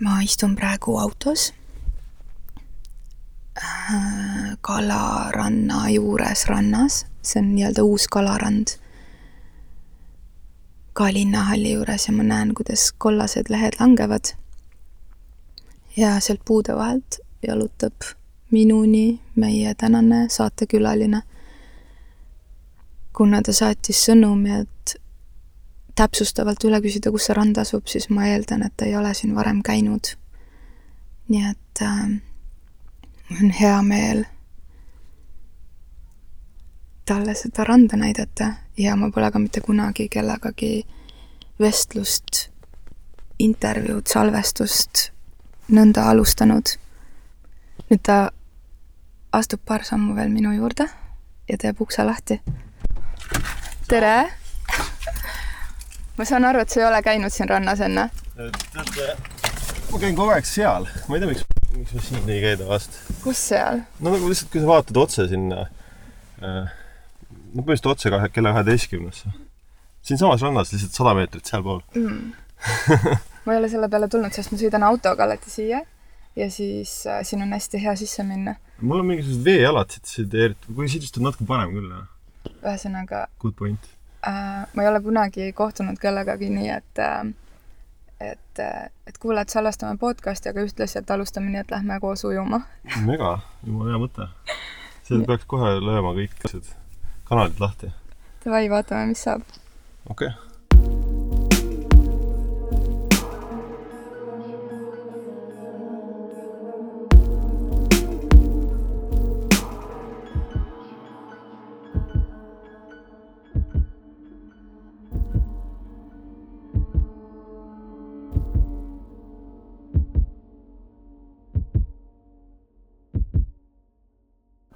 ma 0.00 0.20
istun 0.24 0.56
praegu 0.56 0.96
autos 0.98 1.52
äh, 3.56 4.56
kalaranna 4.60 5.88
juures 5.90 6.46
rannas, 6.48 7.04
see 7.22 7.40
on 7.42 7.50
nii-öelda 7.54 7.84
uus 7.84 8.08
kalarand. 8.08 8.76
ka 10.92 11.12
linnahalli 11.12 11.72
juures 11.72 12.06
ja 12.06 12.12
ma 12.12 12.22
näen, 12.22 12.54
kuidas 12.54 12.92
kollased 12.98 13.52
lehed 13.52 13.76
langevad. 13.80 14.32
ja 15.96 16.20
sealt 16.20 16.40
puude 16.44 16.76
vahelt 16.76 17.20
jalutab 17.46 17.94
minuni 18.50 19.20
meie 19.36 19.74
tänane 19.74 20.28
saatekülaline. 20.28 21.22
kuna 23.12 23.42
ta 23.42 23.52
saatis 23.52 24.06
sõnumi, 24.08 24.60
et 24.60 24.69
täpsustavalt 26.00 26.64
üle 26.64 26.80
küsida, 26.80 27.12
kus 27.12 27.28
see 27.28 27.36
rand 27.36 27.58
asub, 27.60 27.88
siis 27.90 28.08
ma 28.12 28.30
eeldan, 28.30 28.64
et 28.64 28.76
ta 28.76 28.88
ei 28.88 28.96
ole 28.96 29.12
siin 29.14 29.34
varem 29.36 29.60
käinud. 29.66 30.16
nii 31.30 31.42
et 31.46 31.82
äh, 31.86 31.98
on 33.30 33.50
hea 33.54 33.82
meel 33.86 34.24
talle 37.06 37.34
seda 37.38 37.64
randa 37.64 37.96
näidata 37.96 38.48
ja 38.78 38.96
ma 38.96 39.10
pole 39.14 39.30
ka 39.30 39.38
mitte 39.38 39.60
kunagi 39.60 40.08
kellegagi 40.08 40.86
vestlust, 41.60 42.48
intervjuud, 43.38 44.06
salvestust 44.06 45.10
nõnda 45.68 46.08
alustanud. 46.10 46.76
nüüd 47.90 48.02
ta 48.02 48.18
astub 49.32 49.62
paar 49.66 49.84
sammu 49.84 50.16
veel 50.16 50.32
minu 50.32 50.56
juurde 50.56 50.88
ja 51.48 51.58
teeb 51.58 51.80
ukse 51.80 52.04
lahti. 52.04 52.40
tere! 53.88 54.39
Ma 56.20 56.26
saan 56.28 56.44
aru, 56.44 56.60
et 56.60 56.68
sa 56.68 56.82
ei 56.82 56.84
ole 56.84 56.98
käinud 57.00 57.32
siin 57.32 57.48
rannas 57.48 57.80
enne? 57.80 58.10
ma 59.90 60.00
käin 60.02 60.16
kogu 60.18 60.28
aeg 60.34 60.44
seal, 60.48 60.84
ma 61.08 61.16
ei 61.16 61.22
tea, 61.22 61.28
miks, 61.30 61.44
miks 61.72 61.94
ma 61.96 62.02
siin 62.04 62.32
ei 62.34 62.42
käida 62.42 62.66
vast. 62.68 62.98
kus 63.24 63.40
seal? 63.50 63.80
no 64.04 64.12
nagu 64.12 64.28
lihtsalt, 64.28 64.50
kui 64.52 64.60
sa 64.60 64.68
vaatad 64.68 64.98
otse 65.00 65.24
sinna 65.30 65.62
äh,, 65.64 66.66
no 66.68 67.62
põhimõtteliselt 67.62 67.88
otse 67.94 68.12
kahe, 68.12 68.28
kella 68.34 68.52
kaheteistkümnesse. 68.52 69.32
siinsamas 70.10 70.44
rannas 70.44 70.74
lihtsalt 70.74 70.98
sada 70.98 71.14
meetrit 71.16 71.48
sealpool 71.48 71.80
mm. 71.96 72.34
ma 73.46 73.56
ei 73.56 73.62
ole 73.62 73.70
selle 73.72 73.88
peale 73.94 74.10
tulnud, 74.12 74.36
sest 74.36 74.52
ma 74.52 74.60
sõidan 74.60 74.84
autoga 74.90 75.24
alati 75.24 75.52
siia 75.52 75.80
ja 76.36 76.50
siis 76.52 76.98
äh, 77.08 77.22
siin 77.24 77.46
on 77.46 77.56
hästi 77.56 77.80
hea 77.80 77.94
sisse 78.02 78.26
minna. 78.28 78.58
mul 78.82 79.00
on 79.00 79.08
mingisugused 79.14 79.48
veejalad 79.48 79.96
siit 79.96 80.12
sideeritud, 80.12 80.76
kui 80.76 80.92
siit 80.92 81.08
vist 81.08 81.16
on 81.16 81.30
natuke 81.30 81.48
parem 81.48 81.72
küll, 81.78 81.88
jah. 81.96 82.52
ühesõnaga 82.60 83.24
Good 83.40 83.56
point 83.56 83.88
äh, 84.28 84.66
ma 84.74 84.82
ei 84.82 84.88
ole 84.88 85.00
kunagi 85.04 85.52
kohtunud 85.52 85.98
kellegagi 86.00 86.50
nii, 86.50 86.68
et 86.76 86.98
äh, 86.98 87.22
et, 88.20 88.58
äh, 88.58 88.90
et 89.06 89.18
kuule, 89.18 89.40
et 89.40 89.48
salvestame 89.48 89.96
podcast'i, 89.98 90.50
aga 90.50 90.66
ühtlasi, 90.66 91.00
et 91.00 91.10
alustame 91.10 91.52
nii, 91.52 91.62
et 91.64 91.72
lähme 91.72 92.00
koos 92.00 92.24
ujuma. 92.28 92.60
mega, 93.06 93.38
jumala 93.66 93.94
hea 93.94 94.02
mõte. 94.02 94.28
seal 95.08 95.24
peaks 95.28 95.48
kohe 95.48 95.72
lööma 95.80 96.12
kõik 96.18 96.46
asjad, 96.50 96.68
kanalid 97.30 97.64
lahti. 97.64 97.94
Davai, 98.44 98.68
vaatame, 98.72 99.10
mis 99.14 99.24
saab. 99.28 99.42
okei 100.08 100.28
okay 100.28 100.49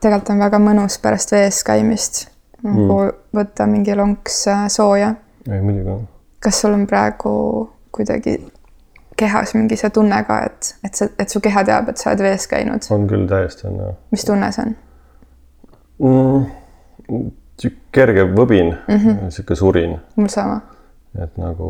tegelikult 0.04 0.34
on 0.34 0.44
väga 0.44 0.60
mõnus 0.62 0.98
pärast 1.02 1.32
vees 1.34 1.62
käimist 1.66 2.26
nagu 2.64 2.98
mm. 2.98 3.14
võtta 3.36 3.66
mingi 3.68 3.94
lonks 3.96 4.42
äh, 4.48 4.66
sooja. 4.72 5.14
ei, 5.50 5.60
muidugi 5.60 5.90
on. 5.92 6.04
kas 6.44 6.60
sul 6.64 6.76
on 6.76 6.86
praegu 6.88 7.34
kuidagi 7.94 8.38
kehas 9.16 9.54
mingi 9.54 9.76
see 9.78 9.92
tunne 9.94 10.18
ka, 10.26 10.40
et, 10.48 10.74
et 10.86 10.98
sa, 10.98 11.08
et 11.20 11.30
su 11.30 11.40
keha 11.44 11.64
teab, 11.68 11.90
et 11.92 12.00
sa 12.00 12.10
oled 12.12 12.24
vees 12.26 12.48
käinud? 12.50 12.86
on 12.94 13.08
küll, 13.10 13.26
täiesti 13.30 13.68
on 13.70 13.80
jah. 13.82 13.96
mis 14.14 14.26
tunne 14.28 14.50
see 14.56 14.68
on 14.68 14.76
mm,? 16.08 17.32
kerge 17.94 18.24
võbin 18.34 18.72
mm, 18.74 18.96
-hmm. 18.96 19.30
sihuke 19.30 19.54
surin. 19.58 19.98
mul 20.16 20.32
sama. 20.32 20.60
et 21.22 21.36
nagu 21.38 21.68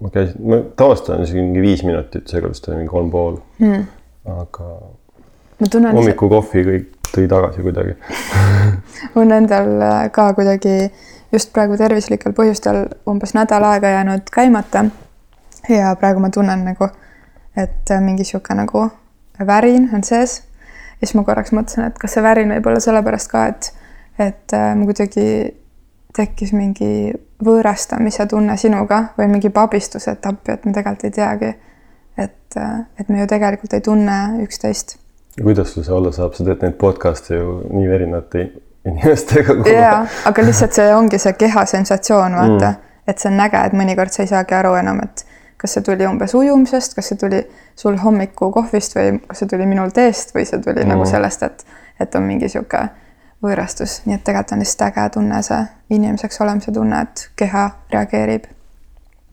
ma 0.00 0.10
käisin, 0.10 0.40
ma 0.46 0.62
tavaliselt 0.76 1.12
olen 1.12 1.26
isegi 1.26 1.42
mingi 1.42 1.62
viis 1.62 1.84
minutit, 1.84 2.26
seekord 2.28 2.54
vist 2.54 2.68
oli 2.68 2.80
mingi 2.80 2.94
kolm 2.94 3.10
pool 3.10 3.38
mm.. 3.58 3.84
aga 4.38 4.70
tunnen. 5.68 5.96
hommikukohvi 5.96 6.64
kõik 6.68 6.90
tõi 7.12 7.28
tagasi 7.28 7.62
kuidagi 7.62 7.96
on 9.20 9.32
endal 9.32 9.74
äh, 9.82 10.10
ka 10.12 10.32
kuidagi 10.36 10.76
just 11.32 11.52
praegu 11.52 11.76
tervislikel 11.80 12.34
põhjustel 12.36 12.84
umbes 13.08 13.34
nädal 13.36 13.64
aega 13.68 13.92
jäänud 13.96 14.30
käimata. 14.32 14.84
ja 15.68 15.94
praegu 15.96 16.20
ma 16.20 16.30
tunnen 16.30 16.64
nagu, 16.64 16.88
et 17.56 17.90
äh, 17.90 18.00
mingi 18.00 18.24
sihuke 18.24 18.54
nagu 18.54 18.88
värin 19.46 19.90
on 19.94 20.04
sees. 20.04 20.42
ja 21.00 21.06
siis 21.06 21.14
ma 21.14 21.24
korraks 21.24 21.52
mõtlesin, 21.52 21.86
et 21.86 21.98
kas 21.98 22.16
see 22.16 22.22
värin 22.22 22.54
võib 22.56 22.70
olla 22.70 22.80
sellepärast 22.80 23.30
ka, 23.30 23.46
et, 23.46 23.72
et 24.18 24.56
äh, 24.56 24.72
mul 24.76 24.92
kuidagi 24.92 25.26
tekkis 26.16 26.52
mingi 26.52 27.12
võõrastamise 27.44 28.26
tunne 28.28 28.56
sinuga 28.56 29.06
või 29.18 29.30
mingi 29.32 29.50
pabistus, 29.50 30.08
et 30.08 30.26
appi, 30.26 30.52
et 30.52 30.66
me 30.66 30.72
tegelikult 30.72 31.04
ei 31.08 31.14
teagi. 31.16 31.54
et, 32.16 32.56
et 33.00 33.08
me 33.08 33.20
ju 33.20 33.26
tegelikult 33.26 33.72
ei 33.72 33.80
tunne 33.80 34.16
üksteist 34.44 34.98
kuidas 35.40 35.72
sul 35.72 35.84
see 35.86 35.94
olla 35.94 36.12
saab, 36.12 36.36
sa 36.36 36.44
teed 36.44 36.62
neid 36.64 36.78
podcast'e 36.80 37.38
ju 37.38 37.58
nii 37.72 37.90
erinevate 37.94 38.46
inimestega. 38.84 39.56
jaa, 39.72 39.98
aga 40.28 40.46
lihtsalt 40.46 40.76
see 40.76 40.94
ongi 40.94 41.20
see 41.22 41.32
keha 41.38 41.66
sensatsioon, 41.74 42.36
vaata 42.36 42.70
mm., 42.70 42.80
et 43.08 43.18
see 43.18 43.32
on 43.32 43.44
äge, 43.46 43.60
et 43.66 43.76
mõnikord 43.76 44.14
sa 44.14 44.22
ei 44.24 44.30
saagi 44.30 44.54
aru 44.58 44.74
enam, 44.78 45.00
et 45.02 45.24
kas 45.62 45.76
see 45.76 45.84
tuli 45.86 46.06
umbes 46.06 46.34
ujumisest, 46.38 46.96
kas 46.98 47.12
see 47.12 47.20
tuli 47.20 47.42
sul 47.78 47.96
hommikukohvist 48.02 48.96
või 48.98 49.20
kas 49.26 49.42
see 49.42 49.50
tuli 49.50 49.68
minul 49.70 49.94
teest 49.94 50.34
või 50.36 50.44
see 50.48 50.60
tuli 50.62 50.82
mm. 50.82 50.92
nagu 50.94 51.06
sellest, 51.08 51.46
et, 51.46 51.64
et 52.02 52.18
on 52.18 52.26
mingi 52.26 52.50
sihuke 52.52 52.82
võõrastus, 53.42 54.00
nii 54.06 54.18
et 54.18 54.24
tegelikult 54.26 54.56
on 54.56 54.62
lihtsalt 54.62 54.84
äge 54.90 55.08
tunne 55.16 55.40
see 55.46 55.62
inimeseks 55.96 56.42
olemise 56.44 56.74
tunne, 56.74 57.00
et 57.06 57.24
keha 57.38 57.64
reageerib. 57.94 58.46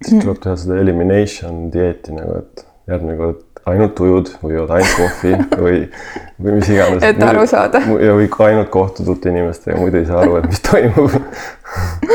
siis 0.06 0.24
tuleb 0.24 0.42
teha 0.44 0.56
seda 0.64 0.80
elimination 0.82 1.68
dieeti 1.74 2.16
nagu, 2.16 2.40
et 2.44 2.66
järgmine 2.90 3.18
kord 3.20 3.44
ainult 3.66 4.00
ujud 4.00 4.32
või 4.44 4.54
jood 4.56 4.70
ainult 4.74 4.96
kohvi 4.98 5.34
või, 5.64 5.80
või 6.42 6.58
mis 6.58 6.70
iganes. 6.70 7.04
et 7.04 7.24
aru 7.24 7.46
saada. 7.48 7.82
ja 8.02 8.14
või 8.18 8.30
ainult 8.48 8.70
kohtud 8.70 9.08
uute 9.08 9.30
inimestega, 9.30 9.78
muidu 9.80 10.02
ei 10.02 10.06
saa 10.06 10.22
aru, 10.24 10.38
et 10.40 10.48
mis 10.50 10.62
toimub 10.66 11.18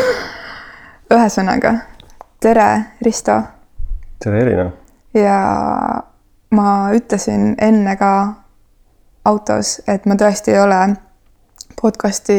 ühesõnaga, 1.15 1.75
tere, 2.41 2.69
Risto. 3.05 3.41
tere, 4.25 4.43
Elina. 4.43 4.71
ja 5.15 5.39
ma 6.55 6.69
ütlesin 6.95 7.55
enne 7.59 7.97
ka 8.01 8.13
autos, 9.25 9.81
et 9.89 10.07
ma 10.07 10.17
tõesti 10.21 10.55
ei 10.55 10.61
ole 10.61 10.81
podcast'i 11.81 12.39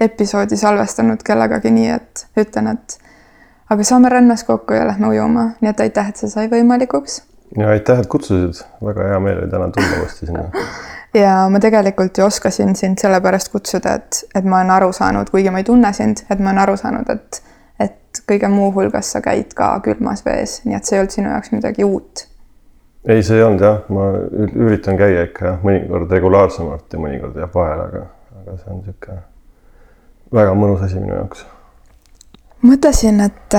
episoodi 0.00 0.56
salvestanud 0.56 1.22
kellegagi 1.26 1.70
nii, 1.74 1.88
et 1.90 2.26
ütlen, 2.38 2.72
et 2.74 2.98
aga 3.70 3.84
saame 3.84 4.08
rannas 4.12 4.44
kokku 4.44 4.76
ja 4.76 4.86
lähme 4.88 5.10
ujuma, 5.12 5.50
nii 5.60 5.70
et 5.70 5.80
aitäh, 5.80 6.08
et 6.08 6.20
see 6.20 6.30
sai 6.32 6.46
võimalikuks 6.52 7.22
ja 7.56 7.68
aitäh, 7.68 8.00
et 8.00 8.06
kutsusid, 8.06 8.64
väga 8.84 9.08
hea 9.12 9.20
meel 9.20 9.42
oli 9.42 9.50
täna 9.50 9.68
tulla 9.74 10.00
uuesti 10.00 10.26
sinna. 10.26 10.44
ja 11.22 11.34
ma 11.50 11.60
tegelikult 11.60 12.18
ju 12.18 12.24
oskasin 12.24 12.76
sind 12.76 13.00
sellepärast 13.00 13.52
kutsuda, 13.52 13.94
et, 14.00 14.24
et 14.34 14.44
ma 14.44 14.60
olen 14.60 14.70
aru 14.70 14.92
saanud, 14.92 15.30
kuigi 15.30 15.50
ma 15.50 15.62
ei 15.62 15.68
tunne 15.68 15.92
sind, 15.96 16.24
et 16.30 16.38
ma 16.38 16.52
olen 16.52 16.62
aru 16.64 16.76
saanud, 16.80 17.12
et, 17.14 17.42
et 17.80 18.22
kõige 18.28 18.50
muu 18.52 18.72
hulgas 18.74 19.12
sa 19.14 19.22
käid 19.24 19.54
ka 19.56 19.70
külmas 19.84 20.24
vees, 20.26 20.60
nii 20.64 20.76
et 20.76 20.84
see 20.84 20.98
ei 20.98 21.02
olnud 21.04 21.16
sinu 21.16 21.32
jaoks 21.32 21.54
midagi 21.54 21.86
uut. 21.86 22.26
ei, 23.08 23.22
see 23.22 23.38
ei 23.38 23.46
olnud 23.46 23.64
jah, 23.64 23.80
ma 23.94 24.10
üritan 24.66 25.00
käia 25.00 25.24
ikka 25.30 25.52
jah, 25.52 25.60
mõnikord 25.64 26.12
regulaarsemalt 26.12 26.92
ja 26.92 27.02
mõnikord 27.02 27.38
jääb 27.40 27.54
vahele, 27.54 27.88
aga, 27.88 28.06
aga 28.42 28.58
see 28.58 28.72
on 28.72 28.82
niisugune 28.82 29.22
väga 30.34 30.52
mõnus 30.58 30.82
asi 30.84 31.00
minu 31.00 31.14
jaoks. 31.14 31.46
mõtlesin, 32.62 33.22
et, 33.24 33.56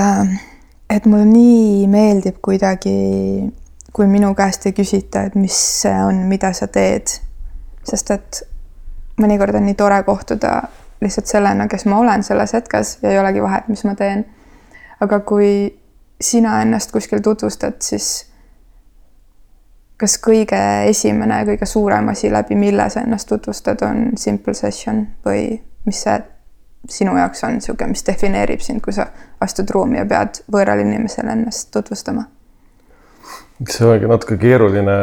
et 0.89 1.05
mulle 1.09 1.25
nii 1.25 1.87
meeldib 1.89 2.37
kuidagi 2.45 2.99
kui 3.99 4.07
minu 4.07 4.29
käest 4.31 4.63
ei 4.63 4.71
küsita, 4.71 5.25
et 5.27 5.33
mis 5.35 5.55
see 5.81 5.95
on, 6.07 6.21
mida 6.31 6.53
sa 6.55 6.69
teed. 6.71 7.17
sest 7.83 8.11
et 8.13 8.37
mõnikord 9.19 9.57
on 9.59 9.65
nii 9.67 9.75
tore 9.75 9.97
kohtuda 10.07 10.51
lihtsalt 11.03 11.27
sellena, 11.27 11.65
kes 11.67 11.83
ma 11.85 11.97
olen 11.99 12.23
selles 12.23 12.53
hetkes 12.55 12.93
ja 13.01 13.11
ei 13.11 13.19
olegi 13.19 13.43
vahet, 13.43 13.67
mis 13.67 13.83
ma 13.83 13.95
teen. 13.99 14.23
aga 15.03 15.19
kui 15.19 15.51
sina 16.21 16.61
ennast 16.61 16.95
kuskil 16.95 17.19
tutvustad, 17.19 17.81
siis 17.83 18.07
kas 19.99 20.15
kõige 20.23 20.63
esimene 20.87 21.43
kõige 21.51 21.67
suurem 21.67 22.07
asi, 22.15 22.31
läbi 22.31 22.55
mille 22.55 22.87
sa 22.89 23.03
ennast 23.03 23.27
tutvustad, 23.27 23.83
on 23.83 24.15
simple 24.15 24.55
session 24.55 25.07
või 25.27 25.59
mis 25.85 26.03
see 26.07 26.21
sinu 26.87 27.19
jaoks 27.19 27.43
on 27.43 27.59
niisugune, 27.59 27.91
mis 27.91 28.07
defineerib 28.07 28.63
sind, 28.63 28.79
kui 28.79 28.95
sa 28.95 29.11
astud 29.43 29.75
ruumi 29.75 29.99
ja 29.99 30.07
pead 30.07 30.45
võõrale 30.47 30.87
inimesele 30.87 31.35
ennast 31.35 31.73
tutvustama 31.75 32.29
see 33.67 33.87
ongi 33.87 34.07
natuke 34.07 34.37
keeruline 34.39 34.95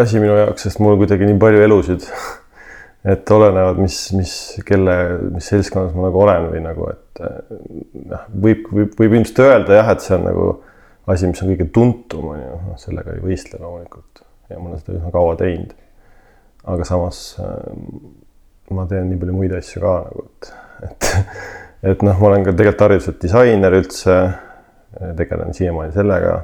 asi 0.00 0.22
minu 0.22 0.34
jaoks, 0.38 0.66
sest 0.66 0.80
mul 0.82 0.96
kuidagi 0.98 1.28
nii 1.28 1.38
palju 1.42 1.62
elusid. 1.66 2.08
et 3.04 3.30
olenevad, 3.30 3.78
mis, 3.84 3.98
mis, 4.16 4.34
kelle, 4.64 4.94
mis 5.34 5.48
seltskonnas 5.52 5.92
ma 5.92 6.06
nagu 6.06 6.20
olen 6.24 6.46
või 6.54 6.62
nagu, 6.64 6.86
et 6.88 7.20
noh, 7.20 8.22
võib, 8.46 8.62
võib, 8.72 8.94
võib 8.96 9.16
ilmselt 9.18 9.42
öelda 9.44 9.76
jah, 9.76 9.90
et 9.92 10.04
see 10.06 10.14
on 10.16 10.24
nagu 10.24 10.46
asi, 11.12 11.28
mis 11.28 11.42
on 11.44 11.50
kõige 11.52 11.66
tuntum, 11.74 12.30
on 12.32 12.40
ju, 12.40 12.54
noh, 12.70 12.78
sellega 12.80 13.12
ei 13.12 13.20
võistle 13.20 13.60
loomulikult 13.60 14.24
ja 14.48 14.56
ma 14.56 14.70
olen 14.70 14.80
seda 14.80 14.96
üsna 14.96 15.12
kaua 15.12 15.36
teinud. 15.40 15.76
aga 16.72 16.86
samas 16.88 17.20
ma 18.72 18.86
teen 18.88 19.10
nii 19.12 19.20
palju 19.20 19.36
muid 19.36 19.52
asju 19.58 19.84
ka 19.84 19.94
nagu, 20.06 20.24
et, 20.24 20.50
et, 20.88 21.10
et 21.92 22.08
noh, 22.08 22.16
ma 22.16 22.30
olen 22.30 22.48
ka 22.48 22.56
tegelikult 22.56 22.86
hariduselt 22.86 23.20
disainer 23.20 23.78
üldse, 23.82 24.16
tegelen 25.20 25.52
siiamaani 25.52 25.92
sellega 25.92 26.38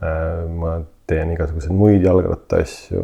ma 0.00 0.76
teen 1.10 1.32
igasuguseid 1.34 1.74
muid 1.76 2.04
jalgrattaasju, 2.06 3.02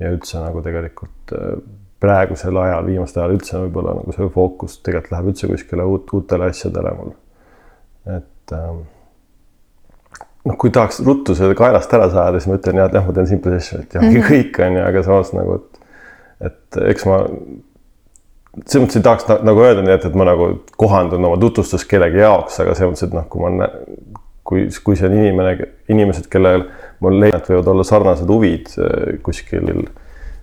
ja 0.00 0.10
üldse 0.14 0.40
nagu 0.40 0.62
tegelikult 0.64 1.34
äh, 1.36 1.58
praegusel 2.00 2.56
ajal, 2.56 2.86
viimastel 2.88 3.24
ajal 3.24 3.36
üldse 3.36 3.58
võib-olla 3.66 3.98
nagu 3.98 4.14
see 4.16 4.30
fookus 4.34 4.78
tegelikult 4.84 5.14
läheb 5.14 5.32
üldse 5.34 5.50
kuskile 5.50 5.86
uut, 5.88 6.14
uutele 6.16 6.48
asjadele 6.48 6.94
mul. 6.96 7.12
et 8.16 8.54
ähm, 8.56 8.84
noh, 10.48 10.56
kui 10.60 10.72
tahaks 10.74 11.02
ruttu 11.04 11.36
seda 11.36 11.56
kaelast 11.58 11.92
ära 11.96 12.08
saada, 12.12 12.40
siis 12.40 12.48
ma 12.50 12.56
ütlen 12.60 12.80
jah, 12.80 12.88
et 12.88 12.96
jah, 12.96 13.06
ma 13.06 13.16
teen 13.16 13.28
Simple 13.28 13.58
Sessionit 13.58 13.94
ja 13.94 14.00
ongi 14.00 14.16
mm 14.16 14.22
-hmm. 14.22 14.30
kõik 14.32 14.62
on 14.66 14.78
ju, 14.78 14.84
aga 14.86 15.02
samas 15.08 15.34
nagu, 15.36 15.58
et, 15.60 15.82
et 16.48 16.80
eks 16.94 17.06
ma 17.10 17.20
selles 18.58 18.82
mõttes 18.84 18.98
ei 18.98 19.04
tahaks 19.06 19.28
nagu 19.46 19.62
öelda 19.62 19.84
nii, 19.84 19.94
et, 19.94 20.04
et 20.08 20.18
ma 20.18 20.26
nagu 20.26 20.50
kohandun 20.80 21.28
oma 21.28 21.38
tutvustust 21.40 21.86
kellegi 21.90 22.22
jaoks, 22.22 22.58
aga 22.62 22.74
selles 22.74 22.92
mõttes, 22.92 23.06
et 23.08 23.16
noh, 23.16 23.26
kui 23.30 23.46
ma, 23.46 23.68
kui, 24.46 24.66
kui 24.84 24.98
see 24.98 25.08
on 25.08 25.16
inimene, 25.16 25.70
inimesed, 25.92 26.26
kellel 26.32 26.66
ma 27.00 27.14
leian, 27.14 27.38
et 27.38 27.50
võivad 27.52 27.70
olla 27.74 27.86
sarnased 27.86 28.30
huvid 28.30 28.72
äh, 28.82 29.18
kuskil 29.26 29.70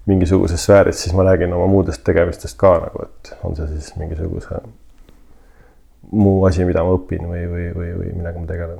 mingisuguses 0.08 0.64
sfääris, 0.64 1.02
siis 1.04 1.16
ma 1.18 1.26
räägin 1.28 1.54
oma 1.56 1.68
muudest 1.72 2.06
tegemistest 2.08 2.56
ka 2.60 2.78
nagu, 2.86 3.08
et 3.10 3.34
on 3.44 3.58
see 3.58 3.68
siis 3.74 3.92
mingisuguse 4.00 4.62
muu 6.16 6.46
asi, 6.48 6.64
mida 6.64 6.86
ma 6.88 6.96
õpin 6.96 7.28
või, 7.28 7.44
või, 7.52 7.66
või, 7.76 7.90
või 7.98 8.14
millega 8.16 8.40
ma 8.40 8.48
tegelen 8.48 8.80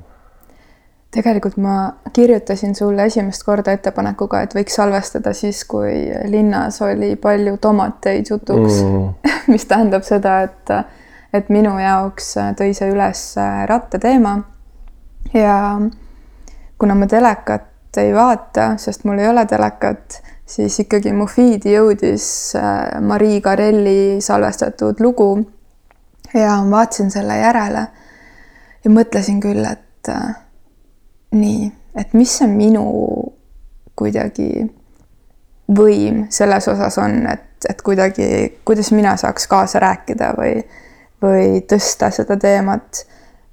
tegelikult 1.10 1.56
ma 1.56 1.92
kirjutasin 2.12 2.74
sulle 2.74 3.06
esimest 3.08 3.42
korda 3.46 3.72
ettepanekuga, 3.72 4.42
et 4.44 4.54
võiks 4.56 4.76
salvestada 4.76 5.32
siis, 5.32 5.62
kui 5.64 5.94
linnas 6.28 6.82
oli 6.84 7.14
palju 7.16 7.56
tomateid 7.60 8.28
jutuks 8.30 8.82
mm. 8.82 9.30
mis 9.52 9.64
tähendab 9.68 10.04
seda, 10.04 10.42
et, 10.48 10.74
et 11.32 11.48
minu 11.52 11.78
jaoks 11.80 12.34
tõi 12.58 12.74
see 12.76 12.92
üles 12.92 13.24
rattateema. 13.70 14.36
ja 15.34 15.56
kuna 16.78 16.94
ma 16.94 17.06
telekat 17.06 17.98
ei 17.98 18.12
vaata, 18.14 18.74
sest 18.78 19.04
mul 19.08 19.18
ei 19.18 19.26
ole 19.26 19.42
telekat, 19.48 20.20
siis 20.46 20.76
ikkagi 20.84 21.10
mu 21.16 21.26
feed'i 21.26 21.72
jõudis 21.72 22.26
äh, 22.56 23.00
Marii 23.00 23.40
Karelli 23.40 24.20
salvestatud 24.22 25.00
lugu. 25.00 25.30
ja 26.34 26.60
vaatasin 26.70 27.10
selle 27.10 27.40
järele 27.40 27.86
ja 28.84 28.90
mõtlesin 28.92 29.40
küll, 29.40 29.64
et 29.64 30.12
nii, 31.36 31.70
et 31.98 32.14
mis 32.16 32.38
see 32.40 32.48
minu 32.50 32.84
kuidagi 33.98 34.68
võim 35.76 36.24
selles 36.32 36.68
osas 36.70 36.98
on, 37.02 37.20
et, 37.28 37.68
et 37.68 37.80
kuidagi, 37.84 38.28
kuidas 38.64 38.92
mina 38.96 39.16
saaks 39.20 39.48
kaasa 39.50 39.82
rääkida 39.84 40.32
või, 40.38 40.62
või 41.22 41.62
tõsta 41.68 42.10
seda 42.14 42.38
teemat. 42.40 43.04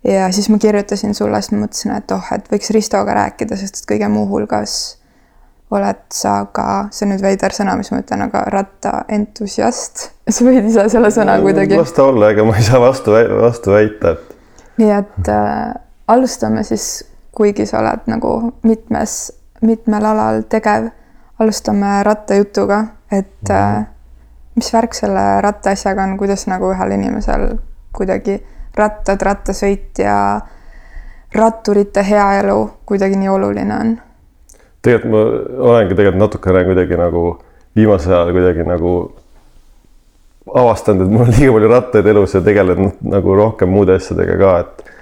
ja 0.04 0.30
siis 0.31 0.50
ma 0.50 0.60
kirjutasin 0.62 1.16
sulle, 1.18 1.42
siis 1.42 1.56
ma 1.56 1.66
mõtlesin, 1.66 1.95
et 1.98 2.12
oh, 2.16 2.30
et 2.36 2.51
võiks 2.51 2.72
Ristoga 2.72 3.18
rääkida, 3.18 3.57
sest 3.60 3.81
et 3.81 3.89
kõige 3.89 4.10
muu 4.12 4.28
hulgas 4.30 4.98
oled 5.75 6.04
sa 6.13 6.38
ka, 6.54 6.88
see 6.94 7.07
on 7.07 7.16
nüüd 7.16 7.24
veider 7.25 7.54
sõna, 7.56 7.74
mis 7.80 7.89
ma 7.92 8.00
ütlen, 8.04 8.21
aga 8.28 8.44
rattaentusiast. 8.54 10.06
sa 10.36 10.45
võid 10.45 10.69
ise 10.69 10.86
selle 10.94 11.10
sõna 11.13 11.39
kuidagi. 11.42 11.80
las 11.80 11.95
ta 11.98 12.06
olla, 12.12 12.30
ega 12.31 12.45
ma 12.48 12.56
ei 12.60 12.68
saa 12.68 12.80
vastu, 12.83 13.18
vastu 13.42 13.75
väita, 13.75 14.16
et. 14.16 14.38
nii 14.80 14.94
et 14.94 15.31
äh, 15.33 15.74
alustame 16.13 16.63
siis 16.68 17.04
kuigi 17.36 17.66
sa 17.66 17.82
oled 17.84 18.08
nagu 18.08 18.32
mitmes, 18.64 19.34
mitmel 19.62 20.06
alal 20.06 20.46
tegev. 20.50 20.92
alustame 21.40 22.04
rattajutuga, 22.04 22.86
et 23.12 23.50
mm 23.50 23.56
-hmm. 23.56 23.86
mis 24.56 24.74
värk 24.74 24.94
selle 24.94 25.42
rattaasjaga 25.42 26.04
on, 26.04 26.18
kuidas 26.18 26.48
nagu 26.48 26.72
ühel 26.72 26.92
inimesel 26.92 27.58
kuidagi 27.92 28.44
rattad, 28.76 29.22
rattasõit 29.22 30.00
ja 30.00 30.42
ratturite 31.36 32.04
hea 32.04 32.40
elu 32.40 32.70
kuidagi 32.86 33.16
nii 33.16 33.30
oluline 33.30 33.76
on? 33.80 33.98
tegelikult 34.81 35.12
ma 35.12 35.22
olengi 35.70 35.96
tegelikult 35.96 36.20
natukene 36.22 36.64
kuidagi 36.66 36.98
nagu 36.98 37.24
viimasel 37.76 38.14
ajal 38.14 38.31
kuidagi 38.31 38.64
nagu 38.64 38.92
avastanud, 40.56 41.06
et 41.06 41.12
mul 41.12 41.26
on 41.26 41.31
liiga 41.34 41.54
palju 41.56 41.70
rattaid 41.72 42.08
elus 42.08 42.36
ja 42.38 42.42
tegelen 42.46 42.92
nagu 43.02 43.36
rohkem 43.36 43.70
muude 43.70 43.96
asjadega 43.98 44.38
ka, 44.40 44.52
et 44.60 44.94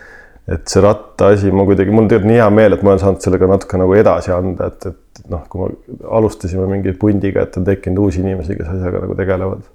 et 0.51 0.67
see 0.67 0.81
rattaasi, 0.83 1.51
ma 1.55 1.63
kuidagi, 1.67 1.93
mul 1.93 2.03
on 2.03 2.09
tegelikult 2.11 2.31
nii 2.31 2.41
hea 2.41 2.49
meel, 2.51 2.75
et 2.75 2.81
ma 2.83 2.91
olen 2.91 3.01
saanud 3.01 3.23
sellega 3.23 3.47
natuke 3.47 3.79
nagu 3.79 3.93
edasi 3.95 4.33
anda, 4.35 4.67
et, 4.73 4.89
et 4.89 5.29
noh, 5.31 5.45
kui 5.51 5.69
me 5.69 5.99
alustasime 6.19 6.65
mingi 6.67 6.91
pundiga, 6.99 7.45
et 7.45 7.55
on 7.59 7.67
tekkinud 7.67 8.01
uusi 8.03 8.19
inimesi, 8.23 8.57
kes 8.59 8.73
asjaga 8.73 9.05
nagu 9.05 9.15
tegelevad. 9.19 9.69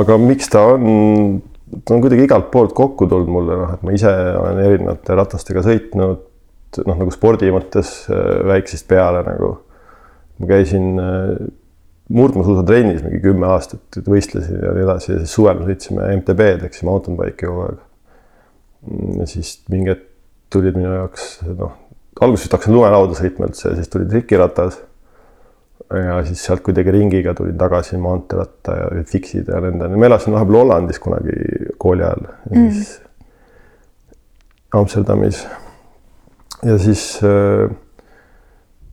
aga 0.00 0.16
miks 0.22 0.50
ta 0.50 0.64
on, 0.72 1.38
ta 1.84 1.94
on 1.94 2.02
kuidagi 2.02 2.26
igalt 2.26 2.50
poolt 2.50 2.74
kokku 2.74 3.06
tulnud 3.10 3.30
mulle, 3.30 3.58
noh, 3.62 3.76
et 3.76 3.86
ma 3.86 3.94
ise 3.94 4.10
olen 4.40 4.58
erinevate 4.64 5.18
ratastega 5.18 5.62
sõitnud, 5.66 6.26
noh, 6.80 6.98
nagu 7.04 7.14
spordi 7.14 7.52
mõttes 7.54 7.92
äh, 8.10 8.40
väiksest 8.50 8.88
peale 8.90 9.22
nagu. 9.26 9.58
ma 10.40 10.48
käisin 10.48 10.96
äh, 10.98 11.36
murdmaasuusatrennis 12.10 13.04
mingi 13.04 13.20
kümme 13.22 13.46
aastat, 13.52 14.00
võistlesin 14.02 14.58
ja 14.64 14.72
nii 14.74 14.82
edasi 14.86 15.12
ja 15.12 15.18
siis 15.20 15.34
suvel 15.36 15.60
me 15.60 15.68
sõitsime 15.68 16.08
MTB-d 16.16 16.66
ehk 16.66 16.74
siis 16.74 16.88
mountain 16.88 17.18
bike'i 17.18 17.46
kogu 17.46 17.68
aeg 17.68 17.78
siis 19.28 19.58
mingi 19.68 19.92
hetk 19.92 20.06
tulid 20.50 20.76
minu 20.76 20.92
jaoks 20.92 21.26
noh, 21.56 21.74
alguses 22.20 22.50
hakkasin 22.50 22.74
lumelauda 22.74 23.16
sõitma 23.18 23.48
üldse 23.48 23.70
ja 23.70 23.76
siis 23.78 23.90
tuli 23.92 24.08
trikiratas. 24.10 24.80
ja 25.90 26.20
siis 26.26 26.42
sealt 26.46 26.62
kuidagi 26.66 26.92
ringiga 26.94 27.34
tulin 27.34 27.58
tagasi 27.58 27.98
maanteeratta 27.98 28.76
ja 28.78 29.04
fiksid 29.10 29.48
ja 29.50 29.60
nende, 29.64 29.88
ma 29.90 30.06
elasin 30.06 30.34
vahepeal 30.34 30.60
Hollandis 30.62 31.00
kunagi 31.02 31.36
kooli 31.78 32.04
ajal 32.06 32.26
ja 32.28 32.56
mm. 32.56 32.70
siis 32.70 33.00
Amsterdamis. 34.74 35.44
ja 36.62 36.78
siis 36.78 37.04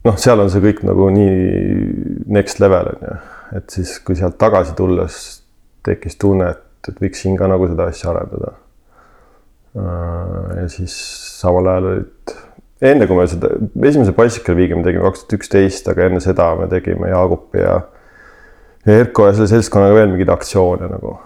noh, 0.07 0.17
seal 0.17 0.41
on 0.41 0.53
see 0.53 0.63
kõik 0.63 0.85
nagu 0.87 1.09
nii 1.13 2.29
next 2.33 2.61
level 2.63 2.93
on 2.93 3.09
ju, 3.09 3.17
et 3.59 3.77
siis, 3.77 3.97
kui 4.03 4.17
sealt 4.19 4.39
tagasi 4.41 4.73
tulles 4.77 5.19
tekkis 5.85 6.17
tunne, 6.19 6.49
et, 6.55 6.89
et 6.89 7.03
võiks 7.03 7.21
siin 7.23 7.37
ka 7.39 7.49
nagu 7.49 7.69
seda 7.69 7.91
asja 7.91 8.11
arendada 8.13 8.55
ja 9.77 10.67
siis 10.71 10.93
samal 11.41 11.67
ajal 11.71 11.89
olid, 11.91 12.33
enne 12.81 13.07
kui 13.09 13.17
me 13.17 13.27
seda 13.29 13.51
esimese 13.89 14.13
Bicycle-viigi 14.17 14.77
me 14.77 14.85
tegime 14.85 15.05
kaks 15.05 15.23
tuhat 15.23 15.37
üksteist, 15.39 15.89
aga 15.91 16.07
enne 16.07 16.21
seda 16.23 16.49
me 16.59 16.67
tegime 16.71 17.11
Jaagupi 17.11 17.61
ja, 17.61 17.79
ja 18.85 18.99
Erko 19.03 19.27
ja 19.27 19.35
selle 19.37 19.49
seltskonnaga 19.51 19.97
veel 19.97 20.11
mingeid 20.13 20.33
aktsioone 20.33 20.91
nagu, 20.91 21.17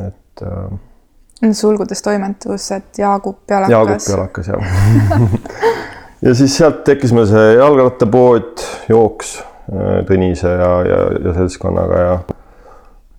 et 0.00 0.44
äh,. 0.46 1.52
sulgudes 1.56 2.04
toimetus, 2.04 2.70
et 2.76 3.00
Jaagup 3.00 3.44
jalakas. 3.50 4.10
Jaagup 4.10 4.10
jalakas 4.14 4.52
jah 4.52 5.38
ja 6.26 6.34
siis 6.36 6.56
sealt 6.56 6.84
tekkis 6.88 7.14
meil 7.16 7.28
see 7.30 7.54
jalgrattapood, 7.60 8.66
jooks 8.92 9.38
äh, 9.40 10.02
Tõnise 10.08 10.52
ja, 10.52 10.74
ja, 10.88 11.00
ja 11.24 11.38
seltskonnaga 11.40 12.04
ja, 12.04 12.20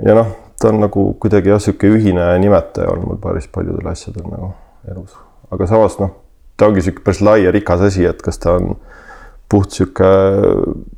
ja 0.05 0.21
noh 0.21 0.37
ta 0.61 0.69
on 0.69 0.81
nagu 0.83 1.05
kuidagi 1.21 1.51
jah, 1.51 1.59
niisugune 1.61 1.97
ühine 1.97 2.27
nimetaja 2.43 2.91
olnud 2.93 3.09
mul 3.09 3.21
päris 3.23 3.49
paljudel 3.51 3.91
asjadel 3.91 4.27
nagu 4.29 4.53
elus, 4.91 5.15
aga 5.51 5.67
samas 5.69 5.97
noh, 6.01 6.15
ta 6.57 6.69
ongi 6.69 6.81
niisugune 6.81 7.05
päris 7.07 7.21
lai 7.25 7.37
ja 7.45 7.53
rikas 7.55 7.85
asi, 7.89 8.05
et 8.07 8.21
kas 8.25 8.41
ta 8.41 8.57
on 8.59 8.75
puht 9.51 9.73
niisugune 9.73 10.89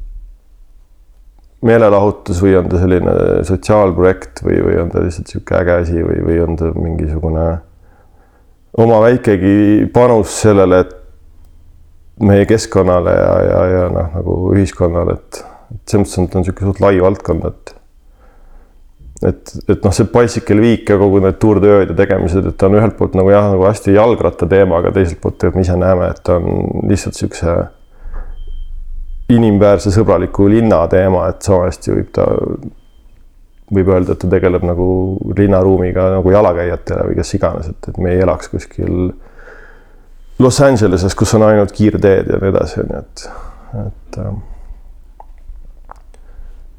meelelahutus 1.63 2.41
või 2.43 2.57
on 2.59 2.67
ta 2.71 2.79
selline 2.81 3.13
sotsiaalprojekt 3.47 4.43
või, 4.43 4.57
või 4.65 4.81
on 4.81 4.91
ta 4.91 5.03
lihtsalt 5.03 5.29
niisugune 5.29 5.61
äge 5.61 5.77
asi 5.85 6.01
või, 6.03 6.17
või 6.27 6.41
on 6.43 6.59
ta 6.59 6.71
mingisugune 6.75 7.45
oma 8.83 8.99
väikegi 9.05 9.87
panus 9.93 10.33
sellele, 10.43 10.81
et 10.83 10.99
meie 12.23 12.45
keskkonnale 12.49 13.13
ja, 13.15 13.31
ja, 13.47 13.61
ja 13.71 13.85
noh, 13.93 14.11
nagu 14.17 14.35
ühiskonnale, 14.53 15.15
et, 15.17 15.39
et 15.73 15.95
selles 15.95 16.03
mõttes 16.03 16.19
on 16.19 16.27
ta 16.27 16.39
on 16.39 16.45
niisugune 16.45 16.71
suht 16.71 16.83
lai 16.83 16.99
valdkond, 17.01 17.47
et 17.49 17.75
et, 19.27 19.53
et 19.69 19.85
noh, 19.85 19.93
see 19.95 20.09
Bicycle 20.11 20.59
Week 20.63 20.89
ja 20.89 20.97
kogu 20.99 21.21
need 21.23 21.39
Tour 21.41 21.61
de 21.63 21.71
ööd 21.71 21.93
ja 21.93 21.97
tegemised, 21.97 22.45
et 22.49 22.57
ta 22.59 22.67
on 22.69 22.77
ühelt 22.79 22.97
poolt 22.99 23.15
nagu 23.17 23.31
jah, 23.31 23.47
nagu 23.53 23.65
hästi 23.67 23.95
jalgratta 23.95 24.47
teema, 24.49 24.81
aga 24.81 24.91
teiselt 24.95 25.21
poolt 25.23 25.39
tegelikult 25.39 25.61
me 25.61 25.65
ise 25.67 25.79
näeme, 25.79 26.09
et 26.11 26.21
ta 26.25 26.37
on 26.39 26.87
lihtsalt 26.91 27.17
niisuguse 27.17 27.57
inimväärse 29.33 29.93
sõbraliku 29.95 30.47
linna 30.51 30.83
teema, 30.91 31.27
et 31.31 31.45
sama 31.45 31.69
hästi 31.69 31.93
võib 31.95 32.09
ta, 32.15 32.27
võib 33.73 33.91
öelda, 33.95 34.13
et 34.13 34.21
ta 34.21 34.29
tegeleb 34.29 34.65
nagu 34.67 34.87
linnaruumiga 35.37 36.09
nagu 36.17 36.33
jalakäijatele 36.33 37.09
või 37.09 37.19
kes 37.19 37.35
iganes, 37.39 37.69
et, 37.71 37.91
et 37.91 38.01
me 38.03 38.13
ei 38.13 38.23
elaks 38.25 38.51
kuskil 38.51 39.13
Los 40.41 40.59
Angeleses, 40.65 41.13
kus 41.15 41.35
on 41.37 41.45
ainult 41.45 41.71
kiirteed 41.75 42.31
ja 42.33 42.39
nii 42.41 42.51
edasi, 42.51 42.81
on 42.81 42.91
ju, 42.91 43.03
et, 43.03 43.27
et 43.85 44.19
ähm, 44.23 44.41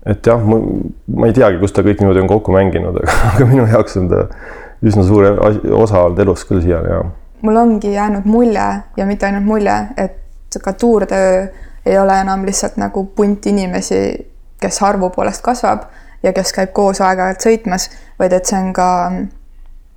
et 0.07 0.27
jah, 0.27 0.41
ma 0.45 1.29
ei 1.29 1.35
teagi, 1.37 1.59
kus 1.63 1.73
ta 1.73 1.85
kõik 1.85 2.03
niimoodi 2.03 2.23
on 2.25 2.31
kokku 2.31 2.53
mänginud, 2.55 3.01
aga, 3.33 3.47
minu 3.49 3.67
jaoks 3.71 3.97
on 4.01 4.11
ta 4.13 4.27
üsna 4.85 5.05
suur 5.07 5.31
osa 5.79 6.03
olnud 6.05 6.21
elus 6.25 6.45
küll 6.49 6.63
siiani, 6.65 6.93
jah. 6.93 7.09
mul 7.45 7.61
ongi 7.61 7.95
jäänud 7.95 8.29
mulje 8.29 8.67
ja 8.97 9.07
mitte 9.09 9.29
ainult 9.29 9.49
mulje, 9.49 9.77
et 9.97 10.61
ka 10.63 10.73
tuurtöö 10.73 11.47
ei 11.87 11.99
ole 11.99 12.21
enam 12.21 12.45
lihtsalt 12.47 12.77
nagu 12.81 13.05
punt 13.17 13.47
inimesi, 13.47 14.01
kes 14.61 14.83
arvu 14.83 15.11
poolest 15.11 15.43
kasvab 15.45 15.89
ja 16.23 16.33
kes 16.33 16.53
käib 16.57 16.73
koos 16.77 17.01
aeg-ajalt 17.05 17.45
sõitmas, 17.45 17.91
vaid 18.19 18.33
et 18.33 18.49
see 18.49 18.61
on 18.61 18.73
ka 18.77 18.89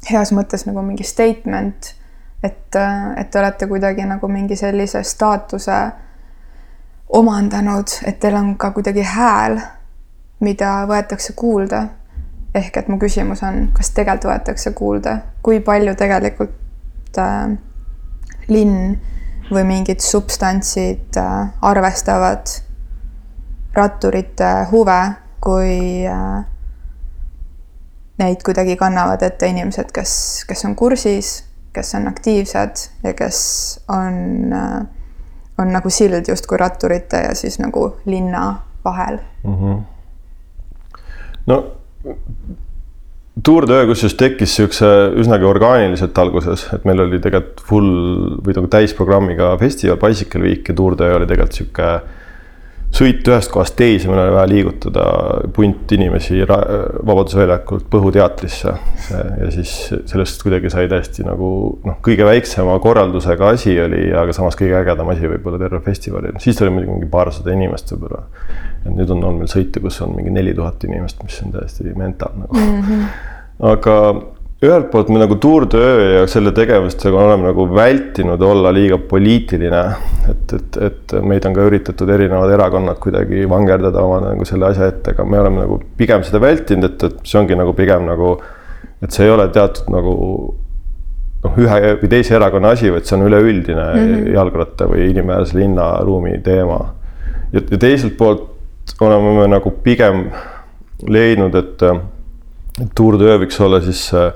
heas 0.10 0.34
mõttes 0.36 0.66
nagu 0.68 0.84
mingi 0.84 1.04
statement, 1.08 1.94
et, 2.44 2.76
et 2.76 3.30
te 3.32 3.40
olete 3.40 3.68
kuidagi 3.68 4.06
nagu 4.08 4.28
mingi 4.32 4.56
sellise 4.60 5.04
staatuse 5.04 5.80
omandanud, 7.18 8.00
et 8.06 8.20
teil 8.20 8.36
on 8.36 8.54
ka 8.60 8.72
kuidagi 8.76 9.04
hääl 9.08 9.60
mida 10.40 10.86
võetakse 10.90 11.34
kuulda. 11.36 11.88
ehk 12.56 12.78
et 12.78 12.88
mu 12.90 12.98
küsimus 12.98 13.44
on, 13.46 13.68
kas 13.76 13.92
tegelikult 13.94 14.32
võetakse 14.32 14.72
kuulda, 14.74 15.18
kui 15.46 15.60
palju 15.62 15.94
tegelikult 16.00 17.18
äh, 17.22 17.52
linn 18.48 18.96
või 19.52 19.64
mingid 19.68 20.02
substantsid 20.02 21.20
äh, 21.22 21.52
arvestavad 21.62 22.50
ratturite 23.76 24.50
huve, 24.72 25.02
kui 25.44 26.08
äh, 26.10 26.46
neid 28.18 28.42
kuidagi 28.42 28.78
kannavad 28.80 29.22
ette 29.28 29.52
inimesed, 29.52 29.92
kes, 29.94 30.14
kes 30.50 30.66
on 30.66 30.74
kursis, 30.76 31.44
kes 31.74 31.94
on 32.00 32.08
aktiivsed 32.10 32.88
ja 33.04 33.14
kes 33.14 33.44
on 33.94 34.54
äh,, 34.54 34.80
on 35.58 35.72
nagu 35.74 35.90
sild 35.94 36.26
justkui 36.28 36.58
ratturite 36.58 37.22
ja 37.28 37.36
siis 37.36 37.60
nagu 37.60 37.92
linna 38.06 38.64
vahel 38.86 39.20
mm. 39.44 39.54
-hmm 39.54 39.97
no 41.52 41.62
de 43.70 43.80
kusjuures 43.86 44.16
tekkis 44.18 44.56
niisuguse 44.56 44.88
üsnagi 45.22 45.46
orgaaniliselt 45.46 46.18
alguses, 46.18 46.64
et 46.74 46.86
meil 46.90 47.04
oli 47.04 47.20
tegelikult 47.22 47.62
full 47.70 47.92
või 48.46 48.56
nagu 48.58 48.70
täisprogrammiga 48.74 49.52
festival 49.62 50.00
Bicycle 50.02 50.42
Week 50.48 50.70
ja 50.70 50.78
de 50.98 51.12
oli 51.20 51.30
tegelikult 51.30 51.60
niisugune 51.60 52.16
sõit 52.94 53.28
ühest 53.28 53.52
kohast 53.52 53.76
teise, 53.78 54.08
meil 54.10 54.22
oli 54.22 54.34
vaja 54.34 54.48
liigutada 54.50 55.06
punt 55.54 55.92
inimesi 55.94 56.40
Vabaduse 56.48 57.40
väljakult 57.42 57.88
Põhu 57.92 58.12
teatrisse. 58.16 58.74
ja 59.12 59.50
siis 59.54 59.74
sellest 60.10 60.44
kuidagi 60.44 60.72
sai 60.74 60.88
täiesti 60.92 61.26
nagu 61.28 61.50
noh, 61.86 62.00
kõige 62.06 62.26
väiksema 62.28 62.78
korraldusega 62.84 63.52
asi 63.58 63.76
oli, 63.84 64.08
aga 64.16 64.36
samas 64.36 64.58
kõige 64.60 64.78
ägedam 64.80 65.12
asi 65.14 65.30
võib-olla 65.34 65.60
terve 65.62 65.82
festivalil, 65.86 66.40
siis 66.44 66.62
oli 66.64 66.74
muidugi 66.78 66.96
mingi 66.96 67.12
paarsada 67.12 67.54
inimest 67.54 67.94
võib-olla. 67.94 68.24
et 68.86 68.94
nüüd 68.94 69.12
on 69.12 69.24
olnud 69.24 69.44
meil 69.44 69.52
sõite, 69.52 69.84
kus 69.84 70.02
on 70.06 70.16
mingi 70.16 70.34
neli 70.34 70.56
tuhat 70.56 70.84
inimest, 70.88 71.22
mis 71.24 71.42
on 71.44 71.54
täiesti 71.56 71.94
mental 71.96 72.34
nagu 72.40 72.56
mm. 72.56 72.82
-hmm. 72.82 73.06
aga 73.74 73.98
ühelt 74.66 74.88
poolt 74.90 75.10
me 75.14 75.20
nagu 75.22 75.36
Tour 75.38 75.68
de 75.70 75.78
öö 75.78 76.06
ja 76.16 76.22
selle 76.30 76.50
tegevustega 76.56 77.18
oleme 77.22 77.46
nagu 77.52 77.68
vältinud 77.76 78.42
olla 78.42 78.72
liiga 78.74 78.98
poliitiline. 78.98 79.84
et, 80.32 80.54
et, 80.54 80.78
et 80.88 81.14
meid 81.22 81.46
on 81.46 81.54
ka 81.54 81.66
üritatud 81.70 82.10
erinevad 82.10 82.54
erakonnad 82.56 82.98
kuidagi 83.04 83.46
vangerdada 83.50 84.02
oma 84.02 84.20
nagu 84.32 84.48
selle 84.50 84.72
asja 84.72 84.90
ette, 84.90 85.14
aga 85.14 85.26
me 85.26 85.40
oleme 85.44 85.62
nagu 85.62 85.78
pigem 85.98 86.26
seda 86.26 86.42
vältinud, 86.42 86.90
et, 86.90 87.06
et 87.06 87.20
see 87.30 87.38
ongi 87.40 87.60
nagu 87.60 87.76
pigem 87.78 88.10
nagu, 88.10 88.34
et 89.02 89.14
see 89.14 89.28
ei 89.28 89.36
ole 89.36 89.46
teatud 89.54 89.94
nagu 89.94 90.18
noh, 91.46 91.62
ühe 91.62 91.94
või 92.02 92.12
teise 92.18 92.36
erakonna 92.42 92.74
asi, 92.74 92.90
vaid 92.92 93.06
see 93.06 93.18
on 93.20 93.30
üleüldine 93.30 93.88
mm 93.94 94.04
-hmm. 94.10 94.34
jalgratta 94.40 94.90
või 94.90 95.12
inimväärse 95.14 95.58
linnaruumi 95.62 96.38
teema. 96.44 96.82
ja 97.54 97.62
teiselt 97.62 98.18
poolt 98.18 98.56
oleme 99.02 99.38
me 99.38 99.48
nagu 99.54 99.72
pigem 99.84 100.32
leidnud, 101.06 101.56
et 101.56 101.84
Tour 102.96 103.18
de 103.18 103.38
võiks 103.42 103.58
olla 103.64 103.80
siis 103.82 104.04
äh, 104.14 104.32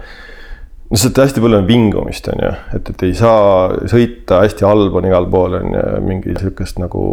no 0.92 1.00
sealt 1.00 1.20
hästi 1.24 1.42
palju 1.44 1.60
on 1.62 1.68
vingumist, 1.70 2.28
on 2.34 2.44
ju, 2.44 2.52
et, 2.76 2.90
et 2.94 3.04
ei 3.08 3.14
saa 3.16 3.72
sõita, 3.90 4.42
hästi 4.44 4.68
halb 4.68 4.98
on 5.00 5.08
igal 5.08 5.28
pool 5.32 5.56
on 5.62 5.76
ju, 5.76 5.84
mingi 6.04 6.36
sihukest 6.36 6.82
nagu 6.82 7.04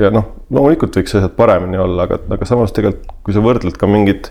ja 0.00 0.12
noh, 0.14 0.28
loomulikult 0.54 0.94
võiks 1.00 1.16
asjad 1.18 1.34
paremini 1.38 1.80
olla, 1.82 2.06
aga, 2.06 2.20
aga 2.36 2.48
samas 2.48 2.74
tegelikult, 2.76 3.10
kui 3.26 3.34
sa 3.34 3.42
võrdled 3.44 3.78
ka 3.80 3.90
mingit. 3.90 4.30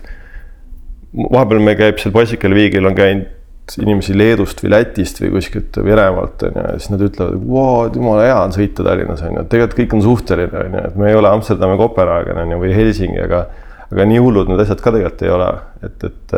vahepeal 1.14 1.60
me 1.62 1.76
käib 1.80 2.00
seal 2.00 2.16
Bicycle 2.16 2.56
Weekil 2.56 2.88
on 2.88 2.96
käinud 2.98 3.76
inimesi 3.80 4.16
Leedust 4.16 4.60
või 4.64 4.74
Lätist 4.74 5.22
või 5.24 5.34
kuskilt 5.36 5.78
Venemaalt 5.84 6.48
on 6.48 6.56
ju, 6.56 6.64
ja 6.64 6.80
siis 6.80 6.94
nad 6.94 7.04
ütlevad, 7.04 7.36
et 7.36 7.44
vau, 7.48 7.92
jumala 7.96 8.24
hea 8.28 8.40
on 8.40 8.56
sõita 8.56 8.88
Tallinnas 8.88 9.24
on 9.28 9.36
ju, 9.36 9.46
tegelikult 9.52 9.80
kõik 9.82 9.98
on 9.98 10.06
suhteline 10.08 10.64
on 10.64 10.80
ju, 10.80 10.88
et 10.88 10.98
me 11.00 11.12
ei 11.12 11.20
ole 11.20 11.32
Amsterdami, 11.32 11.80
Kopenhaagen 11.80 12.40
on 12.44 12.56
ju 12.56 12.64
või 12.64 12.74
Helsingi, 12.76 13.20
aga 13.24 13.46
aga 13.94 14.06
nii 14.10 14.22
hullud 14.24 14.50
need 14.50 14.62
asjad 14.64 14.82
ka 14.82 14.94
tegelikult 14.96 15.24
ei 15.26 15.32
ole, 15.34 15.50
et, 15.86 16.06
et, 16.10 16.36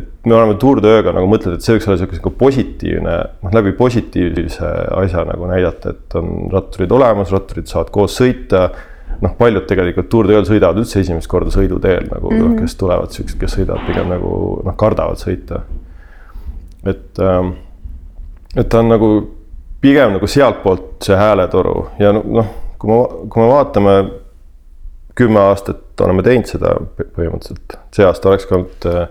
et 0.00 0.08
me 0.28 0.36
oleme 0.36 0.56
Tour 0.60 0.82
de 0.84 0.92
ööga 0.92 1.14
nagu 1.16 1.30
mõtled, 1.30 1.56
et 1.56 1.64
see 1.64 1.76
võiks 1.76 1.88
olla 1.88 1.98
niisugune 1.98 2.36
positiivne, 2.42 3.16
noh 3.44 3.56
läbi 3.56 3.72
positiivse 3.78 4.70
asja 5.00 5.24
nagu 5.28 5.48
näidata, 5.50 5.94
et 5.96 6.18
on 6.20 6.46
ratturid 6.52 6.92
olemas, 6.94 7.32
ratturid 7.34 7.70
saavad 7.70 7.92
koos 7.94 8.18
sõita. 8.20 8.68
noh, 9.20 9.34
paljud 9.36 9.66
tegelikult 9.68 10.08
Tour 10.08 10.28
de 10.28 10.36
ööl 10.36 10.46
sõidavad 10.48 10.78
üldse 10.80 11.00
esimest 11.02 11.28
korda 11.28 11.50
sõiduteel 11.52 12.06
nagu 12.08 12.30
mm, 12.30 12.38
-hmm. 12.40 12.60
kes 12.60 12.76
tulevad 12.80 13.10
siuksed, 13.10 13.38
kes 13.40 13.56
sõidavad 13.58 13.82
pigem 13.86 14.08
nagu 14.08 14.30
noh, 14.64 14.76
kardavad 14.76 15.18
sõita. 15.18 15.64
et, 16.86 17.18
ähm, 17.18 17.52
et 18.56 18.68
ta 18.68 18.78
on 18.78 18.88
nagu 18.88 19.10
pigem 19.80 20.12
nagu 20.12 20.26
sealtpoolt 20.26 21.02
see 21.04 21.16
hääletoru 21.16 21.88
ja 21.98 22.12
noh, 22.12 22.46
kui 22.78 22.90
ma, 22.92 23.02
kui 23.28 23.42
me 23.42 23.48
vaatame 23.48 23.94
kümme 25.20 25.42
aastat 25.50 26.00
oleme 26.04 26.24
teinud 26.24 26.48
seda 26.48 26.74
põhimõtteliselt, 26.98 27.76
see 27.94 28.06
aasta 28.06 28.32
oleks 28.32 28.48
ka 28.48 28.56
olnud 28.56 28.88
äh, 28.88 29.04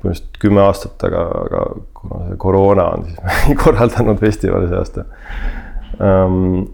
põhimõtteliselt 0.00 0.40
kümme 0.42 0.64
aastat, 0.64 1.06
aga, 1.08 1.24
aga 1.44 1.64
kuna 2.00 2.20
see 2.28 2.40
koroona 2.40 2.86
on, 2.94 3.06
siis 3.08 3.20
me 3.24 3.38
ei 3.48 3.58
korraldanud 3.60 4.20
festivali 4.22 4.70
see 4.70 4.80
aasta 4.80 5.06
um,. 6.00 6.64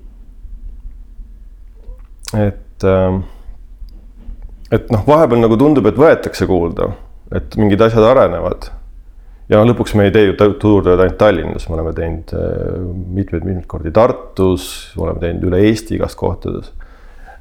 et 2.37 2.87
um,, 2.87 3.21
et 4.75 4.91
noh, 4.95 5.05
vahepeal 5.07 5.45
nagu 5.45 5.59
tundub, 5.61 5.87
et 5.91 6.01
võetakse 6.01 6.49
kuulda, 6.49 6.91
et 7.35 7.55
mingid 7.61 7.83
asjad 7.87 8.07
arenevad. 8.07 8.71
ja 9.51 9.61
noh, 9.61 9.71
lõpuks 9.73 9.95
me 9.99 10.09
ei 10.09 10.15
tee 10.15 10.31
ju 10.31 10.39
tuurtööd 10.39 10.99
ainult 10.99 11.19
Tallinnas, 11.23 11.69
me 11.71 11.79
oleme 11.79 11.95
teinud 11.99 12.35
mitmeid-mitmeid 12.35 13.63
äh, 13.63 13.71
kordi 13.71 13.95
Tartus, 13.95 14.67
oleme 14.99 15.23
teinud 15.23 15.47
üle 15.51 15.63
Eesti 15.69 15.99
igast 15.99 16.19
kohtades 16.19 16.75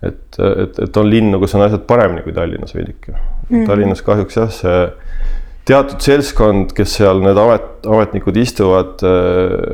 et, 0.09 0.39
et, 0.39 0.83
et 0.87 0.97
on 1.01 1.09
linnu, 1.09 1.39
kus 1.41 1.55
on 1.57 1.65
asjad 1.65 1.85
paremini 1.89 2.25
kui 2.25 2.35
Tallinnas 2.35 2.75
veidike 2.75 3.15
mm.. 3.15 3.65
Tallinnas 3.69 4.03
kahjuks 4.05 4.39
jah, 4.39 4.53
see 4.53 4.79
teatud 5.65 6.01
seltskond, 6.03 6.73
kes 6.77 6.91
seal 6.99 7.23
need 7.23 7.37
amet, 7.41 7.63
ametnikud 7.89 8.35
istuvad, 8.37 9.01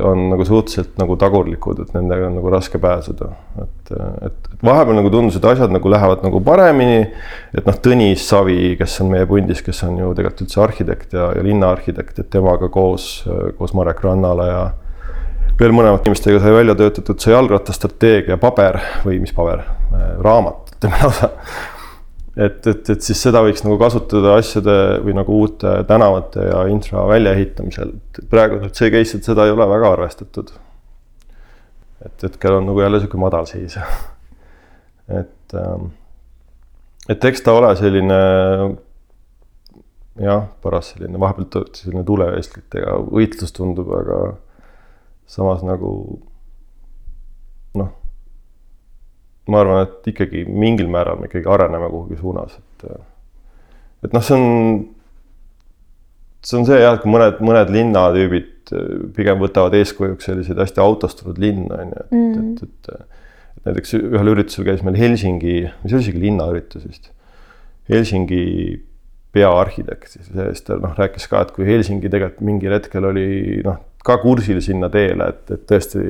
on 0.08 0.22
nagu 0.30 0.44
suhteliselt 0.48 0.94
nagu 1.00 1.18
tagurlikud, 1.20 1.82
et 1.84 1.90
nendega 1.96 2.30
on 2.30 2.38
nagu 2.38 2.52
raske 2.52 2.80
pääseda. 2.80 3.28
et, 3.60 3.92
et, 4.28 4.48
vahepeal 4.64 4.96
nagu 4.96 5.10
tundus, 5.12 5.36
et 5.36 5.48
asjad 5.50 5.74
nagu 5.74 5.90
lähevad 5.92 6.24
nagu 6.24 6.40
paremini. 6.44 7.02
et 7.52 7.68
noh, 7.68 7.76
Tõnis 7.84 8.24
Savi, 8.24 8.76
kes 8.80 9.00
on 9.04 9.12
meie 9.12 9.28
pundis, 9.28 9.60
kes 9.64 9.84
on 9.88 9.98
ju 10.00 10.14
tegelikult 10.16 10.46
üldse 10.46 10.62
arhitekt 10.64 11.18
ja, 11.18 11.28
ja 11.36 11.44
linnaarhitekt, 11.44 12.24
et 12.24 12.30
temaga 12.32 12.72
koos, 12.72 13.26
koos 13.58 13.76
Marek 13.76 14.00
Rannala 14.04 14.48
ja 14.48 14.62
veel 15.60 15.76
mõlemate 15.76 16.08
inimestega 16.08 16.40
sai 16.40 16.56
välja 16.56 16.78
töötatud 16.78 17.20
see 17.20 17.34
jalgrattastrateegia 17.34 18.40
paber 18.40 18.80
või 19.04 19.20
mis 19.22 19.34
paber, 19.36 19.66
raamat, 20.22 20.74
ütleme 20.76 20.98
lausa. 21.02 21.30
et, 22.36 22.66
et, 22.66 22.90
et 22.94 23.04
siis 23.04 23.22
seda 23.28 23.42
võiks 23.44 23.64
nagu 23.66 23.78
kasutada 23.80 24.36
asjade 24.40 24.76
või 25.04 25.16
nagu 25.18 25.38
uute 25.44 25.74
tänavate 25.88 26.48
ja 26.48 26.66
infra 26.72 27.06
väljaehitamisel. 27.10 27.94
praegu 28.30 28.60
nüüd 28.62 28.78
see 28.78 28.92
case, 28.94 29.18
et 29.18 29.30
seda 29.30 29.46
ei 29.46 29.54
ole 29.54 29.68
väga 29.68 29.92
arvestatud. 29.96 30.54
et 32.06 32.28
hetkel 32.28 32.60
on 32.60 32.70
nagu 32.70 32.80
jälle 32.80 33.00
sihuke 33.00 33.20
madalseis. 33.20 33.76
et, 35.20 35.58
ähm, 35.58 35.92
et 37.08 37.24
eks 37.24 37.44
ta 37.44 37.52
ole 37.58 37.74
selline 37.76 38.22
jah, 40.20 40.46
paras 40.62 40.92
selline 40.92 41.20
vahepeal 41.20 41.68
selline 41.76 42.04
tulevesklitega 42.04 42.96
võitlus 43.08 43.54
tundub, 43.56 43.88
aga 43.96 44.18
samas 45.30 45.62
nagu 45.64 45.92
noh, 47.80 47.92
ma 49.50 49.62
arvan, 49.62 49.86
et 49.86 50.12
ikkagi 50.12 50.44
mingil 50.46 50.90
määral 50.92 51.18
me 51.18 51.28
ikkagi 51.30 51.48
areneme 51.50 51.88
kuhugi 51.90 52.18
suunas, 52.20 52.58
et 52.58 52.86
et 54.06 54.14
noh, 54.14 54.24
see 54.24 54.36
on, 54.36 54.84
see 56.42 56.58
on 56.58 56.68
see 56.68 56.78
jah, 56.82 56.96
et 56.96 57.02
kui 57.04 57.10
mõned, 57.12 57.42
mõned 57.44 57.72
linnatüübid 57.74 58.72
pigem 59.16 59.42
võtavad 59.42 59.74
eeskujuks 59.78 60.28
selliseid 60.30 60.60
hästi 60.62 60.80
autostunud 60.82 61.40
linnu, 61.42 61.68
on 61.74 61.92
ju, 61.92 62.04
et 62.04 62.14
mm., 62.18 62.54
et, 62.54 62.62
et, 62.62 63.10
et 63.58 63.68
näiteks 63.68 63.98
ühel 63.98 64.32
üritusel 64.32 64.66
käis 64.66 64.82
meil 64.86 64.98
Helsingi, 64.98 65.58
mis 65.82 65.94
oli 65.94 66.06
isegi 66.06 66.22
linnaüritus 66.22 66.86
vist, 66.88 67.10
Helsingi 67.90 68.42
peaarhitekt, 69.32 70.12
siis 70.12 70.64
ta 70.66 70.76
noh, 70.80 70.94
rääkis 70.98 71.26
ka, 71.30 71.42
et 71.44 71.54
kui 71.56 71.66
Helsingi 71.68 72.10
tegelikult 72.12 72.44
mingil 72.46 72.74
hetkel 72.76 73.06
oli 73.08 73.26
noh, 73.64 73.78
ka 74.02 74.16
kursil 74.22 74.58
sinna 74.64 74.88
teele, 74.90 75.28
et, 75.30 75.50
et 75.54 75.66
tõesti 75.70 76.00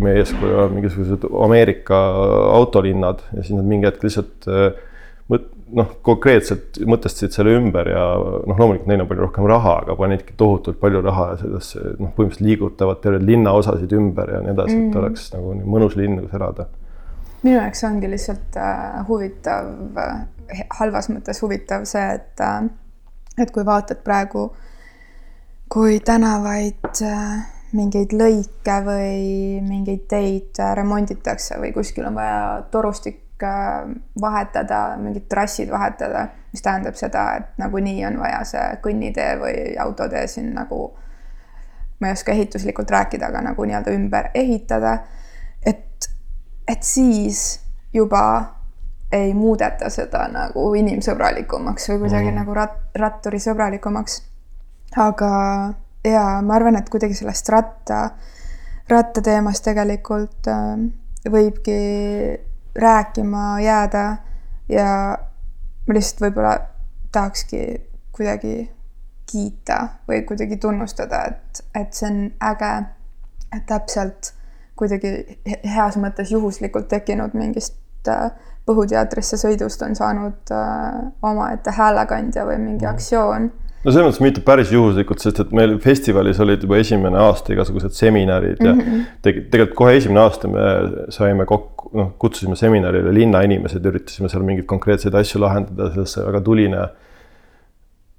meie 0.00 0.22
eeskuju 0.22 0.58
on 0.64 0.76
mingisugused 0.76 1.26
Ameerika 1.44 1.98
autolinnad 2.54 3.24
ja 3.34 3.42
siis 3.42 3.56
nad 3.58 3.66
mingi 3.66 3.88
hetk 3.88 4.04
lihtsalt 4.06 4.46
mõt-, 5.30 5.48
noh, 5.74 5.90
konkreetselt 6.06 6.80
mõtestasid 6.88 7.34
selle 7.34 7.54
ümber 7.58 7.90
ja 7.92 8.02
noh, 8.18 8.54
loomulikult 8.54 8.90
neil 8.90 9.04
on 9.04 9.10
palju 9.10 9.26
rohkem 9.26 9.48
raha, 9.50 9.76
aga 9.84 9.96
panidki 9.98 10.34
tohutult 10.40 10.80
palju 10.82 11.02
raha 11.06 11.26
sellesse, 11.40 11.82
noh, 11.98 12.12
põhimõtteliselt 12.16 12.46
liigutavad 12.46 13.02
terveid 13.04 13.26
linnaosasid 13.28 13.94
ümber 13.98 14.34
ja 14.34 14.42
nii 14.44 14.54
edasi 14.54 14.76
mm., 14.76 14.88
et 14.88 15.00
oleks 15.02 15.28
nagu 15.34 15.54
nii 15.58 15.74
mõnus 15.76 15.98
linn, 15.98 16.22
kus 16.24 16.38
elada. 16.38 16.68
minu 17.42 17.56
jaoks 17.56 17.84
ongi 17.88 18.10
lihtsalt 18.14 18.58
äh, 18.60 18.98
huvitav 19.08 19.70
äh,, 20.06 20.64
halvas 20.80 21.10
mõttes 21.12 21.42
huvitav 21.42 21.86
see, 21.88 22.08
et 22.18 22.46
äh, 22.46 22.58
et 23.40 23.54
kui 23.54 23.64
vaatad 23.66 24.02
praegu 24.04 24.50
äh, 24.50 24.69
kui 25.72 26.00
tänavaid, 26.00 26.88
äh, 27.02 27.46
mingeid 27.72 28.10
lõike 28.18 28.76
või 28.82 29.60
mingeid 29.62 30.08
teid 30.10 30.58
äh, 30.58 30.72
remonditakse 30.74 31.60
või 31.62 31.70
kuskil 31.72 32.08
on 32.08 32.16
vaja 32.18 32.40
torustik 32.74 33.44
äh, 33.46 33.84
vahetada, 34.20 34.96
mingid 34.98 35.28
trassid 35.30 35.70
vahetada, 35.70 36.26
mis 36.50 36.64
tähendab 36.66 36.98
seda, 36.98 37.22
et 37.38 37.62
nagunii 37.62 38.02
on 38.08 38.18
vaja 38.18 38.40
see 38.48 38.64
kõnnitee 38.82 39.36
või 39.38 39.60
autotee 39.78 40.24
siin 40.26 40.50
nagu, 40.58 40.88
ma 42.00 42.10
ei 42.10 42.18
oska 42.18 42.34
ehituslikult 42.34 42.90
rääkida, 42.90 43.30
aga 43.30 43.44
nagu 43.52 43.66
nii-öelda 43.70 43.94
ümber 43.94 44.32
ehitada. 44.34 44.98
et, 45.66 46.10
et 46.68 46.82
siis 46.82 47.60
juba 47.94 48.24
ei 49.12 49.34
muudeta 49.34 49.90
seda 49.90 50.26
nagu 50.30 50.74
inimsõbralikumaks 50.74 51.88
või 51.92 52.02
kuidagi 52.04 52.30
mm. 52.30 52.42
nagu 52.42 52.54
rat-, 52.58 52.82
ratturisõbralikumaks 52.98 54.18
aga 54.96 55.30
ja 56.04 56.24
ma 56.42 56.54
arvan, 56.54 56.76
et 56.76 56.88
kuidagi 56.90 57.14
sellest 57.14 57.48
ratta, 57.52 58.00
rattateemast 58.90 59.64
tegelikult 59.64 60.48
äh, 60.50 60.74
võibki 61.30 61.78
rääkima 62.80 63.60
jääda 63.60 64.04
ja 64.70 64.90
ma 65.86 65.96
lihtsalt 65.96 66.22
võib-olla 66.24 66.54
tahakski 67.12 67.64
kuidagi 68.14 68.70
kiita 69.30 69.80
või 70.08 70.22
kuidagi 70.26 70.56
tunnustada, 70.56 71.24
et, 71.30 71.62
et 71.74 71.94
see 71.94 72.08
on 72.10 72.20
äge, 72.50 72.70
et 73.54 73.66
täpselt 73.66 74.32
kuidagi 74.78 75.40
heas 75.66 75.98
mõttes 76.00 76.32
juhuslikult 76.32 76.88
tekkinud 76.88 77.36
mingist 77.38 77.76
äh, 78.08 78.30
Põhuteatrisse 78.70 79.38
sõidust 79.40 79.80
on 79.82 79.96
saanud 79.96 80.50
äh, 80.54 80.98
omaette 81.26 81.72
häälekandja 81.74 82.44
või 82.46 82.58
mingi 82.60 82.84
mhm. 82.84 82.94
aktsioon 82.94 83.48
no 83.84 83.92
selles 83.92 84.06
mõttes 84.06 84.22
mitte 84.22 84.42
päris 84.44 84.70
juhuslikult, 84.74 85.22
sest 85.22 85.40
et 85.44 85.52
meil 85.56 85.76
festivalis 85.82 86.40
olid 86.44 86.64
juba 86.66 86.80
esimene 86.80 87.20
aasta 87.20 87.54
igasugused 87.54 87.94
seminarid 87.96 88.60
ja 88.60 88.74
mm 88.74 88.80
-hmm. 88.80 89.04
tegi, 89.24 89.44
tegelikult 89.52 89.78
kohe 89.78 89.94
esimene 89.96 90.20
aasta 90.20 90.48
me 90.48 90.64
saime 91.14 91.46
kokku, 91.48 91.92
noh, 91.96 92.10
kutsusime 92.20 92.56
seminarile 92.56 93.14
linnainimesed, 93.14 93.86
üritasime 93.92 94.28
seal 94.28 94.44
mingeid 94.44 94.68
konkreetseid 94.68 95.14
asju 95.14 95.40
lahendada, 95.40 95.90
sellest 95.94 96.18
sai 96.18 96.26
väga 96.26 96.40
tuline. 96.40 96.88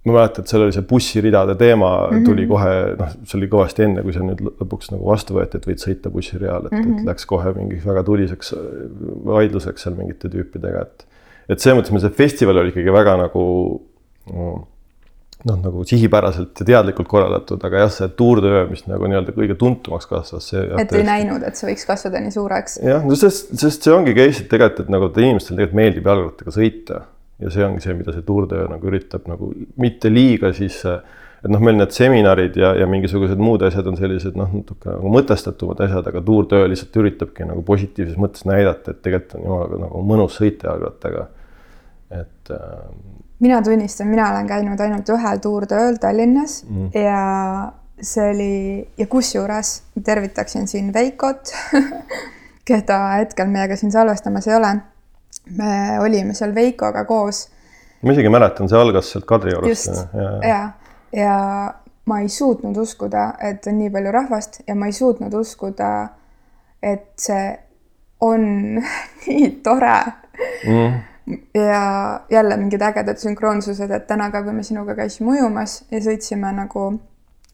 ma 0.06 0.14
mäletan, 0.14 0.42
et 0.42 0.50
seal 0.50 0.64
oli 0.66 0.74
see 0.74 0.82
bussiridade 0.90 1.56
teema 1.56 1.90
mm 2.08 2.18
-hmm. 2.18 2.26
tuli 2.26 2.48
kohe, 2.48 2.72
noh, 2.98 3.10
see 3.24 3.38
oli 3.38 3.48
kõvasti 3.48 3.84
enne, 3.86 4.02
kui 4.02 4.14
see 4.14 4.24
nüüd 4.26 4.40
lõpuks 4.42 4.90
nagu 4.92 5.06
vastu 5.06 5.36
võeti, 5.36 5.58
et 5.58 5.68
võid 5.68 5.78
sõita 5.78 6.10
bussireal, 6.10 6.66
et 6.66 6.72
mm, 6.72 6.78
-hmm. 6.78 6.92
et 6.92 6.96
mhm. 6.96 7.08
läks 7.08 7.26
kohe 7.26 7.54
mingiks 7.54 7.86
väga 7.86 8.04
tuliseks 8.04 8.56
vaidluseks 9.26 9.84
seal 9.84 9.96
mingite 9.96 10.30
tüüpidega, 10.30 10.82
et. 10.82 11.06
et 11.50 11.60
selles 11.60 11.78
mõttes 11.78 11.92
meil 11.92 12.02
see 12.02 12.18
festival 12.18 12.58
oli 12.58 12.74
ikkagi 12.74 12.94
väga 12.94 13.18
nagu 13.18 13.46
no, 14.34 14.68
noh, 15.48 15.58
nagu 15.62 15.86
sihipäraselt 15.88 16.60
ja 16.62 16.68
teadlikult 16.68 17.10
korraldatud, 17.10 17.62
aga 17.66 17.86
jah, 17.86 17.94
see 17.96 18.10
Tour 18.18 18.42
de 18.44 18.52
Öö, 18.52 18.66
mis 18.70 18.84
nagu 18.90 19.08
nii-öelda 19.10 19.34
kõige 19.36 19.58
tuntumaks 19.60 20.10
kasvas, 20.10 20.50
see. 20.52 20.66
et 20.82 20.94
ei 20.98 21.06
näinud, 21.08 21.46
et 21.48 21.58
see 21.58 21.70
võiks 21.72 21.88
kasvada 21.90 22.22
nii 22.22 22.36
suureks. 22.36 22.78
jah, 22.86 23.06
no 23.08 23.18
sest, 23.18 23.54
sest 23.62 23.88
see 23.88 23.96
ongi 23.96 24.14
case'id 24.18 24.52
tegelikult, 24.52 24.86
et 24.86 24.94
nagu 24.94 25.10
inimestel 25.12 25.58
tegelikult 25.58 25.80
meeldib 25.82 26.12
jalgrattaga 26.12 26.54
sõita 26.56 27.02
ja 27.42 27.54
see 27.54 27.66
ongi 27.66 27.82
see, 27.84 27.98
mida 27.98 28.14
see 28.16 28.28
Tour 28.28 28.48
de 28.50 28.62
Öö 28.62 28.70
nagu 28.70 28.92
üritab 28.92 29.26
nagu 29.32 29.50
mitte 29.82 30.14
liiga 30.14 30.54
siis 30.58 30.84
et 31.42 31.50
noh, 31.50 31.62
meil 31.64 31.80
need 31.80 31.94
seminarid 31.96 32.58
ja, 32.62 32.76
ja 32.78 32.86
mingisugused 32.90 33.40
muud 33.42 33.64
asjad 33.66 33.88
on 33.90 33.98
sellised 33.98 34.38
noh, 34.38 34.52
natuke 34.60 34.92
nagu 34.92 35.14
mõtestatumad 35.16 35.82
asjad, 35.88 36.06
aga 36.12 36.22
Tour 36.28 36.46
de 36.52 36.60
Öö 36.62 36.70
lihtsalt 36.70 37.02
üritabki 37.02 37.50
nagu 37.50 37.66
positiivses 37.66 38.20
mõttes 38.22 38.46
näidata, 38.50 38.94
et 38.94 39.02
tegelikult 39.02 39.40
on 39.40 39.48
jumalaga 39.48 39.82
nagu 39.88 40.04
mõnus 40.06 40.38
sõita 40.38 40.70
jalgrattaga. 40.70 41.28
et 42.12 42.54
äh, 42.54 42.86
mina 43.42 43.62
tunnistan, 43.62 44.08
mina 44.08 44.32
olen 44.32 44.48
käinud 44.48 44.80
ainult 44.80 45.10
ühel 45.10 45.40
Tour 45.42 45.66
de 45.70 45.76
Ööl 45.76 45.98
Tallinnas 46.02 46.62
mm. 46.70 46.92
ja 46.94 47.72
see 48.02 48.30
oli 48.34 48.54
ja 48.98 49.08
kusjuures 49.08 49.82
tervitaksin 50.04 50.68
siin 50.68 50.94
Veikot 50.94 51.54
keda 52.70 53.00
hetkel 53.18 53.50
meiega 53.50 53.76
siin 53.76 53.92
salvestamas 53.92 54.48
ei 54.48 54.56
ole. 54.56 54.76
me 55.58 56.00
olime 56.00 56.34
seal 56.38 56.56
Veikoga 56.56 57.06
koos. 57.06 57.48
ma 58.02 58.14
isegi 58.14 58.30
mäletan, 58.30 58.70
see 58.70 58.80
algas 58.80 59.12
sealt 59.12 59.26
Kadriorust. 59.26 59.90
ja, 60.14 60.32
ja, 60.48 60.62
ja 61.18 61.38
ma 62.06 62.20
ei 62.20 62.30
suutnud 62.30 62.78
uskuda, 62.78 63.34
et 63.40 63.68
on 63.68 63.78
nii 63.78 63.90
palju 63.90 64.12
rahvast 64.12 64.62
ja 64.68 64.76
ma 64.76 64.90
ei 64.90 64.94
suutnud 64.94 65.34
uskuda, 65.34 65.92
et 66.84 67.14
see 67.18 67.46
on 68.22 68.44
nii 69.28 69.56
tore 69.66 69.98
mm 70.68 71.11
ja 71.54 72.20
jälle 72.30 72.58
mingid 72.58 72.82
ägedad 72.82 73.18
sünkroonsused, 73.18 73.92
et 73.92 74.08
täna 74.08 74.32
ka, 74.32 74.44
kui 74.44 74.54
me 74.54 74.64
sinuga 74.64 74.96
käisime 74.96 75.38
ujumas 75.38 75.84
ja 75.92 76.02
sõitsime 76.02 76.52
nagu 76.56 76.92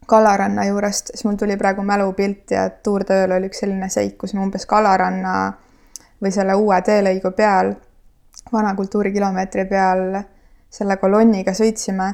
Kalaranna 0.08 0.64
juurest, 0.70 1.12
siis 1.12 1.26
mul 1.28 1.36
tuli 1.36 1.58
praegu 1.60 1.84
mälupilt 1.84 2.52
ja 2.52 2.70
Tour 2.70 3.04
de 3.04 3.18
Ööl 3.24 3.34
oli 3.36 3.50
üks 3.50 3.60
selline 3.60 3.90
seik, 3.92 4.16
kus 4.18 4.34
me 4.34 4.40
umbes 4.46 4.66
Kalaranna 4.66 5.34
või 6.24 6.32
selle 6.32 6.56
uue 6.56 6.78
teelõigu 6.82 7.34
peal, 7.36 7.74
vana 8.54 8.72
kultuurikilomeetri 8.76 9.66
peal 9.68 10.22
selle 10.72 10.98
kolonniga 11.02 11.52
sõitsime. 11.54 12.14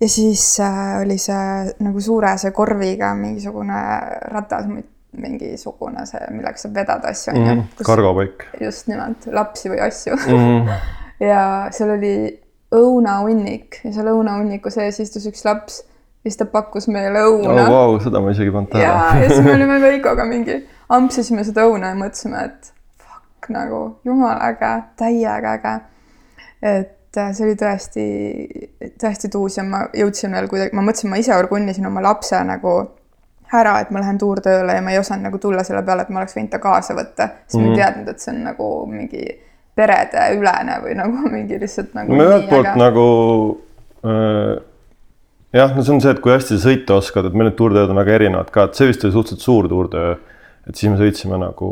ja 0.00 0.08
siis 0.08 0.60
äh, 0.60 1.00
oli 1.00 1.18
see 1.18 1.72
nagu 1.80 2.00
suurese 2.00 2.50
korviga 2.50 3.14
mingisugune 3.14 3.80
ratas 4.30 4.68
mingisugune 5.16 6.04
see, 6.06 6.20
millega 6.34 6.60
saab 6.60 6.74
vedada 6.76 7.08
asju 7.08 7.32
onju 7.32 7.44
mm 7.44 7.60
-hmm.. 7.60 7.84
kargopaik. 7.84 8.44
just 8.60 8.88
nimelt, 8.88 9.26
lapsi 9.26 9.70
või 9.72 9.80
asju 9.86 10.16
mm. 10.16 10.32
-hmm. 10.32 10.72
ja 11.30 11.68
seal 11.70 11.94
oli 11.96 12.14
õunahunnik 12.74 13.80
ja 13.84 13.92
seal 13.92 14.10
õunahunniku 14.12 14.70
sees 14.70 15.00
istus 15.00 15.26
üks 15.26 15.44
laps 15.44 15.80
ja 16.24 16.30
siis 16.30 16.36
ta 16.36 16.44
pakkus 16.44 16.88
meile 16.88 17.22
õuna 17.24 17.62
oh,. 17.64 17.70
Wow, 17.70 18.00
seda 18.04 18.20
ma 18.20 18.34
isegi 18.34 18.50
polnud 18.50 18.70
tähele. 18.72 18.88
ja, 18.88 19.22
ja 19.22 19.28
siis 19.30 19.44
me 19.44 19.54
olime 19.54 19.80
Veikoga 19.86 20.24
mingi, 20.28 20.58
ampsisime 20.88 21.44
seda 21.44 21.64
õuna 21.70 21.94
ja 21.94 21.98
mõtlesime, 21.98 22.44
et 22.44 22.72
fuck 22.98 23.50
nagu 23.54 23.82
jumala 24.04 24.50
äge, 24.50 24.72
täiega 25.00 25.56
äge. 25.56 25.74
et 26.62 27.16
äh, 27.16 27.32
see 27.32 27.46
oli 27.46 27.56
tõesti, 27.56 28.06
tõesti 29.00 29.32
tuus 29.32 29.56
ja 29.56 29.64
ma 29.64 29.86
jõudsin 29.94 30.36
veel 30.36 30.48
kuidagi, 30.52 30.76
ma 30.76 30.84
mõtlesin, 30.84 31.10
ma 31.10 31.22
ise 31.22 31.36
orgunnisin 31.36 31.86
oma 31.88 32.04
lapse 32.04 32.44
nagu 32.44 32.76
ära, 33.54 33.78
et 33.80 33.90
ma 33.94 34.02
lähen 34.02 34.18
tuurtööle 34.20 34.76
ja 34.76 34.84
ma 34.84 34.92
ei 34.92 35.00
osanud 35.00 35.28
nagu 35.28 35.38
tulla 35.42 35.64
selle 35.64 35.82
peale, 35.86 36.04
et 36.04 36.12
ma 36.12 36.22
oleks 36.22 36.36
võinud 36.36 36.52
ta 36.52 36.60
kaasa 36.62 36.96
võtta, 36.98 37.28
siis 37.46 37.60
mm. 37.60 37.62
ma 37.62 37.68
ei 37.68 37.70
mhm. 37.70 37.78
teadnud, 37.82 38.08
et 38.12 38.24
see 38.24 38.32
on 38.34 38.40
nagu 38.44 38.70
mingi 38.92 39.22
peredeülene 39.78 40.80
või 40.84 40.96
nagu 41.02 41.30
mingi 41.32 41.60
lihtsalt 41.60 41.94
nagu. 41.98 42.16
no 42.18 42.26
ühelt 42.30 42.48
poolt 42.50 42.72
aga... 42.72 42.80
nagu 42.82 43.06
äh, 44.04 44.56
jah, 45.60 45.76
no 45.76 45.84
see 45.84 45.94
on 45.94 46.02
see, 46.04 46.16
et 46.16 46.24
kui 46.24 46.34
hästi 46.34 46.56
sa 46.56 46.72
sõita 46.72 46.98
oskad, 46.98 47.28
et 47.28 47.38
meil 47.38 47.50
need 47.50 47.58
tuurtööd 47.60 47.92
on 47.92 48.02
väga 48.02 48.18
erinevad 48.18 48.52
ka, 48.54 48.68
et 48.68 48.78
see 48.78 48.90
vist 48.90 49.06
oli 49.06 49.16
suhteliselt 49.16 49.46
suur 49.46 49.70
tuurtöö. 49.70 50.18
et 50.68 50.76
siis 50.76 50.92
me 50.92 51.00
sõitsime 51.00 51.40
nagu 51.40 51.70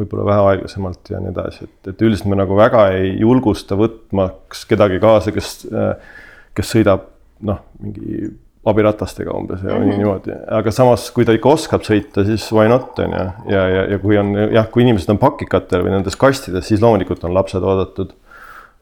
võib-olla 0.00 0.26
vähe 0.28 0.44
aeglasemalt 0.50 1.10
ja 1.12 1.20
nii 1.20 1.32
edasi, 1.32 1.66
et, 1.68 1.92
et 1.92 2.04
üldiselt 2.04 2.30
me 2.32 2.38
nagu 2.40 2.56
väga 2.56 2.86
ei 2.96 3.14
julgusta 3.20 3.76
võtmaks 3.80 4.64
kedagi 4.68 5.00
kaasa, 5.02 5.32
kes, 5.34 5.50
äh, 5.72 6.14
kes 6.56 6.76
sõidab 6.76 7.08
noh, 7.46 7.60
mingi 7.80 8.30
abiratastega 8.64 9.32
umbes 9.32 9.62
ja 9.62 9.74
mm 9.74 9.82
-hmm. 9.82 9.96
niimoodi, 9.96 10.32
aga 10.50 10.70
samas, 10.70 11.10
kui 11.10 11.24
ta 11.24 11.32
ikka 11.32 11.48
oskab 11.48 11.84
sõita, 11.86 12.24
siis 12.28 12.50
why 12.52 12.68
not 12.68 12.98
on 12.98 13.12
ju, 13.16 13.26
ja, 13.54 13.68
ja, 13.68 13.84
ja 13.94 13.98
kui 13.98 14.18
on 14.18 14.34
jah, 14.52 14.68
kui 14.70 14.82
inimesed 14.84 15.10
on 15.10 15.18
pakikatel 15.18 15.84
või 15.86 15.94
nendes 15.94 16.16
kastides, 16.16 16.68
siis 16.68 16.82
loomulikult 16.82 17.24
on 17.24 17.34
lapsed 17.34 17.62
oodatud. 17.62 18.12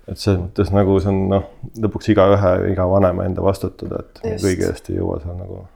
et 0.08 0.16
selles 0.16 0.40
mõttes 0.40 0.70
nagu 0.72 0.94
see 1.00 1.10
on 1.12 1.18
noh, 1.28 1.42
lõpuks 1.84 2.08
igaühe, 2.10 2.52
iga 2.72 2.86
vanema 2.90 3.26
enda 3.28 3.42
vastutada, 3.44 4.00
et 4.00 4.22
kõigi 4.42 4.64
eest 4.66 4.88
ei 4.90 4.96
jõua 4.96 5.20
seal 5.22 5.36
nagu. 5.36 5.66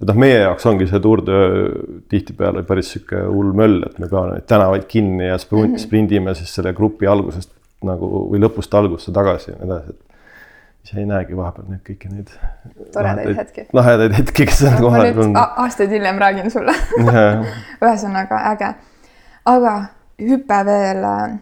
et 0.00 0.08
noh, 0.08 0.16
meie 0.16 0.38
jaoks 0.38 0.66
ongi 0.66 0.86
see 0.86 1.00
tuurtöö 1.00 1.66
tihtipeale 2.08 2.62
päris 2.62 2.94
sihuke 2.94 3.26
hull 3.26 3.52
möll, 3.52 3.82
et 3.82 3.98
me 3.98 4.08
peame 4.08 4.38
neid 4.38 4.46
tänavaid 4.46 4.86
kinni 4.88 5.26
ja 5.26 5.38
sprint, 5.38 5.68
mm 5.68 5.74
-hmm. 5.74 5.84
sprindime 5.84 6.34
siis 6.34 6.54
selle 6.54 6.72
grupi 6.72 7.06
algusest 7.06 7.50
nagu 7.82 8.28
või 8.32 8.40
lõpust 8.40 8.74
algusse 8.78 9.12
tagasi 9.12 9.50
ja 9.50 9.58
nii 9.58 9.66
edasi, 9.66 9.90
et 9.90 10.11
siis 10.82 10.98
ei 10.98 11.06
näegi 11.06 11.36
vahepeal 11.36 11.68
neid 11.70 11.82
kõiki 11.86 12.10
neid 12.12 12.32
toredaid 12.94 13.36
hetki. 13.36 13.66
lahedaid 13.72 14.16
hetki, 14.18 14.46
kes 14.50 14.62
on 14.68 14.78
kohale 14.80 15.12
tulnud. 15.14 15.38
aastaid 15.64 15.90
hiljem 15.94 16.18
räägin 16.18 16.50
sulle 16.50 16.74
ühesõnaga 17.84 18.42
äge. 18.52 18.74
aga 19.44 19.76
hüpe 20.22 20.64
veel 20.66 21.04
äh, 21.04 21.38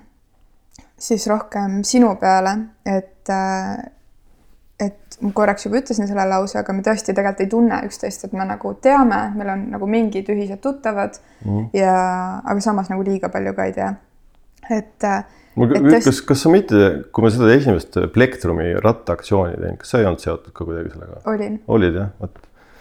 siis 1.01 1.27
rohkem 1.31 1.81
sinu 1.85 2.15
peale, 2.21 2.57
et, 2.87 3.29
äh, 3.33 3.79
et 4.81 5.19
ma 5.21 5.33
korraks 5.37 5.67
juba 5.67 5.81
ütlesin 5.81 6.09
selle 6.09 6.27
lause, 6.29 6.59
aga 6.61 6.77
me 6.77 6.85
tõesti 6.85 7.15
tegelikult 7.15 7.45
ei 7.45 7.51
tunne 7.53 7.81
üksteist, 7.89 8.27
et 8.27 8.37
me 8.37 8.45
nagu 8.49 8.75
teame, 8.85 9.23
meil 9.37 9.55
on 9.55 9.67
nagu 9.75 9.89
mingid 9.91 10.29
ühised 10.33 10.61
tuttavad 10.65 11.17
mm. 11.45 11.71
ja, 11.77 11.97
aga 12.45 12.61
samas 12.65 12.93
nagu 12.93 13.05
liiga 13.07 13.33
palju 13.33 13.57
ka 13.57 13.69
ei 13.69 13.77
tea. 13.81 13.93
et. 14.71 15.13
Mul, 15.61 15.73
kas, 16.05 16.21
kas 16.27 16.45
sa 16.45 16.53
mitte, 16.53 16.91
kui 17.15 17.25
me 17.25 17.33
seda 17.35 17.51
esimest 17.55 17.99
Plektrumi 18.15 18.73
rattaaktsiooni 18.83 19.59
teinud, 19.59 19.81
kas 19.83 19.95
sa 19.95 20.03
ei 20.03 20.09
olnud 20.09 20.25
seotud 20.25 20.55
ka 20.57 20.67
kuidagi 20.67 20.95
sellega? 20.95 21.23
olin. 21.33 21.59
olid 21.71 21.99
jah, 22.01 22.13
vot 22.21 22.41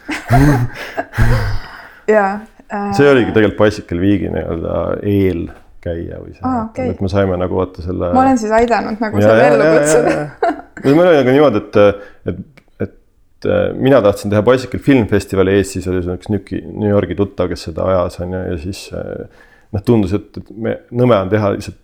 jaa 2.15 2.29
äh.... 2.67 2.91
see 2.97 3.09
oligi 3.09 3.33
tegelikult 3.35 3.59
Bicycle 3.63 4.03
Weeki 4.03 4.31
nii-öelda 4.33 4.77
eelkäija 5.15 6.21
või 6.23 6.35
see 6.35 6.45
ah,, 6.45 6.61
okay. 6.67 6.93
et 6.93 7.03
me 7.03 7.11
saime 7.11 7.39
nagu 7.41 7.59
vaata 7.59 7.85
selle. 7.85 8.13
ma 8.15 8.23
olen 8.25 8.39
siis 8.41 8.53
aidanud 8.61 9.03
nagu 9.03 9.21
ja, 9.21 9.33
selle 9.33 9.51
ellu 9.51 9.73
kutsuda 9.75 10.55
meil 10.85 11.09
oli 11.09 11.19
nagu 11.19 11.35
niimoodi, 11.35 11.61
et, 11.63 12.07
et, 12.31 12.39
et 12.85 13.49
mina 13.79 14.01
tahtsin 14.03 14.31
teha 14.31 14.43
Bicycle 14.45 14.81
Film 14.83 15.09
Festivali 15.11 15.57
Eestis, 15.59 15.87
oli 15.91 16.01
see 16.05 16.17
üks 16.19 16.31
New 16.31 16.89
Yorgi 16.89 17.17
tuttav, 17.19 17.51
kes 17.51 17.67
seda 17.69 17.87
ajas, 17.91 18.19
on 18.23 18.35
ju, 18.35 18.41
ja 18.53 18.57
siis 18.63 18.85
noh, 18.95 19.85
tundus, 19.85 20.15
et, 20.17 20.41
et 20.41 20.51
me, 20.55 20.79
nõme 20.95 21.19
on 21.19 21.31
teha 21.31 21.53
lihtsalt 21.55 21.79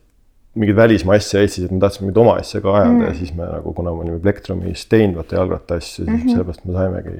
mingeid 0.55 0.77
välismaa 0.77 1.15
asja 1.19 1.41
Eestis, 1.43 1.65
et 1.65 1.71
me 1.71 1.79
tahtsime 1.83 2.07
mingit 2.07 2.17
oma 2.23 2.37
asja 2.41 2.61
ka 2.63 2.75
ajada 2.75 2.91
mm. 2.91 3.01
ja 3.07 3.13
siis 3.13 3.33
me 3.35 3.47
nagu, 3.47 3.73
kuna 3.73 3.91
me 3.91 4.05
olime 4.05 4.19
Plektrumis 4.23 4.85
teinud 4.91 5.19
vaata 5.19 5.35
jalgratta 5.35 5.79
asju, 5.81 6.05
siis 6.05 6.07
mm 6.07 6.21
-hmm. 6.21 6.31
sellepärast 6.31 6.65
me 6.65 6.73
saimegi 6.73 7.17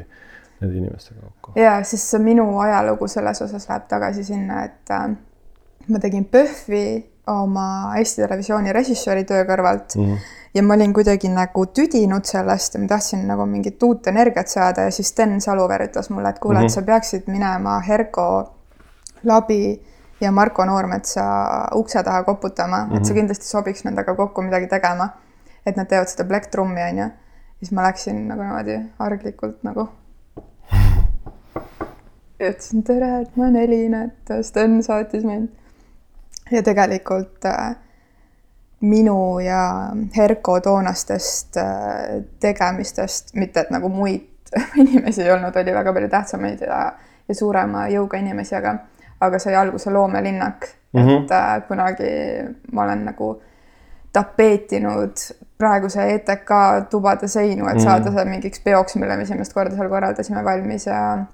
nende 0.62 0.78
inimestega 0.78 1.20
kokku. 1.22 1.60
ja 1.60 1.84
siis 1.84 2.16
minu 2.20 2.60
ajalugu 2.60 3.08
selles 3.08 3.42
osas 3.42 3.70
läheb 3.70 3.88
tagasi 3.88 4.24
sinna, 4.24 4.64
et 4.64 4.92
äh, 4.92 5.10
ma 5.88 6.00
tegin 6.00 6.26
PÖFFi 6.26 7.12
oma 7.28 7.94
Eesti 7.98 8.22
Televisiooni 8.22 8.74
režissööri 8.74 9.24
töö 9.24 9.44
kõrvalt 9.44 9.96
mm. 9.96 10.04
-hmm 10.14 10.18
ja 10.56 10.64
ma 10.64 10.74
olin 10.74 10.94
kuidagi 10.94 11.30
nagu 11.30 11.66
tüdinud 11.66 12.24
sellest 12.24 12.74
ja 12.74 12.80
ma 12.80 12.88
tahtsin 12.88 13.26
nagu 13.28 13.46
mingit 13.46 13.84
uut 13.84 14.08
energiat 14.08 14.48
saada 14.48 14.82
ja 14.88 14.92
siis 14.92 15.10
Sten 15.12 15.42
Saluveer 15.42 15.84
ütles 15.90 16.10
mulle, 16.10 16.30
et 16.30 16.40
kuule 16.40 16.60
mm, 16.60 16.62
-hmm. 16.62 16.66
et 16.66 16.72
mhm. 16.72 16.74
sa 16.74 16.82
peaksid 16.82 17.28
minema 17.28 17.80
Herko 17.80 18.54
Labi 19.24 19.82
ja 20.22 20.32
Marko 20.32 20.66
Noormetsa 20.66 21.24
ukse 21.76 22.04
taha 22.04 22.24
koputama 22.24 22.84
mm, 22.84 22.92
-hmm. 22.92 22.98
et 22.98 23.06
sa 23.06 23.14
mhm. 23.14 23.20
kindlasti 23.20 23.46
sobiks 23.46 23.84
nendega 23.84 24.16
kokku 24.16 24.42
midagi 24.42 24.68
tegema. 24.68 25.10
et 25.66 25.76
nad 25.76 25.88
teevad 25.88 26.08
seda 26.08 26.24
Black 26.24 26.46
Trummi, 26.52 26.82
onju. 26.82 27.10
siis 27.60 27.72
ma 27.72 27.84
läksin 27.84 28.28
nagu 28.28 28.42
niimoodi 28.42 28.80
arglikult 29.00 29.64
nagu. 29.64 29.88
ja 32.40 32.50
ütlesin 32.50 32.84
tere, 32.84 33.22
et 33.22 33.36
ma 33.36 33.44
olen 33.44 33.56
Elin, 33.56 33.94
et 33.94 34.32
Sten 34.42 34.84
saatis 34.84 35.24
mind. 35.24 35.50
ja 36.52 36.64
tegelikult 36.64 37.46
äh, 37.46 37.76
minu 38.82 39.40
ja 39.40 39.92
Herko 40.18 40.60
toonastest 40.60 41.58
äh, 41.58 42.24
tegemistest, 42.40 43.34
mitte 43.34 43.60
et 43.60 43.70
nagu 43.70 43.90
muid 43.90 44.30
inimesi 44.82 45.24
ei 45.24 45.32
olnud, 45.32 45.56
oli 45.56 45.74
väga 45.74 45.94
palju 45.94 46.10
tähtsamaid 46.10 46.62
ja, 46.62 46.82
ja 47.28 47.36
suurema 47.36 47.88
jõuga 47.88 48.20
inimesi, 48.22 48.56
aga, 48.56 48.76
aga 49.22 49.40
sai 49.40 49.56
alguse 49.56 49.92
loomelinnak 49.92 50.68
mm, 50.94 51.02
-hmm. 51.02 51.24
et 51.24 51.32
äh, 51.32 51.68
kunagi 51.68 52.12
ma 52.72 52.84
olen 52.84 53.06
nagu 53.06 53.42
tapeetinud 54.14 55.16
praeguse 55.58 56.14
ETK 56.14 56.52
tubade 56.90 57.28
seinu, 57.28 57.68
et 57.68 57.82
saada 57.82 58.10
mm 58.10 58.16
-hmm. 58.16 58.20
see 58.20 58.26
mingiks 58.26 58.60
peoks, 58.60 58.96
mille 58.96 59.16
me 59.16 59.24
esimest 59.24 59.54
korda 59.54 59.76
seal 59.76 59.90
korraldasime 59.90 60.44
valmis 60.44 60.86
ja 60.86 61.26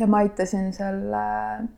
ja 0.00 0.06
ma 0.06 0.16
aitasin 0.16 0.72
selle 0.72 1.22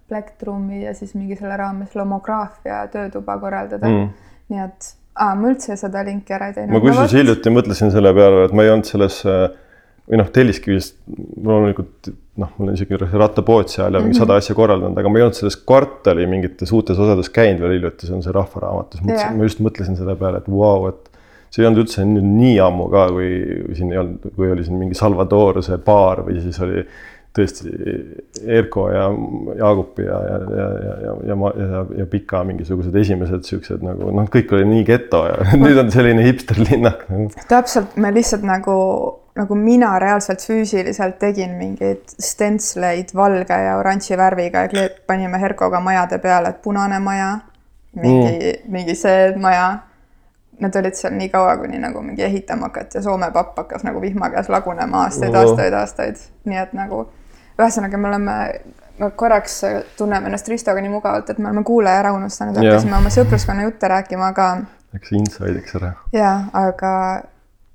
Plektrumi 0.08 0.84
ja 0.84 0.94
siis 0.94 1.14
mingi 1.14 1.36
selle 1.36 1.56
raames 1.56 1.94
lomograafia 1.94 2.86
töötuba 2.92 3.38
korraldada 3.38 3.88
mm. 3.88 4.08
nii 4.48 4.64
et 4.64 4.88
aa, 5.14 5.34
ma 5.34 5.48
üldse 5.52 5.76
seda 5.76 6.04
linki 6.04 6.34
ära 6.34 6.50
ei 6.50 6.56
teinud. 6.56 6.74
ma 6.74 6.80
kusjuures 6.80 7.12
hiljuti 7.12 7.52
mõtlesin 7.54 7.92
selle 7.94 8.12
peale, 8.14 8.44
et 8.44 8.52
ma 8.56 8.66
ei 8.66 8.72
olnud 8.74 8.88
selles 8.88 9.22
või 10.10 10.18
noh, 10.18 10.30
Telliskivist 10.34 10.96
loomulikult 11.44 12.10
noh, 12.40 12.50
mul 12.58 12.72
on 12.72 12.78
isegi 12.78 12.98
rattapood 12.98 13.70
seal 13.70 13.94
ja 13.94 14.00
mingi 14.00 14.10
mm 14.10 14.16
-hmm. 14.16 14.24
sada 14.24 14.38
asja 14.40 14.56
korraldanud, 14.58 14.98
aga 14.98 15.12
ma 15.12 15.20
ei 15.20 15.26
olnud 15.26 15.38
selles 15.38 15.58
kvartali 15.66 16.26
mingites 16.30 16.72
uutes 16.74 16.98
osades 16.98 17.30
käinud 17.30 17.62
veel 17.62 17.76
hiljuti, 17.78 18.08
see 18.08 18.16
on 18.16 18.24
see 18.24 18.34
Rahvaraamatus, 18.34 19.04
yeah. 19.06 19.30
ma 19.36 19.46
just 19.46 19.62
mõtlesin 19.62 19.98
selle 19.98 20.16
peale, 20.18 20.42
et 20.42 20.50
vau 20.50 20.58
wow,, 20.58 20.88
et 20.88 21.10
see 21.50 21.62
ei 21.62 21.68
olnud 21.68 21.84
üldse 21.84 22.04
nüüd 22.06 22.26
nii 22.26 22.58
ammu 22.64 22.88
ka, 22.90 23.06
kui 23.14 23.30
siin 23.78 23.92
ei 23.92 24.02
olnud, 24.02 24.26
kui 24.36 24.50
oli 24.50 24.66
siin 24.66 24.78
mingi 24.78 24.98
Salvador 24.98 25.62
see 25.66 25.78
baar 25.86 26.24
või 26.26 26.40
siis 26.42 26.60
oli 26.66 26.84
tõesti 27.36 27.70
Erko 28.46 28.88
ja 28.90 29.04
Jaagupi 29.58 30.02
ja, 30.02 30.18
ja, 30.26 30.38
ja, 30.38 30.66
ja, 30.84 30.92
ja, 31.04 31.14
ja, 31.28 31.66
ja, 31.66 31.82
ja 32.00 32.06
Pika 32.10 32.42
mingisugused 32.46 32.94
esimesed 32.96 33.46
siuksed 33.46 33.84
nagu 33.86 34.10
noh, 34.14 34.26
kõik 34.32 34.54
oli 34.56 34.66
nii 34.66 34.86
geto 34.88 35.22
ja 35.28 35.36
nüüd 35.62 35.78
on 35.78 35.92
selline 35.94 36.24
hipsterlinnak 36.26 37.06
nagu.. 37.10 37.28
täpselt, 37.50 37.94
me 38.02 38.10
lihtsalt 38.14 38.46
nagu, 38.46 38.78
nagu 39.38 39.58
mina 39.58 39.92
reaalselt 40.02 40.42
füüsiliselt 40.46 41.20
tegin 41.22 41.54
mingeid 41.60 42.16
stentsleid 42.18 43.14
valge 43.14 43.60
ja 43.66 43.78
oranži 43.78 44.18
värviga 44.18 44.66
ja 44.66 44.72
kleep, 44.72 45.04
panime 45.06 45.38
Herkoga 45.42 45.82
majade 45.84 46.18
peale, 46.22 46.50
et 46.50 46.60
punane 46.64 46.98
maja, 47.04 47.36
mingi 47.94 48.34
mm., 48.34 48.74
mingi 48.74 48.98
see 48.98 49.30
maja. 49.38 49.70
Nad 50.60 50.74
olid 50.76 50.92
seal 50.92 51.14
nii 51.16 51.30
kaua, 51.32 51.54
kuni 51.56 51.78
nagu 51.80 52.02
mingi 52.04 52.20
ehitama 52.20 52.68
hakati 52.68 52.98
ja 52.98 53.00
Soome 53.00 53.30
papp 53.32 53.56
hakkas 53.56 53.80
nagu 53.86 54.02
vihma 54.02 54.28
käes 54.34 54.50
lagunema 54.52 55.06
aastaid, 55.06 55.32
aastaid, 55.32 55.72
aastaid, 55.72 56.20
nii 56.44 56.58
et 56.60 56.74
nagu 56.76 57.06
ühesõnaga, 57.62 58.00
me 58.00 58.08
oleme, 58.10 58.36
me 59.00 59.10
korraks 59.16 59.60
tunneme 59.98 60.30
ennast 60.30 60.48
Ristoga 60.52 60.82
nii 60.84 60.92
mugavalt, 60.92 61.32
et 61.32 61.38
me 61.38 61.50
oleme 61.50 61.64
kuulaja 61.66 62.04
ära 62.04 62.14
unustanud, 62.16 62.58
hakkasime 62.60 62.98
oma 62.98 63.12
sõpruskonna 63.14 63.66
jutte 63.68 63.90
rääkima, 63.90 64.32
aga. 64.34 64.52
Läks 64.94 65.12
inside'iks 65.14 65.76
ära. 65.78 65.94
ja, 66.16 66.32
aga 66.56 66.94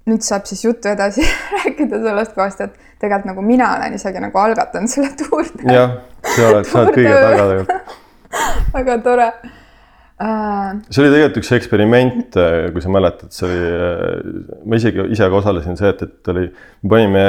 nüüd 0.09 0.25
saab 0.25 0.45
siis 0.49 0.63
juttu 0.65 0.89
edasi 0.91 1.25
rääkida 1.57 1.99
sellest 2.03 2.35
kohast, 2.37 2.61
et 2.61 2.75
tegelikult 3.01 3.29
nagu 3.31 3.45
mina 3.45 3.71
olen 3.77 3.97
isegi 3.97 4.21
nagu 4.23 4.41
algatanud 4.41 4.91
selle 4.91 5.11
tuurde. 5.19 5.65
jah, 5.73 5.99
sa 6.27 6.49
oled, 6.51 6.69
sa 6.69 6.81
oled 6.83 6.97
kõige 6.97 7.13
taga 7.15 7.47
tegelikult 7.51 7.93
väga 8.75 8.97
tore 9.05 9.27
uh.... 9.31 10.71
see 10.89 11.01
oli 11.03 11.11
tegelikult 11.13 11.41
üks 11.41 11.51
eksperiment, 11.57 12.39
kui 12.75 12.85
sa 12.85 12.93
mäletad, 12.93 13.33
see 13.35 13.49
oli, 13.49 14.41
ma 14.65 14.81
isegi 14.81 15.09
ise 15.15 15.29
ka 15.31 15.41
osalesin 15.41 15.79
see, 15.79 15.93
et, 15.95 16.05
et 16.05 16.33
oli, 16.33 16.47
me 16.83 16.93
panime 16.93 17.25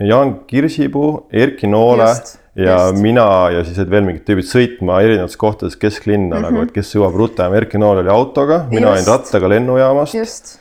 Jaan 0.00 0.40
Kirsipuu, 0.46 1.26
Erki 1.32 1.66
Noole 1.66 2.08
just, 2.08 2.38
ja 2.54 2.86
just. 2.86 3.02
mina 3.02 3.50
ja 3.50 3.64
siis 3.64 3.78
olid 3.78 3.90
veel 3.90 4.06
mingid 4.08 4.24
tüübid 4.26 4.48
sõitma 4.48 4.98
erinevates 5.04 5.36
kohtades 5.38 5.76
kesklinna 5.76 6.36
mm 6.36 6.42
-hmm. 6.42 6.50
nagu, 6.50 6.62
et 6.66 6.72
kes 6.74 6.94
jõuab 6.94 7.14
rutem. 7.14 7.54
Erki 7.54 7.78
Nool 7.78 8.02
oli 8.02 8.10
autoga, 8.10 8.64
mina 8.70 8.90
olin 8.90 9.06
rattaga 9.06 9.48
lennujaamast. 9.48 10.58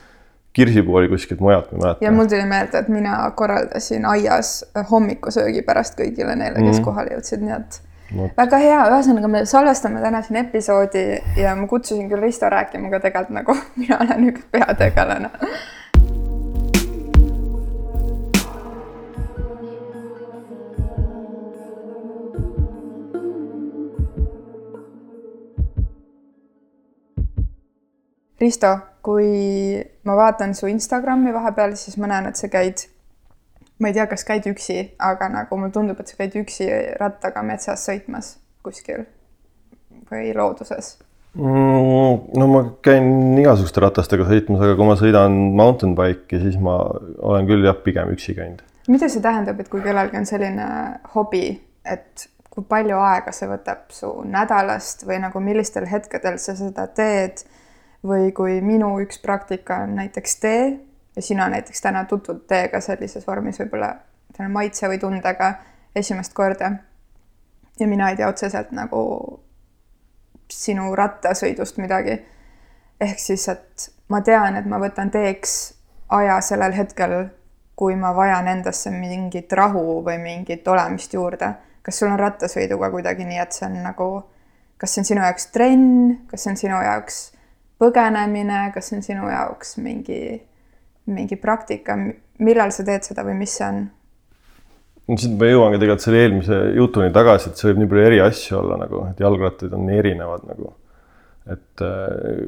Kirsipuu 0.54 0.96
oli 0.96 1.10
kuskilt 1.10 1.40
mujalt, 1.42 1.72
ma 1.72 1.78
ei 1.78 1.82
mäleta. 1.82 2.06
ja 2.06 2.12
mul 2.12 2.26
tuli 2.30 2.46
meelde, 2.46 2.78
et 2.78 2.88
mina 2.88 3.32
korraldasin 3.36 4.06
aias 4.06 4.66
hommikusöögi 4.92 5.62
pärast 5.62 5.98
kõigile 5.98 6.36
neile, 6.36 6.56
kes 6.56 6.64
mm 6.64 6.72
-hmm. 6.72 6.84
kohale 6.86 7.10
jõudsid, 7.16 7.42
nii 7.42 7.56
et 7.56 7.82
no. 8.16 8.30
väga 8.38 8.58
hea, 8.58 8.82
ühesõnaga 8.90 9.28
me 9.28 9.46
salvestame 9.46 10.02
täna 10.02 10.22
siin 10.22 10.38
episoodi 10.46 11.06
ja 11.38 11.56
ma 11.56 11.68
kutsusin 11.68 12.10
küll 12.10 12.22
Risto 12.22 12.50
rääkima, 12.50 12.88
aga 12.88 13.00
tegelikult 13.00 13.40
nagu 13.40 13.58
mina 13.82 13.98
olen 13.98 14.30
üks 14.30 14.46
peategelane 14.52 15.30
Risto, 28.44 28.74
kui 29.06 29.80
ma 30.08 30.18
vaatan 30.20 30.56
su 30.58 30.68
Instagrami 30.68 31.32
vahepeal, 31.36 31.78
siis 31.80 31.96
ma 32.02 32.12
näen, 32.12 32.28
et 32.30 32.40
sa 32.40 32.50
käid, 32.52 32.86
ma 33.80 33.92
ei 33.92 33.96
tea, 33.96 34.08
kas 34.12 34.28
käid 34.28 34.48
üksi, 34.52 34.78
aga 35.00 35.30
nagu 35.32 35.60
mulle 35.60 35.72
tundub, 35.76 36.00
et 36.04 36.12
sa 36.12 36.20
käid 36.20 36.36
üksi 36.44 36.68
rattaga 37.00 37.44
metsas 37.46 37.88
sõitmas 37.88 38.36
kuskil 38.64 39.06
või 40.12 40.32
looduses 40.36 40.98
mm,. 41.36 42.38
no 42.40 42.50
ma 42.50 42.62
käin 42.86 43.38
igasuguste 43.42 43.84
ratastega 43.84 44.28
sõitmas, 44.30 44.64
aga 44.64 44.76
kui 44.80 44.90
ma 44.90 44.98
sõidan 45.00 45.40
mountain 45.58 45.96
bike'i, 45.98 46.42
siis 46.44 46.60
ma 46.62 46.78
olen 47.24 47.50
küll 47.50 47.66
jah, 47.68 47.80
pigem 47.86 48.14
üksi 48.14 48.36
käinud. 48.38 48.62
mida 48.92 49.10
see 49.10 49.24
tähendab, 49.24 49.60
et 49.60 49.72
kui 49.72 49.84
kellelgi 49.86 50.20
on 50.20 50.30
selline 50.30 50.68
hobi, 51.16 51.48
et 51.86 52.28
kui 52.54 52.66
palju 52.70 53.00
aega 53.02 53.34
see 53.34 53.50
võtab 53.50 53.90
su 53.94 54.12
nädalast 54.30 55.08
või 55.10 55.20
nagu 55.24 55.42
millistel 55.42 55.88
hetkedel 55.90 56.38
sa 56.42 56.56
seda 56.58 56.86
teed 56.88 57.46
või 58.08 58.32
kui 58.36 58.62
minu 58.62 58.98
üks 59.04 59.22
praktika 59.24 59.84
on 59.84 59.96
näiteks 59.96 60.36
tee 60.40 60.66
ja 61.16 61.22
sina 61.22 61.48
näiteks 61.50 61.82
täna 61.82 62.06
tutvud 62.06 62.44
teega 62.48 62.82
sellises 62.82 63.28
vormis 63.28 63.60
võib-olla 63.60 63.94
selle 64.36 64.50
maitse 64.50 64.90
või 64.90 65.00
tundega 65.00 65.54
esimest 65.96 66.34
korda. 66.34 66.72
ja 67.80 67.88
mina 67.88 68.10
ei 68.10 68.16
tea 68.16 68.28
otseselt 68.28 68.72
nagu 68.72 69.04
sinu 70.52 70.96
rattasõidust 70.96 71.78
midagi. 71.78 72.26
ehk 73.02 73.20
siis, 73.20 73.48
et 73.50 73.94
ma 74.10 74.22
tean, 74.22 74.56
et 74.56 74.66
ma 74.66 74.80
võtan 74.80 75.12
teeks 75.12 75.74
aja 76.10 76.42
sellel 76.42 76.74
hetkel, 76.74 77.30
kui 77.76 77.96
ma 77.96 78.16
vajan 78.16 78.48
endasse 78.48 78.92
mingit 78.92 79.54
rahu 79.54 80.04
või 80.06 80.18
mingit 80.18 80.68
olemist 80.68 81.14
juurde. 81.14 81.54
kas 81.82 82.00
sul 82.00 82.08
on 82.08 82.20
rattasõiduga 82.20 82.90
kuidagi 82.92 83.26
nii, 83.26 83.40
et 83.40 83.52
see 83.52 83.66
on 83.66 83.82
nagu, 83.84 84.24
kas 84.78 84.94
see 84.94 85.02
on 85.02 85.06
sinu 85.06 85.22
jaoks 85.22 85.48
trenn, 85.52 86.20
kas 86.28 86.44
see 86.44 86.52
on 86.52 86.58
sinu 86.58 86.82
jaoks 86.84 87.33
põgenemine, 87.84 88.70
kas 88.74 88.90
see 88.90 89.00
on 89.00 89.04
sinu 89.06 89.28
jaoks 89.28 89.76
mingi, 89.84 90.22
mingi 91.12 91.38
praktika, 91.40 91.98
millal 92.40 92.72
sa 92.72 92.88
teed 92.88 93.06
seda 93.06 93.28
või 93.28 93.36
mis 93.44 93.60
see 93.60 93.68
on? 93.68 93.84
no 95.04 95.20
siit 95.20 95.36
ma 95.40 95.50
jõuangi 95.50 95.80
tegelikult 95.82 96.06
selle 96.06 96.24
eelmise 96.24 96.60
jutuni 96.78 97.12
tagasi, 97.16 97.52
et 97.52 97.60
see 97.60 97.70
võib 97.70 97.82
nii 97.82 97.92
palju 97.92 98.06
eri 98.08 98.20
asju 98.24 98.60
olla 98.62 98.80
nagu, 98.86 99.04
et 99.12 99.24
jalgrattaid 99.24 99.76
on 99.76 99.86
nii 99.90 100.00
erinevad 100.00 100.46
nagu. 100.48 100.74
et 101.52 101.84
äh, 101.84 102.46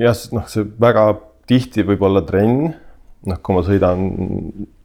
jah, 0.00 0.24
noh, 0.32 0.48
see 0.48 0.64
väga 0.80 1.04
tihti 1.48 1.84
võib 1.88 2.04
olla 2.08 2.22
trenn, 2.24 2.72
noh, 3.28 3.40
kui 3.44 3.56
ma 3.56 3.64
sõidan 3.66 4.08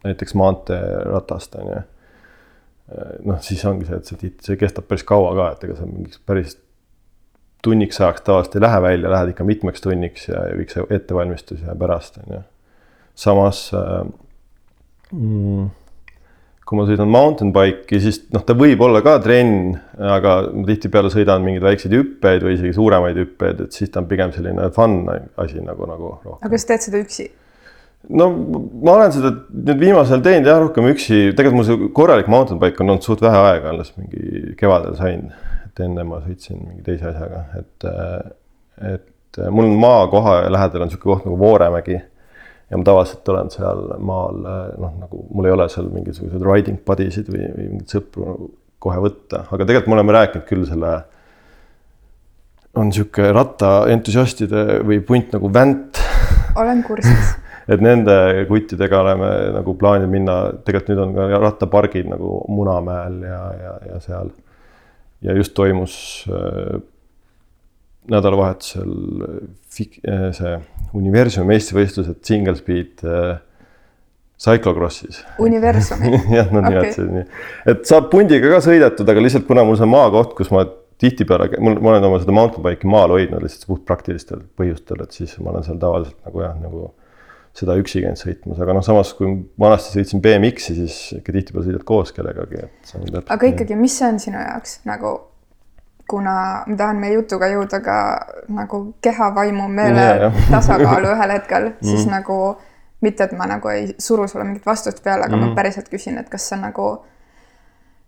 näiteks 0.04 0.36
maanteeratast 0.40 1.56
on 1.62 1.72
ju. 1.72 1.80
Äh, 2.92 3.16
noh, 3.30 3.40
siis 3.46 3.64
ongi 3.70 3.88
see, 3.88 4.02
et 4.02 4.12
see, 4.12 4.34
see 4.44 4.60
kestab 4.60 4.90
päris 4.90 5.08
kaua 5.08 5.32
ka, 5.38 5.50
et 5.56 5.66
ega 5.70 5.80
sa 5.80 5.88
mingiks 5.88 6.20
päris 6.28 6.58
tunniks 7.64 8.02
ajaks 8.02 8.26
tavaliselt 8.28 8.58
ei 8.58 8.66
lähe 8.66 8.82
välja, 8.84 9.12
lähed 9.14 9.32
ikka 9.34 9.46
mitmeks 9.48 9.84
tunniks 9.84 10.28
ja, 10.28 10.48
ja 10.50 10.58
kõik 10.60 10.74
see 10.74 10.90
ettevalmistus 10.98 11.64
jääb 11.64 11.80
pärast 11.80 12.20
on 12.24 12.36
ju. 12.38 12.42
samas 13.26 13.66
äh, 13.78 14.02
mm, 15.12 15.70
kui 16.64 16.80
ma 16.80 16.88
sõidan 16.88 17.12
mountain 17.12 17.52
bike'i, 17.56 18.00
siis 18.04 18.22
noh, 18.34 18.44
ta 18.48 18.56
võib 18.58 18.82
olla 18.86 19.04
ka 19.06 19.18
trenn, 19.24 19.76
aga 20.00 20.36
ma 20.56 20.66
tihtipeale 20.70 21.12
sõidan 21.14 21.44
mingeid 21.46 21.66
väikseid 21.66 21.96
hüppeid 21.96 22.46
või 22.46 22.58
isegi 22.58 22.76
suuremaid 22.78 23.20
hüppeid, 23.20 23.64
et 23.68 23.78
siis 23.78 23.92
ta 23.94 24.02
on 24.02 24.10
pigem 24.10 24.34
selline 24.36 24.70
fun 24.76 25.02
asi 25.12 25.64
nagu, 25.64 25.88
nagu 25.90 26.14
rohkem. 26.16 26.38
aga 26.40 26.54
kas 26.56 26.70
teed 26.70 26.86
seda 26.88 27.02
üksi? 27.04 27.30
no 28.10 28.30
ma 28.84 28.98
olen 28.98 29.14
seda 29.16 29.32
nüüd 29.54 29.80
viimasel 29.80 30.24
teinud 30.24 30.50
jah, 30.50 30.60
rohkem 30.64 30.90
üksi, 30.92 31.20
tegelikult 31.38 31.60
mul 31.60 31.68
see 31.68 31.92
korralik 31.96 32.32
mountain 32.32 32.60
bike 32.62 32.84
on 32.84 32.96
olnud 32.96 33.06
suht 33.06 33.24
vähe 33.24 33.44
aega, 33.52 33.72
alles 33.72 33.94
mingi 34.00 34.56
kevadel 34.60 34.98
sain. 35.00 35.30
Et 35.74 35.84
enne 35.88 36.06
ma 36.06 36.22
sõitsin 36.22 36.60
mingi 36.62 36.84
teise 36.86 37.10
asjaga, 37.10 37.44
et, 37.58 37.86
et 38.94 39.40
mul 39.50 39.72
on 39.72 39.80
maakoha 39.82 40.36
lähedal 40.54 40.86
on 40.86 40.92
niisugune 40.92 41.16
koht 41.16 41.26
nagu 41.26 41.40
Vooremägi 41.42 41.96
ja 41.98 42.78
ma 42.78 42.86
tavaliselt 42.86 43.30
olen 43.34 43.50
seal 43.54 43.82
maal 44.02 44.38
noh, 44.44 44.94
nagu 45.02 45.24
mul 45.34 45.50
ei 45.50 45.56
ole 45.56 45.68
seal 45.74 45.90
mingisuguseid 45.94 46.46
riding 46.46 46.82
buddy 46.86 47.10
sid 47.14 47.32
või, 47.34 47.48
või 47.58 47.72
mingeid 47.72 47.98
sõpru 47.98 48.28
nagu 48.30 48.52
kohe 48.84 49.00
võtta, 49.00 49.46
aga 49.48 49.66
tegelikult 49.66 49.92
me 49.92 49.98
oleme 49.98 50.16
rääkinud 50.18 50.48
küll 50.48 50.66
selle. 50.68 50.94
on 52.76 52.90
sihuke 52.92 53.30
rattaentusiastide 53.32 54.82
või 54.84 55.00
punt 55.06 55.34
nagu 55.36 55.54
Vänt. 55.54 56.02
olen 56.60 56.84
kursis 56.84 57.34
et 57.74 57.82
nende 57.82 58.16
kuttidega 58.50 59.02
oleme 59.02 59.30
nagu 59.56 59.76
plaaninud 59.80 60.12
minna, 60.12 60.38
tegelikult 60.66 60.90
nüüd 60.92 61.04
on 61.06 61.14
ka 61.16 61.42
rattapargid 61.46 62.10
nagu 62.12 62.42
Munamäel 62.52 63.22
ja, 63.24 63.44
ja, 63.60 63.76
ja 63.92 64.00
seal. 64.04 64.34
Ja 65.24 65.36
just 65.38 65.54
toimus 65.58 65.96
äh, 66.30 66.82
nädalavahetusel 68.12 68.94
äh, 69.28 70.30
see 70.36 70.54
universumi 70.94 71.54
meistrivõistlused 71.54 72.22
single 72.28 72.56
speed 72.60 73.04
äh, 73.08 73.38
cyclocrossis. 74.44 75.24
universumi 75.40 76.12
jah, 76.38 76.52
nad 76.52 76.66
okay. 76.66 76.70
nimetasid 76.70 77.12
nii, 77.18 77.28
et 77.74 77.86
saab 77.90 78.10
pundiga 78.12 78.52
ka 78.56 78.64
sõidetud, 78.66 79.10
aga 79.10 79.24
lihtsalt 79.24 79.48
kuna 79.50 79.66
mul 79.68 79.80
see 79.80 79.90
maakoht, 79.90 80.36
kus 80.38 80.52
ma 80.54 80.66
tihtipeale, 81.04 81.50
mul, 81.64 81.80
ma 81.84 81.94
olen 81.94 82.10
oma 82.10 82.20
seda 82.22 82.36
mountain 82.36 82.64
bike'i 82.66 82.90
maal 82.92 83.16
hoidnud 83.16 83.44
lihtsalt 83.44 83.70
puht 83.70 83.88
praktilistel 83.88 84.44
põhjustel, 84.60 85.02
et 85.04 85.16
siis 85.16 85.34
ma 85.40 85.54
olen 85.54 85.66
seal 85.66 85.80
tavaliselt 85.82 86.20
nagu 86.28 86.44
jah, 86.44 86.54
nagu 86.60 86.90
seda 87.54 87.76
üksi 87.78 88.02
käinud 88.02 88.18
sõitmas, 88.18 88.58
aga 88.64 88.74
noh, 88.74 88.86
samas 88.86 89.12
kui 89.18 89.30
vanasti 89.62 90.00
sõitsin 90.00 90.24
BMX-i, 90.24 90.78
siis 90.80 90.96
ikka 91.20 91.36
tihtipeale 91.36 91.68
sõidad 91.68 91.86
koos 91.86 92.14
kellegagi, 92.16 92.66
et. 92.66 92.96
aga 93.22 93.52
ikkagi, 93.52 93.78
mis 93.78 94.00
see 94.00 94.10
on 94.10 94.20
sinu 94.24 94.42
jaoks 94.42 94.80
nagu 94.90 95.14
kuna 96.10 96.64
ma 96.68 96.76
tahan 96.78 97.00
meie 97.00 97.16
jutuga 97.16 97.48
jõuda 97.52 97.80
ka 97.84 97.98
nagu 98.52 98.82
keha, 99.04 99.30
vaimu, 99.36 99.68
meele 99.72 100.04
yeah, 100.04 100.42
tasakaalu 100.54 101.14
ühel 101.14 101.36
hetkel 101.38 101.70
mm., 101.72 101.88
siis 101.88 102.10
nagu 102.12 102.38
mitte, 103.04 103.28
et 103.28 103.36
ma 103.38 103.48
nagu 103.50 103.72
ei 103.72 103.90
suru 104.00 104.28
sulle 104.32 104.46
mingit 104.48 104.66
vastust 104.68 105.04
peale, 105.04 105.28
aga 105.28 105.36
mm. 105.36 105.50
ma 105.50 105.58
päriselt 105.58 105.90
küsin, 105.92 106.18
et 106.20 106.30
kas 106.32 106.48
sa 106.52 106.60
nagu, 106.60 106.90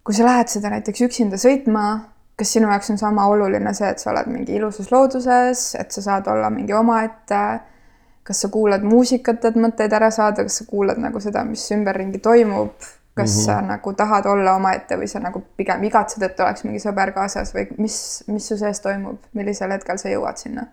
kui 0.07 0.15
sa 0.15 0.27
lähed 0.27 0.51
seda 0.51 0.71
näiteks 0.71 1.03
üksinda 1.07 1.39
sõitma, 1.39 1.85
kas 2.39 2.51
sinu 2.55 2.69
jaoks 2.71 2.93
on 2.93 2.99
sama 2.99 3.27
oluline 3.31 3.73
see, 3.75 3.89
et 3.91 4.03
sa 4.03 4.11
oled 4.13 4.29
mingi 4.31 4.55
ilusas 4.59 4.91
looduses, 4.91 5.65
et 5.79 5.95
sa 5.95 6.03
saad 6.03 6.29
olla 6.31 6.51
mingi 6.53 6.75
omaette, 6.75 7.41
kas 8.25 8.41
sa 8.41 8.49
kuulad 8.49 8.83
muusikat, 8.83 9.45
et 9.45 9.57
mõtteid 9.61 9.93
ära 9.93 10.09
saada, 10.11 10.43
kas 10.47 10.61
sa 10.61 10.65
kuulad 10.69 10.97
nagu 11.01 11.21
seda, 11.21 11.43
mis 11.45 11.65
ümberringi 11.75 12.19
toimub 12.25 12.73
kas 13.15 13.35
mm 13.35 13.41
-hmm. 13.41 13.45
sa 13.45 13.61
nagu 13.61 13.93
tahad 13.93 14.25
olla 14.25 14.55
omaette 14.55 14.97
või 14.97 15.07
sa 15.07 15.19
nagu 15.19 15.43
pigem 15.57 15.83
igatsed, 15.83 16.23
et 16.23 16.39
oleks 16.39 16.63
mingi 16.63 16.79
sõber 16.79 17.13
kaasas 17.13 17.53
või 17.55 17.67
mis, 17.77 18.23
mis 18.27 18.47
su 18.47 18.57
sees 18.57 18.79
toimub, 18.79 19.17
millisel 19.33 19.71
hetkel 19.71 19.97
sa 19.97 20.09
jõuad 20.09 20.37
sinna? 20.37 20.65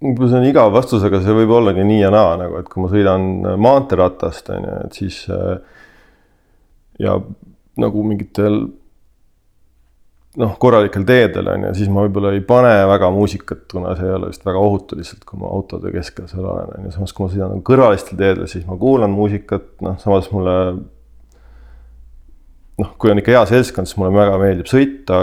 see 0.00 0.38
on 0.38 0.44
igav 0.44 0.72
vastus, 0.72 1.02
aga 1.04 1.20
see 1.20 1.32
võib 1.32 1.50
ollagi 1.50 1.84
nii 1.84 2.00
ja 2.00 2.10
naa 2.10 2.36
nagu, 2.36 2.58
et 2.58 2.68
kui 2.68 2.82
ma 2.82 2.88
sõidan 2.88 3.22
maanteeratast 3.58 4.50
on 4.50 4.64
ju, 4.64 4.74
et 4.84 4.92
siis 4.92 5.26
äh, 5.30 5.58
ja 6.98 7.20
nagu 7.76 8.02
mingitel 8.02 8.68
noh, 10.40 10.54
korralikel 10.60 11.04
teedel 11.06 11.48
on 11.52 11.68
ju, 11.68 11.72
siis 11.78 11.90
ma 11.92 12.04
võib-olla 12.06 12.32
ei 12.34 12.42
pane 12.46 12.72
väga 12.90 13.10
muusikat, 13.14 13.66
kuna 13.70 13.94
see 13.98 14.08
ei 14.08 14.16
ole 14.16 14.30
vist 14.32 14.46
väga 14.46 14.62
ohutu 14.62 14.98
lihtsalt, 14.98 15.22
kui 15.28 15.40
ma 15.40 15.52
autode 15.54 15.92
keskel 15.94 16.26
seal 16.30 16.46
olen, 16.46 16.72
on 16.78 16.88
ju, 16.88 16.94
samas 16.96 17.14
kui 17.14 17.26
ma 17.26 17.32
sõidan 17.32 17.54
nagu 17.54 17.66
kõrvalistel 17.68 18.20
teedel, 18.20 18.48
siis 18.50 18.66
ma 18.68 18.78
kuulan 18.80 19.14
muusikat, 19.14 19.70
noh, 19.84 19.98
samas 20.02 20.30
mulle 20.34 20.56
noh, 22.80 22.94
kui 22.98 23.12
on 23.12 23.22
ikka 23.22 23.36
hea 23.36 23.44
seltskond, 23.52 23.90
siis 23.90 24.00
mulle 24.00 24.14
väga 24.16 24.40
meeldib 24.42 24.70
sõita 24.70 25.20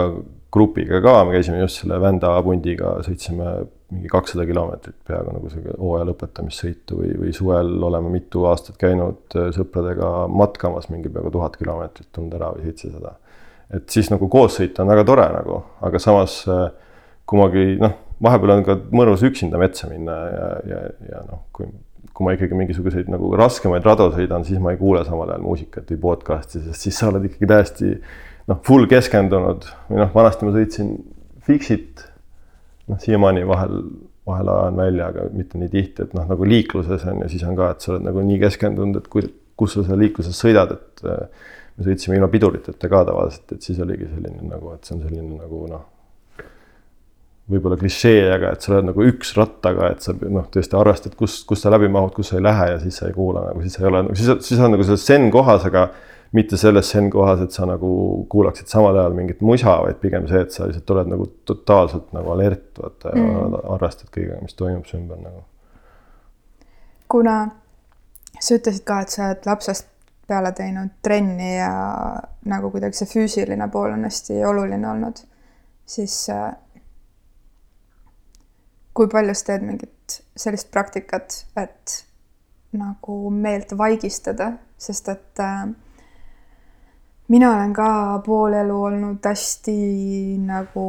grupiga 0.51 0.99
ka, 1.03 1.21
me 1.25 1.35
käisime 1.35 1.61
just 1.61 1.81
selle 1.81 1.99
Vända 2.01 2.33
pundiga, 2.43 2.97
sõitsime 3.05 3.53
mingi 3.91 4.07
kakssada 4.11 4.45
kilomeetrit 4.47 4.95
peaaegu 5.07 5.33
nagu 5.35 5.49
see 5.51 5.73
hooaja 5.75 6.07
lõpetamissõitu 6.07 6.99
või, 6.99 7.11
või 7.23 7.33
suvel 7.35 7.71
oleme 7.87 8.11
mitu 8.13 8.45
aastat 8.47 8.77
käinud 8.79 9.35
sõpradega 9.55 10.29
matkamas 10.31 10.87
mingi 10.91 11.11
peaaegu 11.11 11.31
tuhat 11.35 11.57
kilomeetrit 11.59 12.07
tund 12.15 12.35
ära 12.37 12.53
või 12.55 12.69
seitsesada. 12.69 13.17
Et 13.75 13.85
siis 13.89 14.09
nagu 14.11 14.27
koos 14.31 14.57
sõita 14.59 14.83
on 14.83 14.91
väga 14.91 15.05
tore 15.07 15.27
nagu, 15.35 15.61
aga 15.85 16.01
samas 16.01 16.41
äh, 16.51 16.65
kumagi 17.29 17.77
noh, 17.81 17.95
vahepeal 18.21 18.57
on 18.57 18.65
ka 18.67 18.77
mõnus 18.91 19.23
üksinda 19.25 19.59
metsa 19.61 19.89
minna 19.89 20.17
ja, 20.27 20.49
ja, 20.67 20.81
ja 21.11 21.23
noh, 21.29 21.45
kui 21.55 21.69
kui 22.11 22.27
ma 22.27 22.35
ikkagi 22.35 22.57
mingisuguseid 22.57 23.09
nagu 23.09 23.31
raskemaid 23.39 23.85
radu 23.87 24.09
sõidan, 24.13 24.43
siis 24.45 24.59
ma 24.61 24.73
ei 24.73 24.79
kuule 24.79 25.03
samal 25.07 25.31
ajal 25.31 25.45
muusikat 25.45 25.89
või 25.93 25.99
podcast'i, 26.03 26.59
sest 26.65 26.85
siis 26.85 26.97
sa 26.99 27.07
oled 27.09 27.23
ikkagi 27.29 27.47
täiesti 27.49 27.91
noh, 28.51 28.59
full 28.67 28.87
keskendunud 28.91 29.65
või 29.89 30.01
noh, 30.01 30.11
vanasti 30.13 30.47
ma 30.47 30.53
sõitsin 30.55 30.95
Fixit. 31.47 32.03
noh, 32.91 32.99
siiamaani 33.01 33.45
vahel, 33.47 33.79
vahel 34.27 34.51
ajan 34.53 34.77
välja, 34.77 35.07
aga 35.13 35.29
mitte 35.33 35.57
nii 35.61 35.71
tihti, 35.71 36.05
et 36.05 36.13
noh, 36.17 36.27
nagu 36.29 36.45
liikluses 36.45 37.05
on 37.09 37.23
ja 37.23 37.29
siis 37.31 37.45
on 37.47 37.57
ka, 37.57 37.71
et 37.73 37.85
sa 37.85 37.95
oled 37.95 38.05
nagu 38.09 38.25
nii 38.27 38.41
keskendunud, 38.43 39.01
et 39.01 39.09
kui, 39.11 39.25
kus 39.57 39.77
sa 39.77 39.85
seal 39.87 40.01
liikluses 40.01 40.37
sõidad, 40.37 40.75
et 40.77 41.05
äh, 41.07 41.49
me 41.81 41.87
sõitsime 41.87 42.19
ilma 42.19 42.29
piduriteta 42.31 42.91
ka 42.91 43.01
tavaliselt, 43.09 43.57
et 43.57 43.65
siis 43.65 43.81
oligi 43.81 44.05
selline 44.11 44.45
nagu, 44.45 44.75
et 44.75 44.85
see 44.85 44.95
on 44.97 45.03
selline 45.07 45.41
nagu 45.41 45.65
noh 45.71 45.89
võib-olla 47.51 47.77
klišee, 47.79 48.29
aga 48.31 48.53
et 48.55 48.63
sa 48.63 48.71
oled 48.71 48.87
nagu 48.91 49.03
üks 49.09 49.33
rattaga, 49.35 49.91
et 49.91 50.05
sa 50.05 50.13
noh, 50.15 50.45
tõesti 50.53 50.77
arvestad, 50.77 51.17
kus, 51.19 51.41
kus 51.47 51.63
sa 51.63 51.71
läbi 51.73 51.89
mahud, 51.91 52.13
kus 52.15 52.31
sa 52.31 52.37
ei 52.39 52.45
lähe 52.45 52.69
ja 52.73 52.79
siis 52.79 53.01
sa 53.01 53.09
ei 53.09 53.15
kuula 53.15 53.43
nagu, 53.49 53.63
siis 53.65 53.75
sa 53.75 53.83
ei 53.83 53.89
ole 53.89 54.03
nagu, 54.05 54.17
siis, 54.17 54.31
siis 54.47 54.61
on 54.61 54.75
nagu 54.75 54.85
selles 54.87 55.05
zen 55.07 55.27
kohas, 55.33 55.65
aga 55.67 55.87
mitte 56.37 56.59
selles 56.59 56.87
zen 56.93 57.09
kohas, 57.11 57.43
et 57.43 57.55
sa 57.55 57.67
nagu 57.67 57.91
kuulaksid 58.31 58.71
samal 58.71 58.95
ajal 58.95 59.15
mingit 59.17 59.41
musa, 59.43 59.73
vaid 59.83 59.99
pigem 60.03 60.27
see, 60.31 60.43
et 60.45 60.55
sa 60.55 60.67
lihtsalt 60.69 60.93
oled 60.95 61.11
nagu 61.11 61.27
totaalselt 61.49 62.13
nagu 62.15 62.31
alert, 62.35 62.69
vaata 62.79 63.15
ja 63.15 63.23
mm. 63.25 63.57
arvestad 63.75 64.11
kõigega, 64.13 64.39
mis 64.45 64.55
toimub 64.59 64.87
su 64.87 64.99
ümber 64.99 65.19
nagu. 65.19 65.43
kuna 67.11 67.37
sa 68.39 68.55
ütlesid 68.55 68.85
ka, 68.87 69.01
et 69.03 69.11
sa 69.11 69.27
oled 69.27 69.49
lapsest 69.49 69.90
peale 70.31 70.53
teinud 70.55 70.95
trenni 71.03 71.55
ja 71.57 71.71
nagu 72.47 72.71
kuidagi 72.71 73.01
see 73.01 73.09
füüsiline 73.11 73.67
pool 73.73 73.91
on 73.91 74.07
hästi 74.07 74.39
oluline 74.47 74.87
olnud, 74.89 75.19
siis 75.85 76.15
äh, 76.31 76.53
kui 78.95 79.11
palju 79.11 79.35
sa 79.35 79.51
teed 79.51 79.67
mingit 79.67 80.21
sellist 80.39 80.71
praktikat, 80.71 81.43
et 81.59 82.01
nagu 82.77 83.17
meelt 83.35 83.75
vaigistada, 83.77 84.53
sest 84.79 85.09
et 85.11 85.43
äh, 85.43 85.67
mina 87.31 87.53
olen 87.55 87.73
ka 87.75 87.91
pool 88.25 88.55
elu 88.59 88.81
olnud 88.87 89.27
hästi 89.27 89.77
nagu 90.47 90.87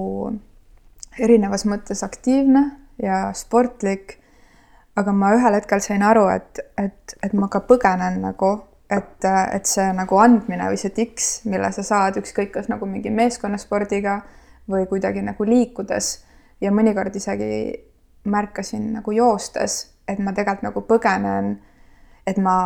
erinevas 1.18 1.66
mõttes 1.68 2.02
aktiivne 2.06 2.64
ja 3.02 3.24
sportlik. 3.36 4.18
aga 4.96 5.12
ma 5.16 5.30
ühel 5.32 5.54
hetkel 5.56 5.80
sain 5.80 6.02
aru, 6.04 6.26
et, 6.28 6.58
et, 6.76 7.14
et 7.24 7.32
ma 7.32 7.46
ka 7.48 7.62
põgenen 7.64 8.18
nagu, 8.20 8.50
et, 8.92 9.24
et 9.24 9.68
see 9.68 9.88
nagu 9.96 10.18
andmine 10.20 10.68
või 10.70 10.80
see 10.80 10.92
tiks, 10.94 11.30
mille 11.48 11.70
sa 11.72 11.84
saad, 11.86 12.18
ükskõik 12.20 12.52
kas 12.56 12.68
nagu 12.72 12.86
mingi 12.88 13.12
meeskonnaspordiga 13.14 14.20
või 14.70 14.86
kuidagi 14.90 15.24
nagu 15.24 15.46
liikudes 15.46 16.12
ja 16.62 16.72
mõnikord 16.74 17.16
isegi 17.16 17.52
märkasin 18.24 18.92
nagu 18.98 19.14
joostes, 19.14 19.78
et 20.08 20.20
ma 20.22 20.34
tegelikult 20.34 20.68
nagu 20.68 20.82
põgenen, 20.86 21.54
et 22.26 22.38
ma 22.38 22.56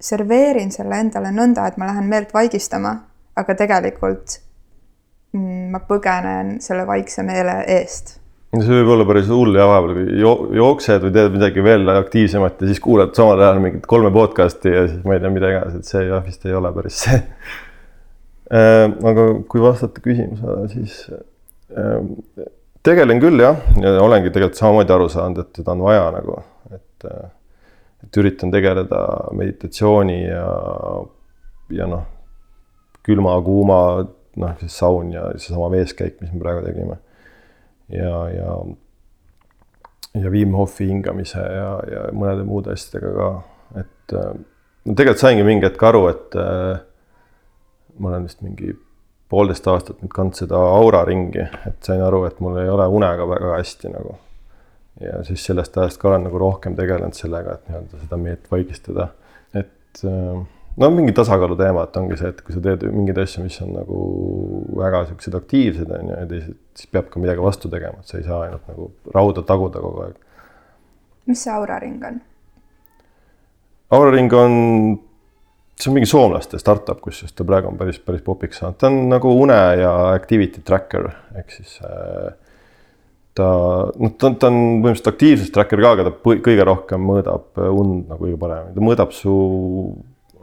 serveerin 0.00 0.72
selle 0.72 1.00
endale 1.04 1.32
nõnda, 1.34 1.66
et 1.68 1.76
ma 1.76 1.90
lähen 1.90 2.08
meelt 2.08 2.32
vaigistama, 2.34 2.94
aga 3.36 3.56
tegelikult 3.56 4.38
mm, 5.36 5.68
ma 5.74 5.82
põgenen 5.88 6.58
selle 6.64 6.86
vaikse 6.88 7.24
meele 7.26 7.60
eest. 7.76 8.19
See 8.58 8.80
võib 8.80 8.88
olla 8.96 9.06
päris 9.06 9.28
hull 9.30 9.54
ja 9.54 9.66
vahepeal, 9.70 9.92
kui 9.94 10.20
jo 10.20 10.30
jooksed 10.58 11.04
või 11.06 11.14
teed 11.14 11.34
midagi 11.36 11.62
veel 11.62 11.90
aktiivsemat 11.92 12.62
ja 12.62 12.70
siis 12.70 12.82
kuulad 12.82 13.12
samal 13.14 13.38
ajal 13.38 13.60
mingit 13.62 13.84
kolme 13.90 14.10
podcast'i 14.14 14.72
ja 14.74 14.86
siis 14.88 15.04
ma 15.06 15.14
ei 15.14 15.22
tea, 15.22 15.30
mida 15.30 15.52
iganes, 15.52 15.76
et 15.78 15.86
see 15.86 16.06
jah, 16.08 16.24
vist 16.26 16.46
ei 16.48 16.56
ole 16.58 16.72
päris 16.74 16.98
see. 17.04 17.20
Äh, 18.50 18.88
aga 19.06 19.26
kui 19.46 19.62
vastata 19.62 20.02
küsimusele, 20.02 20.64
siis 20.72 20.96
äh, 21.14 22.48
tegelen 22.82 23.22
küll 23.22 23.38
jah, 23.38 23.60
ja 23.78 23.92
olengi 24.02 24.32
tegelikult 24.34 24.58
samamoodi 24.58 24.96
aru 24.96 25.06
saanud, 25.14 25.44
et 25.44 25.60
seda 25.60 25.76
on 25.76 25.84
vaja 25.86 26.08
nagu, 26.16 26.40
et, 26.74 27.06
äh, 27.06 27.28
et 28.02 28.18
üritan 28.18 28.50
tegeleda 28.50 29.04
meditatsiooni 29.38 30.24
ja, 30.24 30.48
ja 31.76 31.86
noh, 31.86 32.02
külma-kuuma, 33.06 33.78
noh, 34.42 34.58
siis 34.64 34.80
saun 34.82 35.14
ja 35.14 35.28
seesama 35.36 35.70
veeskäik, 35.76 36.18
mis 36.18 36.34
me 36.34 36.42
praegu 36.42 36.66
tegime 36.66 36.98
ja, 37.92 38.14
ja 38.34 38.54
ja 40.14 40.30
Wim 40.30 40.54
Hofi 40.58 40.88
hingamise 40.90 41.40
ja, 41.40 41.72
ja 41.90 42.06
mõnede 42.16 42.44
muude 42.46 42.74
asjadega 42.74 43.12
ka, 43.14 43.28
et 43.82 44.14
äh, 44.18 44.30
no 44.84 44.96
tegelikult 44.98 45.22
saingi 45.22 45.44
mingi 45.46 45.68
hetk 45.68 45.84
aru, 45.86 46.06
et 46.10 46.38
äh, 46.40 46.80
ma 48.00 48.10
olen 48.10 48.26
vist 48.26 48.42
mingi 48.42 48.74
poolteist 49.30 49.68
aastat 49.70 50.00
nüüd 50.02 50.12
kandnud 50.14 50.40
seda 50.40 50.58
aura 50.58 51.04
ringi, 51.06 51.44
et 51.68 51.78
sain 51.86 52.02
aru, 52.02 52.24
et 52.26 52.40
mul 52.42 52.58
ei 52.62 52.70
ole 52.72 52.88
unega 52.90 53.28
väga 53.30 53.54
hästi 53.58 53.92
nagu. 53.94 54.16
ja 55.00 55.22
siis 55.24 55.44
sellest 55.46 55.76
ajast 55.78 56.00
ka 56.00 56.10
olen 56.10 56.26
nagu 56.26 56.38
rohkem 56.38 56.74
tegelenud 56.76 57.16
sellega, 57.16 57.54
et 57.54 57.68
nii-öelda 57.70 58.00
seda 58.02 58.18
meelt 58.20 58.50
vaigistada, 58.50 59.12
et 59.54 60.02
äh, 60.04 60.42
no 60.78 60.90
mingi 60.94 61.12
tasakaalu 61.16 61.56
teema, 61.58 61.84
et 61.86 61.98
ongi 62.00 62.18
see, 62.20 62.30
et 62.32 62.40
kui 62.46 62.54
sa 62.54 62.62
teed 62.64 62.86
mingeid 62.94 63.18
asju, 63.24 63.44
mis 63.44 63.58
on 63.64 63.74
nagu 63.74 64.00
väga 64.78 65.04
siuksed 65.10 65.36
aktiivsed 65.40 65.92
on 65.96 66.10
ju, 66.12 66.16
ja 66.16 66.30
teised, 66.30 66.56
siis 66.78 66.90
peab 66.94 67.10
ka 67.12 67.22
midagi 67.22 67.44
vastu 67.44 67.70
tegema, 67.72 68.00
et 68.00 68.10
sa 68.10 68.18
ei 68.20 68.26
saa 68.26 68.42
ainult 68.46 68.66
nagu 68.70 68.90
rauda 69.14 69.44
taguda 69.46 69.82
kogu 69.84 70.04
aeg. 70.06 70.18
mis 71.30 71.46
see 71.46 71.54
auraring 71.54 72.02
on? 72.06 72.20
auraring 73.96 74.36
on, 74.38 74.52
see 75.80 75.90
on 75.90 75.98
mingi 75.98 76.10
soomlaste 76.10 76.60
startup, 76.62 77.00
kusjuures 77.02 77.34
ta 77.34 77.46
praegu 77.46 77.72
on 77.72 77.80
päris, 77.80 77.98
päris 78.04 78.22
popiks 78.26 78.62
saanud, 78.62 78.78
ta 78.78 78.90
on 78.92 79.02
nagu 79.10 79.34
une 79.42 79.58
ja 79.80 79.96
activity 80.14 80.62
tracker 80.66 81.10
ehk 81.40 81.58
siis 81.58 81.80
äh, 81.82 82.30
ta, 83.34 83.48
noh, 83.90 84.14
ta, 84.14 84.30
ta 84.30 84.50
on 84.50 84.60
põhimõtteliselt 84.84 85.12
aktiivsus 85.12 85.52
tracker 85.54 85.82
ka, 85.82 85.92
aga 85.96 86.08
ta 86.08 86.38
kõige 86.46 86.66
rohkem 86.66 87.04
mõõdab 87.10 87.60
und 87.66 88.08
nagu 88.10 88.24
kõige 88.24 88.40
paremini, 88.40 88.76
ta 88.76 88.86
mõõdab 88.86 89.14
su 89.16 89.34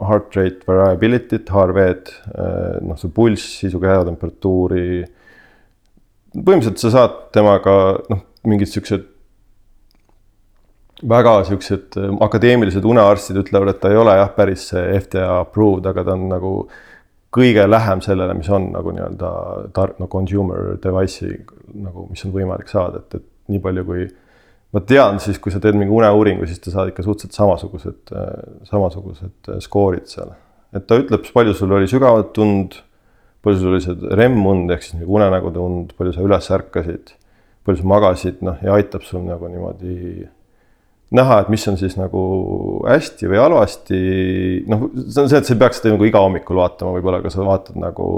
heart 0.04 0.36
rate 0.36 0.66
variability't, 0.68 1.50
HRV-d, 1.50 2.16
eh, 2.34 2.80
noh, 2.86 2.98
su 2.98 3.10
pulssi, 3.14 3.70
su 3.70 3.80
kehatemperatuuri. 3.82 5.04
põhimõtteliselt 6.36 6.82
sa 6.82 6.90
saad 6.94 7.14
temaga 7.34 7.74
noh, 8.12 8.20
mingid 8.46 8.68
siuksed 8.68 9.06
väga 11.08 11.32
siuksed 11.48 11.96
eh, 11.98 12.12
akadeemilised 12.26 12.84
unearstid 12.84 13.40
ütlevad, 13.42 13.74
et 13.74 13.80
ta 13.82 13.90
ei 13.92 13.98
ole 13.98 14.14
jah, 14.18 14.30
päris 14.36 14.68
FDA 14.74 15.40
approved, 15.40 15.86
aga 15.86 16.04
ta 16.04 16.14
on 16.18 16.28
nagu 16.30 16.52
kõige 17.34 17.66
lähem 17.68 18.00
sellele, 18.04 18.34
mis 18.38 18.48
on 18.54 18.70
nagu 18.72 18.92
nii-öelda 18.94 19.32
tar-, 19.76 19.94
no 20.00 20.08
consumer 20.10 20.78
device'i 20.82 21.36
nagu, 21.84 22.06
mis 22.12 22.24
on 22.24 22.32
võimalik 22.32 22.70
saada, 22.70 23.02
et, 23.02 23.20
et 23.20 23.52
nii 23.52 23.60
palju 23.64 23.84
kui 23.88 24.06
ma 24.74 24.82
tean 24.84 25.20
siis, 25.22 25.38
kui 25.40 25.52
sa 25.52 25.60
teed 25.62 25.78
mingi 25.78 25.94
uneuuringu, 25.94 26.46
siis 26.48 26.60
sa 26.60 26.74
saad 26.74 26.92
ikka 26.92 27.04
suhteliselt 27.06 27.36
samasugused, 27.38 28.12
samasugused 28.68 29.52
äh, 29.52 29.62
skoorid 29.64 30.08
seal. 30.10 30.34
et 30.76 30.84
ta 30.88 30.98
ütleb, 31.00 31.24
palju 31.32 31.54
sul 31.56 31.72
oli 31.72 31.88
sügavat 31.88 32.36
und, 32.44 32.82
palju 33.44 33.62
sul 33.62 33.76
oli 33.76 33.84
see 33.84 34.16
REM-und 34.18 34.74
ehk 34.74 34.84
siis 34.84 34.98
nagu 34.98 35.16
unenägude 35.16 35.62
und, 35.62 35.94
palju 35.96 36.12
sa 36.12 36.24
üles 36.24 36.50
ärkasid, 36.58 37.14
palju 37.64 37.80
sa 37.80 37.92
magasid, 37.94 38.42
noh 38.44 38.60
ja 38.64 38.76
aitab 38.76 39.06
sul 39.08 39.24
nagu 39.24 39.48
niimoodi 39.48 40.28
näha, 41.16 41.40
et 41.40 41.48
mis 41.48 41.64
on 41.70 41.78
siis 41.80 41.96
nagu 41.96 42.22
hästi 42.84 43.30
või 43.32 43.40
halvasti. 43.40 44.02
noh, 44.68 44.90
see 45.06 45.24
on 45.24 45.32
see, 45.32 45.40
et 45.40 45.48
sa 45.48 45.54
ei 45.54 45.62
peaks 45.64 45.80
seda 45.80 45.94
nagu 45.94 46.04
iga 46.04 46.20
hommikul 46.20 46.60
vaatama, 46.60 46.92
võib-olla, 46.98 47.22
aga 47.22 47.32
sa 47.32 47.46
vaatad 47.46 47.80
nagu 47.80 48.10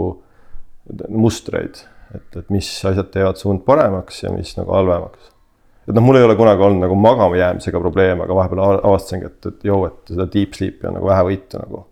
mustreid, 1.15 1.85
et, 2.11 2.27
et 2.35 2.49
mis 2.51 2.67
asjad 2.91 3.13
teevad 3.15 3.39
su 3.39 3.53
und 3.53 3.63
paremaks 3.63 4.25
ja 4.25 4.35
mis 4.35 4.57
nagu 4.59 4.75
halvemaks 4.75 5.30
et 5.89 5.95
noh, 5.97 6.05
mul 6.05 6.21
ei 6.21 6.27
ole 6.27 6.37
kunagi 6.39 6.67
olnud 6.67 6.85
nagu 6.85 6.99
magama 6.99 7.39
jäämisega 7.41 7.81
probleeme, 7.83 8.27
aga 8.27 8.37
vahepeal 8.37 8.65
avastasingi, 8.79 9.31
et, 9.31 9.49
et 9.53 9.65
joo, 9.71 9.85
et 9.89 10.13
seda 10.13 10.27
deep 10.35 10.59
sleep'i 10.59 10.91
on 10.91 10.99
nagu 10.99 11.11
vähevõitu 11.11 11.63
nagu. 11.63 11.87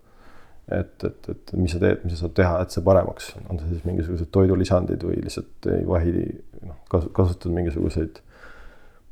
et, 0.69 1.05
et, 1.05 1.29
et 1.33 1.53
mis 1.57 1.73
sa 1.73 1.79
teed, 1.81 2.03
mis 2.05 2.13
sa 2.13 2.27
saad 2.27 2.35
teha, 2.37 2.57
et 2.61 2.75
see 2.75 2.83
paremaks, 2.85 3.31
on 3.49 3.57
see 3.57 3.71
siis 3.73 3.85
mingisugused 3.89 4.29
toidulisandid 4.35 5.05
või 5.09 5.23
lihtsalt 5.25 5.69
ei 5.73 5.87
vahi, 5.89 6.13
noh, 6.61 6.81
kasutad 6.93 7.55
mingisuguseid 7.57 8.21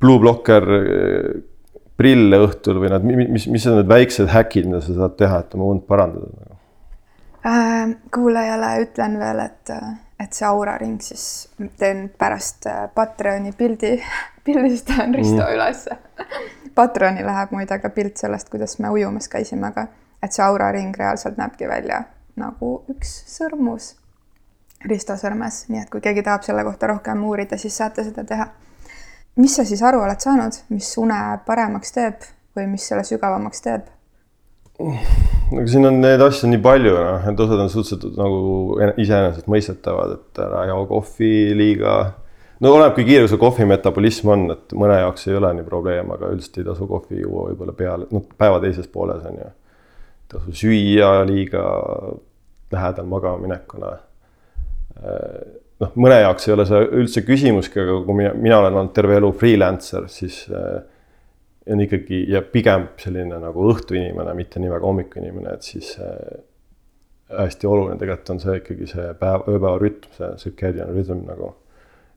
blue 0.01 0.21
blocker 0.21 0.67
prille 1.97 2.41
õhtul 2.45 2.83
või 2.83 2.93
nad, 2.93 3.07
mis, 3.09 3.47
mis 3.49 3.67
on 3.71 3.81
need 3.81 3.89
väiksed 3.89 4.29
häkid, 4.33 4.69
mida 4.69 4.83
sa 4.85 4.99
saad 4.99 5.17
teha, 5.17 5.41
et 5.41 5.57
oma 5.57 5.71
und 5.73 5.87
parandada 5.89 6.29
nagu 6.29 6.59
äh,? 7.47 7.97
kuulajale 8.15 8.75
ütlen 8.85 9.17
veel, 9.23 9.41
et, 9.47 9.73
et 10.21 10.33
see 10.33 10.47
auraring 10.49 11.01
siis 11.05 11.49
teen 11.79 12.09
pärast 12.19 12.67
äh, 12.67 12.89
Patreoni 12.95 13.53
pildi 13.53 13.97
pildistan 14.47 15.15
Risto 15.15 15.43
mm. 15.43 15.55
ülesse. 15.55 15.99
Patroni 16.75 17.25
läheb 17.25 17.53
muide 17.57 17.79
ka 17.79 17.91
pilt 17.91 18.17
sellest, 18.17 18.49
kuidas 18.53 18.79
me 18.79 18.91
ujumas 18.93 19.29
käisime, 19.29 19.67
aga 19.73 19.87
et 20.23 20.33
see 20.33 20.45
auraring 20.45 20.97
reaalselt 20.97 21.39
näebki 21.41 21.69
välja 21.69 22.03
nagu 22.37 22.73
üks 22.93 23.13
sõrmus 23.33 23.95
Risto 24.87 25.17
sõrmes, 25.19 25.65
nii 25.73 25.81
et 25.83 25.91
kui 25.91 26.03
keegi 26.05 26.23
tahab 26.23 26.45
selle 26.47 26.63
kohta 26.65 26.91
rohkem 26.93 27.23
uurida, 27.25 27.57
siis 27.59 27.77
saate 27.77 28.05
seda 28.05 28.25
teha. 28.25 28.47
mis 29.37 29.57
sa 29.57 29.65
siis 29.65 29.83
aru 29.83 30.03
oled 30.05 30.21
saanud, 30.21 30.59
mis 30.69 30.91
une 31.01 31.17
paremaks 31.47 31.93
teeb 31.93 32.27
või 32.57 32.67
mis 32.71 32.89
selle 32.89 33.05
sügavamaks 33.05 33.65
teeb? 33.65 33.89
No 34.79 35.65
siin 35.71 35.89
on 35.89 36.01
neid 36.03 36.21
asju 36.21 36.51
nii 36.51 36.61
palju, 36.63 36.95
noh, 36.99 37.27
et 37.31 37.43
osad 37.47 37.63
on 37.63 37.73
suhteliselt 37.73 38.19
nagu 38.19 38.79
iseenesestmõistetavad, 39.01 40.17
et 40.19 40.41
ära 40.47 40.67
joo 40.71 40.85
kohvi 40.91 41.33
liiga 41.57 41.97
no 42.61 42.73
oleneb, 42.73 42.95
kui 42.97 43.07
kiire 43.09 43.29
su 43.31 43.39
kohvi 43.41 43.67
metabolism 43.69 44.33
on, 44.33 44.47
et 44.57 44.75
mõne 44.79 44.99
jaoks 45.01 45.29
ei 45.29 45.39
ole 45.39 45.53
nii 45.59 45.67
probleem, 45.69 46.11
aga 46.15 46.33
üldiselt 46.33 46.61
ei 46.61 46.69
tasu 46.69 46.89
kohvi 46.91 47.23
juua 47.23 47.51
võib-olla 47.51 47.77
peale, 47.77 48.09
noh, 48.13 48.25
päeva 48.39 48.61
teises 48.65 48.89
pooles 48.93 49.25
on 49.29 49.39
ju. 49.43 49.51
ei 49.51 50.33
tasu 50.35 50.57
süüa 50.65 51.13
liiga 51.29 51.65
lähedal 52.73 53.09
magama 53.09 53.45
minekuna. 53.45 53.95
noh, 55.81 55.95
mõne 55.95 56.21
jaoks 56.23 56.49
ei 56.49 56.57
ole 56.57 56.67
see 56.69 56.83
üldse 57.03 57.25
küsimuski, 57.27 57.81
aga 57.83 58.01
kui 58.05 58.21
mina, 58.23 58.35
mina 58.35 58.61
olen 58.63 58.81
olnud 58.81 58.95
terve 58.97 59.19
elu 59.21 59.33
freelancer, 59.37 60.09
siis 60.13 60.45
äh, 60.51 60.81
on 61.73 61.81
ikkagi 61.83 62.25
ja 62.31 62.43
pigem 62.47 62.89
selline 63.01 63.41
nagu 63.43 63.69
õhtuinimene, 63.73 64.35
mitte 64.39 64.63
nii 64.63 64.71
väga 64.71 64.87
hommikuinimene, 64.87 65.55
et 65.57 65.67
siis 65.67 65.97
äh, 66.03 66.43
hästi 67.37 67.67
oluline 67.67 67.99
tegelikult 67.99 68.35
on 68.37 68.43
see 68.43 68.59
ikkagi 68.61 68.91
see 68.91 69.07
päev, 69.21 69.47
ööpäeva 69.51 69.79
rütm, 69.83 70.11
see 70.19 70.35
circadian 70.45 70.93
rhythm 70.95 71.25
nagu 71.27 71.55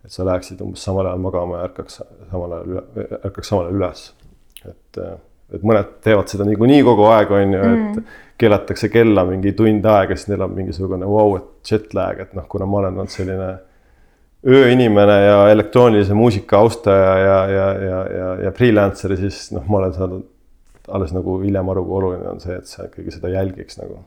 et 0.06 0.14
sa 0.14 0.26
läheksid 0.28 0.62
umbes 0.64 0.84
samal 0.84 1.08
ajal 1.10 1.24
magama 1.24 1.60
ja 1.60 1.68
ärkaks 1.68 2.00
samal 2.32 2.54
ajal 2.56 2.76
üle, 2.76 3.08
ärkaks 3.20 3.52
samal 3.52 3.68
ajal 3.68 3.80
üles. 3.80 4.04
et, 4.70 5.00
et 5.56 5.66
mõned 5.66 5.96
teevad 6.06 6.32
seda 6.32 6.48
niikuinii 6.48 6.84
kogu 6.88 7.08
aeg, 7.12 7.32
on 7.36 7.56
ju, 7.56 7.62
et 7.64 7.98
mm. 8.00 8.20
keelatakse 8.40 8.90
kella 8.94 9.26
mingi 9.28 9.54
tund 9.58 9.86
aega, 9.86 10.16
siis 10.16 10.32
neil 10.32 10.46
on 10.46 10.56
mingisugune 10.56 11.08
vau 11.08 11.34
wow,, 11.34 11.40
et 11.42 11.74
jet 11.74 11.94
lag, 11.98 12.22
et 12.24 12.36
noh, 12.38 12.48
kuna 12.52 12.68
ma 12.70 12.84
olen 12.84 13.02
olnud 13.02 13.14
selline 13.14 13.50
ööinimene 14.48 15.18
ja 15.26 15.40
elektroonilise 15.52 16.16
muusika 16.16 16.62
austaja 16.64 17.18
ja, 17.18 17.40
ja, 17.50 17.66
ja, 17.84 17.98
ja, 18.18 18.30
ja 18.46 18.52
freelancer, 18.56 19.16
siis 19.20 19.50
noh, 19.56 19.66
ma 19.68 19.82
olen 19.82 19.98
saanud 19.98 20.30
alles 20.90 21.12
nagu 21.14 21.40
hiljem 21.44 21.68
aru, 21.70 21.84
kui 21.86 22.00
oluline 22.00 22.30
on 22.32 22.40
see, 22.42 22.56
et 22.56 22.70
sa 22.70 22.88
ikkagi 22.88 23.14
seda 23.14 23.34
jälgiks 23.34 23.78
nagu 23.82 24.00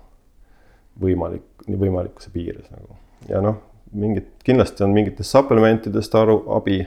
võimalik, 1.02 1.44
nii 1.68 1.78
võimalikkuse 1.84 2.32
piires 2.34 2.72
nagu 2.72 2.96
ja 3.28 3.42
noh 3.44 3.60
mingid, 3.92 4.28
kindlasti 4.44 4.84
on 4.84 4.94
mingitest 4.96 5.30
suplementidest 5.30 6.14
aru, 6.18 6.38
abi. 6.56 6.80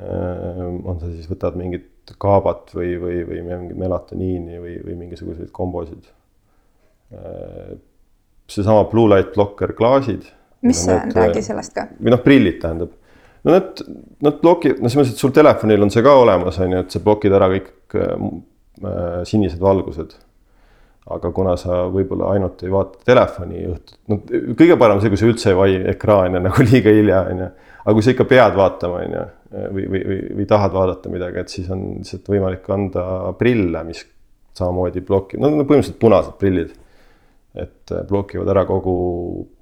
on 0.00 1.00
see 1.02 1.16
siis, 1.16 1.28
võtad 1.28 1.56
mingit 1.58 2.14
kaabat 2.20 2.72
või, 2.74 2.94
või, 3.00 3.20
või 3.26 3.42
mingit 3.44 3.78
melatoniini 3.78 4.60
või, 4.62 4.76
või 4.86 4.96
mingisuguseid 5.04 5.50
kombosid. 5.54 6.08
seesama 8.50 8.86
blue 8.90 9.10
light 9.10 9.34
blocker 9.34 9.74
klaasid. 9.76 10.30
Mis 10.66 10.80
see 10.84 10.96
on, 10.96 11.12
räägi 11.16 11.44
sellest 11.44 11.76
ka. 11.76 11.86
või 11.98 12.14
noh, 12.14 12.22
prillid 12.24 12.58
tähendab. 12.62 12.96
no 13.44 13.54
need, 13.56 13.84
nad 14.26 14.40
blokivad, 14.42 14.80
no 14.80 14.88
selles 14.88 15.00
mõttes, 15.02 15.14
et 15.16 15.26
sul 15.26 15.36
telefonil 15.36 15.86
on 15.86 15.92
see 15.92 16.04
ka 16.04 16.16
olemas, 16.22 16.58
on 16.60 16.76
ju, 16.76 16.82
et 16.84 16.96
sa 16.96 17.04
blokid 17.04 17.36
ära 17.36 17.48
kõik 17.52 17.96
äh, 17.96 18.18
sinised 19.28 19.62
valgused 19.62 20.16
aga 21.10 21.30
kuna 21.34 21.56
sa 21.58 21.84
võib-olla 21.90 22.34
ainult 22.34 22.62
ei 22.64 22.72
vaata 22.72 23.00
telefoni 23.06 23.64
õhtut, 23.70 23.96
no 24.10 24.20
kõige 24.58 24.76
parem 24.80 25.00
see, 25.02 25.10
kui 25.12 25.20
sa 25.20 25.28
üldse 25.30 25.52
ei 25.52 25.58
vai 25.58 25.70
ekraani 25.94 26.42
nagu 26.44 26.64
liiga 26.68 26.92
hilja, 26.94 27.24
on 27.32 27.44
ju. 27.44 27.50
aga 27.80 27.96
kui 27.96 28.06
sa 28.06 28.14
ikka 28.14 28.26
pead 28.30 28.58
vaatama, 28.58 29.02
on 29.06 29.16
ju, 29.16 29.24
või, 29.50 29.86
või, 29.86 30.02
või, 30.10 30.20
või 30.40 30.48
tahad 30.50 30.76
vaadata 30.76 31.12
midagi, 31.12 31.42
et 31.42 31.54
siis 31.54 31.70
on 31.72 31.86
lihtsalt 31.98 32.30
võimalik 32.30 32.68
anda 32.74 33.04
prille, 33.38 33.84
mis 33.88 34.04
samamoodi 34.60 35.02
blokib, 35.06 35.40
no 35.40 35.50
põhimõtteliselt 35.62 36.00
punased 36.02 36.36
prillid. 36.40 36.76
et 37.58 37.90
blokivad 38.06 38.46
ära 38.52 38.62
kogu 38.62 38.92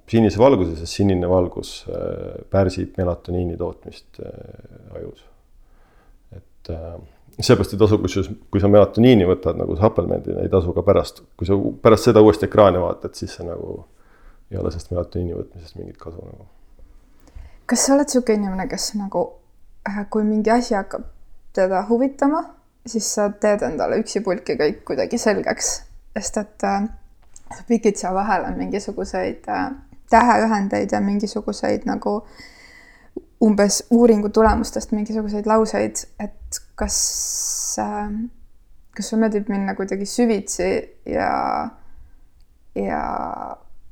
sinise 0.09 0.41
valguse, 0.41 0.75
sest 0.79 0.99
sinine 0.99 1.29
valgus 1.29 1.83
äh, 1.89 2.41
pärsib 2.49 2.97
melatoniini 2.97 3.57
tootmist 3.57 4.21
äh, 4.23 4.97
ajus. 4.97 5.23
et 6.35 6.71
äh, 6.73 6.97
seepärast 7.39 7.73
ei 7.73 7.79
tasu, 7.79 7.99
kusjuures 8.03 8.31
kui 8.51 8.61
sa 8.61 8.71
melatoniini 8.71 9.27
võtad 9.29 9.59
nagu 9.59 9.77
suplemendina, 9.79 10.43
ei 10.43 10.51
tasu 10.51 10.73
ka 10.75 10.83
pärast, 10.85 11.23
kui 11.39 11.47
sa 11.47 11.57
pärast 11.83 12.09
seda 12.09 12.23
uuesti 12.25 12.49
ekraani 12.49 12.81
vaatad, 12.81 13.15
siis 13.15 13.37
see 13.37 13.47
nagu 13.47 13.83
ei 14.49 14.57
ole 14.57 14.71
sellest 14.73 14.91
melatoniini 14.93 15.37
võtmisest 15.37 15.77
mingit 15.79 15.99
kasu 16.01 16.23
nagu. 16.25 16.47
kas 17.69 17.85
sa 17.85 17.95
oled 17.95 18.09
niisugune 18.09 18.41
inimene, 18.41 18.67
kes 18.71 18.91
nagu, 18.97 19.25
kui 20.09 20.25
mingi 20.25 20.51
asi 20.51 20.75
hakkab 20.75 21.05
teda 21.55 21.83
huvitama, 21.89 22.43
siis 22.87 23.07
sa 23.15 23.29
teed 23.29 23.63
endale 23.65 23.99
üksipulki 24.01 24.55
kõik 24.59 24.81
kuidagi 24.87 25.19
selgeks, 25.21 25.69
sest 26.17 26.41
et 26.41 26.65
äh, 26.67 26.89
pikitsa 27.67 28.13
vahel 28.15 28.47
on 28.49 28.57
mingisuguseid 28.59 29.47
äh, 29.49 29.69
täheühendeid 30.09 30.91
ja 30.91 31.01
mingisuguseid 31.01 31.85
nagu 31.85 32.23
umbes 33.43 33.83
uuringu 33.91 34.29
tulemustest 34.29 34.91
mingisuguseid 34.91 35.47
lauseid, 35.47 36.03
et 36.19 36.59
kas 36.75 36.99
äh,, 37.79 38.11
kas 38.95 39.09
sul 39.09 39.21
meeldib 39.21 39.47
minna 39.47 39.75
kuidagi 39.75 40.05
süvitsi 40.05 40.69
ja, 41.07 41.69
ja 42.75 43.03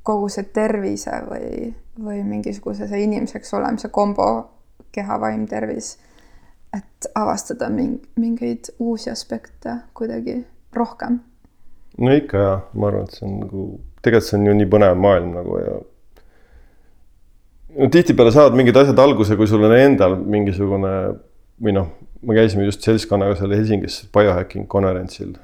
kogu 0.02 0.28
see 0.32 0.44
tervise 0.52 1.22
või, 1.24 1.70
või 2.04 2.20
mingisuguse 2.28 2.88
see 2.90 3.06
inimeseks 3.06 3.54
olemise 3.56 3.88
kombo, 3.92 4.28
keha, 4.92 5.18
vaim, 5.20 5.46
tervis, 5.48 5.94
et 6.76 7.08
avastada 7.16 7.70
ming-, 7.72 8.04
mingeid 8.20 8.72
uusi 8.78 9.10
aspekte 9.10 9.78
kuidagi 9.96 10.42
rohkem? 10.76 11.20
no 11.98 12.14
ikka 12.14 12.42
jaa, 12.44 12.58
ma 12.74 12.90
arvan, 12.90 13.08
et 13.08 13.16
see 13.16 13.26
on 13.26 13.38
nagu, 13.42 13.68
tegelikult 14.02 14.28
see 14.28 14.38
on 14.38 14.46
ju 14.46 14.58
nii 14.60 14.68
põnev 14.76 15.00
maailm 15.02 15.32
nagu 15.34 15.60
ja 15.62 15.78
no 17.78 17.88
tihtipeale 17.92 18.32
saavad 18.34 18.56
mingid 18.58 18.76
asjad 18.80 18.98
alguse, 19.02 19.36
kui 19.38 19.48
sul 19.50 19.64
on 19.66 19.74
endal 19.76 20.16
mingisugune 20.18 20.94
või 21.62 21.74
noh, 21.74 21.90
me 22.26 22.38
käisime 22.38 22.66
just 22.66 22.86
seltskonnaga 22.86 23.36
seal 23.38 23.54
Helsingis 23.54 24.00
biohacking 24.14 24.66
konverentsil. 24.70 25.36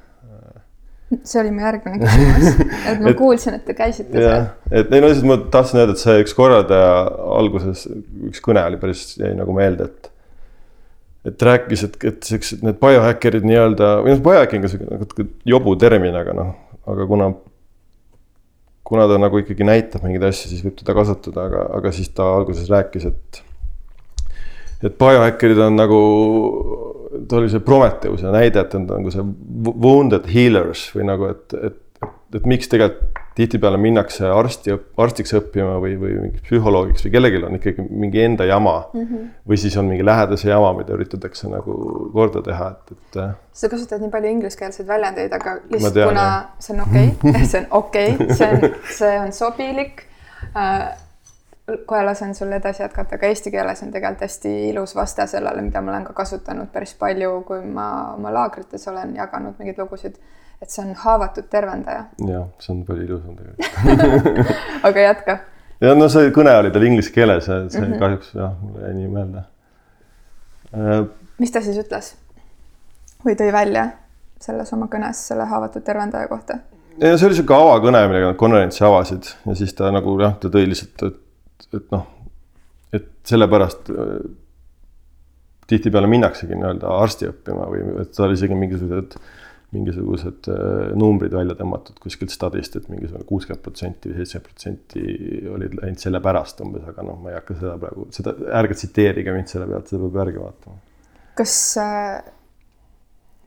see 1.21 1.39
oli 1.39 1.51
mu 1.53 1.61
järgmine 1.61 1.99
küsimus, 2.01 2.59
et 2.89 3.01
ma 3.03 3.11
et, 3.11 3.19
kuulsin, 3.19 3.59
et 3.59 3.65
te 3.67 3.75
käisite 3.77 4.11
seal. 4.17 4.49
et 4.71 4.91
ei 4.91 5.03
no 5.03 5.11
lihtsalt 5.11 5.29
ma 5.29 5.37
tahtsin 5.53 5.81
öelda, 5.81 5.95
et 5.95 6.01
see 6.01 6.17
üks 6.23 6.35
korraldaja 6.37 6.91
alguses, 7.37 7.85
üks 8.31 8.43
kõne 8.43 8.63
oli 8.65 8.81
päris, 8.81 9.07
jäi 9.21 9.33
nagu 9.37 9.55
meelde, 9.55 9.89
et 9.91 10.11
et 11.25 11.41
rääkis, 11.41 11.81
et, 11.87 11.95
et 12.05 12.25
siuksed 12.27 12.61
need 12.65 12.77
biohacker'id 12.81 13.45
nii-öelda, 13.47 13.91
või 14.05 14.13
noh, 14.13 14.23
biohacking 14.27 14.65
on 14.65 14.73
siuke 14.73 14.89
natuke 14.91 15.27
jobu 15.49 15.73
termin, 15.81 16.17
aga 16.19 16.35
noh, 16.37 16.51
aga 16.91 17.07
kuna 17.09 17.31
kuna 18.85 19.07
ta 19.09 19.17
nagu 19.21 19.41
ikkagi 19.41 19.65
näitab 19.65 20.05
mingeid 20.05 20.27
asju, 20.29 20.51
siis 20.51 20.63
võib 20.65 20.77
teda 20.79 20.93
kasutada, 20.97 21.47
aga, 21.49 21.65
aga 21.79 21.91
siis 21.95 22.11
ta 22.13 22.27
alguses 22.37 22.69
rääkis, 22.71 23.09
et 23.09 23.41
et 24.85 24.97
biohackerid 24.99 25.59
on 25.65 25.77
nagu, 25.79 25.99
ta 27.25 27.39
oli 27.39 27.49
see 27.49 27.63
Prometheuse 27.65 28.29
näide, 28.33 28.61
et 28.61 28.75
on 28.77 28.85
nagu 28.89 29.13
see 29.13 29.23
wounded 29.65 30.27
healers 30.29 30.89
või 30.93 31.07
nagu, 31.09 31.31
et, 31.33 31.55
et, 31.57 31.79
et, 32.03 32.37
et 32.37 32.49
miks 32.49 32.69
tegelikult 32.69 33.14
tihtipeale 33.35 33.77
minnakse 33.81 34.27
arsti, 34.31 34.73
arstiks 35.01 35.33
õppima 35.35 35.75
või, 35.83 35.95
või 35.99 36.13
mingiks 36.21 36.45
psühholoogiks 36.47 37.03
või 37.05 37.13
kellelgi 37.17 37.41
on 37.43 37.57
ikkagi 37.59 37.85
mingi 37.89 38.21
enda 38.23 38.47
jama 38.47 38.75
mm. 38.93 39.05
-hmm. 39.05 39.29
või 39.51 39.59
siis 39.59 39.75
on 39.77 39.89
mingi 39.91 40.05
lähedase 40.05 40.49
jama, 40.49 40.71
mida 40.77 40.95
üritatakse 40.95 41.51
nagu 41.51 41.75
korda 42.13 42.43
teha, 42.45 42.69
et, 42.71 42.95
et. 42.95 43.21
Sa 43.55 43.69
kasutad 43.71 44.03
nii 44.03 44.11
palju 44.13 44.35
ingliskeelseid 44.37 44.87
väljendeid, 44.87 45.35
aga 45.35 45.57
lihtsalt 45.69 45.97
tean, 45.99 46.13
kuna 46.13 46.27
jah. 46.27 46.45
see 46.59 46.75
on 46.77 46.85
okei 46.87 47.09
okay, 47.15 47.45
see 47.51 47.63
on 47.63 47.67
okei 47.81 48.13
okay,, 48.15 48.37
see 48.39 48.51
on, 48.51 48.77
see 48.99 49.17
on 49.25 49.35
sobilik 49.35 50.05
äh, 50.55 50.85
kohe 51.85 52.03
lasen 52.05 52.35
sul 52.35 52.51
edasi 52.55 52.83
jätkata, 52.83 53.17
aga 53.17 53.27
eesti 53.27 53.51
keeles 53.51 53.83
on 53.83 53.91
tegelikult 53.91 54.25
hästi 54.27 54.53
ilus 54.69 54.95
vaste 54.95 55.27
sellele, 55.27 55.61
mida 55.65 55.81
ma 55.81 55.91
olen 55.91 56.07
ka 56.07 56.13
kasutanud 56.13 56.69
päris 56.71 56.93
palju, 56.99 57.41
kui 57.47 57.61
ma 57.65 57.89
oma 58.13 58.33
laagrites 58.33 58.87
olen 58.91 59.15
jaganud 59.17 59.59
mingeid 59.59 59.81
lugusid 59.81 60.19
et 60.61 60.71
see 60.71 60.85
on 60.85 60.93
haavatud 61.03 61.49
tervendaja. 61.51 62.05
jah, 62.29 62.47
see 62.59 62.73
on 62.75 62.85
palju 62.87 63.07
ilusam 63.07 63.35
tegelikult 63.39 64.53
aga 64.89 65.07
jätka. 65.07 65.37
ja 65.81 65.95
no 65.97 66.09
see 66.11 66.31
kõne 66.35 66.53
oli 66.61 66.71
tal 66.75 66.87
inglise 66.87 67.13
keeles 67.15 67.45
see 67.47 67.59
mm 67.63 67.75
-hmm. 67.75 67.99
kahjuks 67.99 68.31
jah, 68.35 68.55
mulle 68.61 68.87
jäi 68.87 68.93
nii 69.01 69.11
meelde 69.17 69.43
äh,. 70.73 71.03
mis 71.39 71.51
ta 71.51 71.61
siis 71.61 71.77
ütles? 71.83 72.15
või 73.25 73.35
tõi 73.39 73.51
välja 73.53 73.89
selles 74.41 74.73
oma 74.73 74.87
kõnes 74.91 75.27
selle 75.27 75.45
haavatud 75.51 75.83
tervendaja 75.83 76.27
kohta? 76.31 76.59
ja 77.01 77.17
see 77.17 77.27
oli 77.27 77.37
sihuke 77.37 77.55
avakõne, 77.55 78.07
millega 78.07 78.31
nad 78.31 78.39
konverentsi 78.39 78.83
avasid 78.87 79.29
ja 79.45 79.55
siis 79.55 79.73
ta 79.77 79.91
nagu 79.91 80.17
jah, 80.21 80.37
ta 80.39 80.51
tõi 80.53 80.67
lihtsalt, 80.71 81.03
et, 81.09 81.69
et 81.73 81.87
noh, 81.91 82.07
et 82.95 83.09
sellepärast 83.27 83.91
äh, 83.91 84.17
tihtipeale 85.67 86.07
minnaksegi 86.07 86.55
nii-öelda 86.55 86.93
arsti 87.01 87.29
õppima 87.31 87.67
või 87.71 87.83
et 88.03 88.13
tal 88.15 88.33
isegi 88.35 88.57
mingisugused 88.57 89.17
mingisugused 89.75 90.49
äh, 90.51 90.93
numbrid 90.97 91.33
välja 91.35 91.55
tõmmatud 91.59 91.99
kuskilt 92.03 92.33
stadist, 92.33 92.77
et 92.79 92.87
mingisugune 92.91 93.27
kuuskümmend 93.29 93.63
protsenti 93.65 94.11
või 94.11 94.21
seitsekümmend 94.21 94.47
protsenti 94.49 95.49
olid 95.55 95.75
läinud 95.81 96.01
selle 96.01 96.21
pärast 96.23 96.63
umbes, 96.65 96.85
aga 96.91 97.05
noh, 97.05 97.19
ma 97.21 97.33
ei 97.33 97.39
hakka 97.39 97.57
seda 97.59 97.75
praegu, 97.81 98.07
seda, 98.15 98.35
ärge 98.61 98.79
tsiteerige 98.79 99.35
mind 99.35 99.51
selle 99.51 99.67
pealt, 99.69 99.91
seda 99.91 100.01
peab 100.07 100.23
järgi 100.23 100.41
vaatama. 100.43 100.79
kas, 101.35 101.57
äh, 101.83 102.23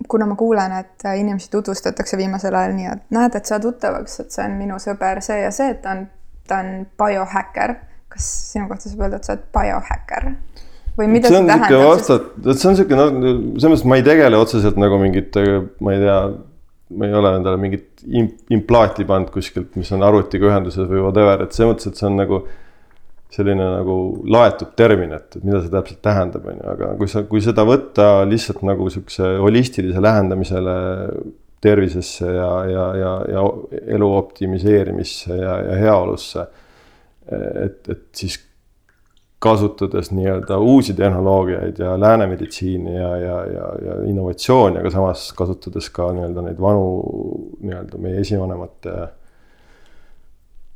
kuna 0.08 0.28
ma 0.30 0.38
kuulen, 0.38 0.76
et 0.78 1.08
inimesi 1.16 1.50
tutvustatakse 1.50 2.20
viimasel 2.20 2.54
ajal 2.54 2.76
nii, 2.76 2.92
et 2.92 3.18
näed, 3.18 3.34
et 3.34 3.50
saa 3.50 3.60
tuttavaks, 3.62 4.20
et 4.22 4.34
see 4.34 4.46
on 4.46 4.56
minu 4.60 4.78
sõber 4.82 5.22
see 5.24 5.42
ja 5.42 5.50
see, 5.54 5.72
et 5.74 5.82
ta 5.82 5.96
on, 5.96 6.06
ta 6.48 6.62
on 6.62 6.86
biohäkker. 7.00 7.76
kas 8.08 8.28
sinu 8.54 8.68
kohta 8.70 8.88
saab 8.88 9.04
öelda, 9.04 9.18
et 9.18 9.28
sa 9.28 9.34
oled 9.34 9.48
biohäkker? 9.54 10.30
Või 10.98 11.08
mida 11.12 11.30
see, 11.30 11.38
see 11.40 11.48
tähendab? 11.48 11.84
vastad, 11.86 12.28
see 12.50 12.68
on 12.70 12.78
sihuke 12.78 12.98
noh, 12.98 13.10
selles 13.56 13.72
mõttes 13.72 13.88
ma 13.90 13.98
ei 14.00 14.06
tegele 14.06 14.40
otseselt 14.42 14.78
nagu 14.80 15.00
mingite, 15.00 15.44
ma 15.84 15.94
ei 15.94 16.04
tea, 16.04 16.20
ma 16.98 17.08
ei 17.08 17.18
ole 17.20 17.34
endale 17.38 17.60
mingit 17.60 18.06
implaati 18.54 19.06
pannud 19.08 19.30
kuskilt, 19.34 19.74
mis 19.78 19.92
on 19.94 20.06
arvutiga 20.06 20.50
ühenduses 20.50 20.88
või 20.90 21.04
whatever, 21.04 21.44
et 21.44 21.54
selles 21.56 21.74
mõttes, 21.74 21.92
et 21.92 22.00
see 22.00 22.08
on 22.08 22.18
nagu 22.18 22.42
selline 23.32 23.64
nagu 23.74 23.96
laetud 24.32 24.72
termin, 24.78 25.12
et, 25.12 25.36
et 25.36 25.44
mida 25.44 25.60
see 25.60 25.72
täpselt 25.72 26.00
tähendab, 26.04 26.46
on 26.48 26.62
ju, 26.62 26.68
aga 26.72 26.94
kui 27.00 27.10
sa, 27.12 27.22
kui 27.28 27.42
seda 27.44 27.64
võtta 27.68 28.08
lihtsalt 28.28 28.64
nagu 28.66 28.88
sihukese 28.92 29.34
holistilise 29.42 30.00
lähendamisele 30.02 30.78
tervisesse 31.60 32.24
ja, 32.24 32.50
ja, 32.70 32.86
ja, 32.96 33.12
ja 33.34 33.44
elu 33.96 34.08
optimiseerimisse 34.16 35.36
ja, 35.36 35.56
ja 35.66 35.78
heaolusse. 35.82 36.46
et, 37.28 37.80
et 37.90 38.04
siis 38.16 38.38
kasutades 39.38 40.10
nii-öelda 40.10 40.58
uusi 40.58 40.94
tehnoloogiaid 40.98 41.78
ja 41.78 42.00
lääne 42.00 42.26
meditsiini 42.26 42.94
ja, 42.94 43.16
ja, 43.16 43.36
ja, 43.46 43.66
ja 43.84 43.98
innovatsiooni, 44.10 44.80
aga 44.80 44.90
samas 44.90 45.28
kasutades 45.38 45.90
ka 45.94 46.10
nii-öelda 46.12 46.42
neid 46.42 46.58
vanu 46.60 46.88
nii-öelda 47.60 48.00
meie 48.02 48.20
esivanemate 48.24 48.94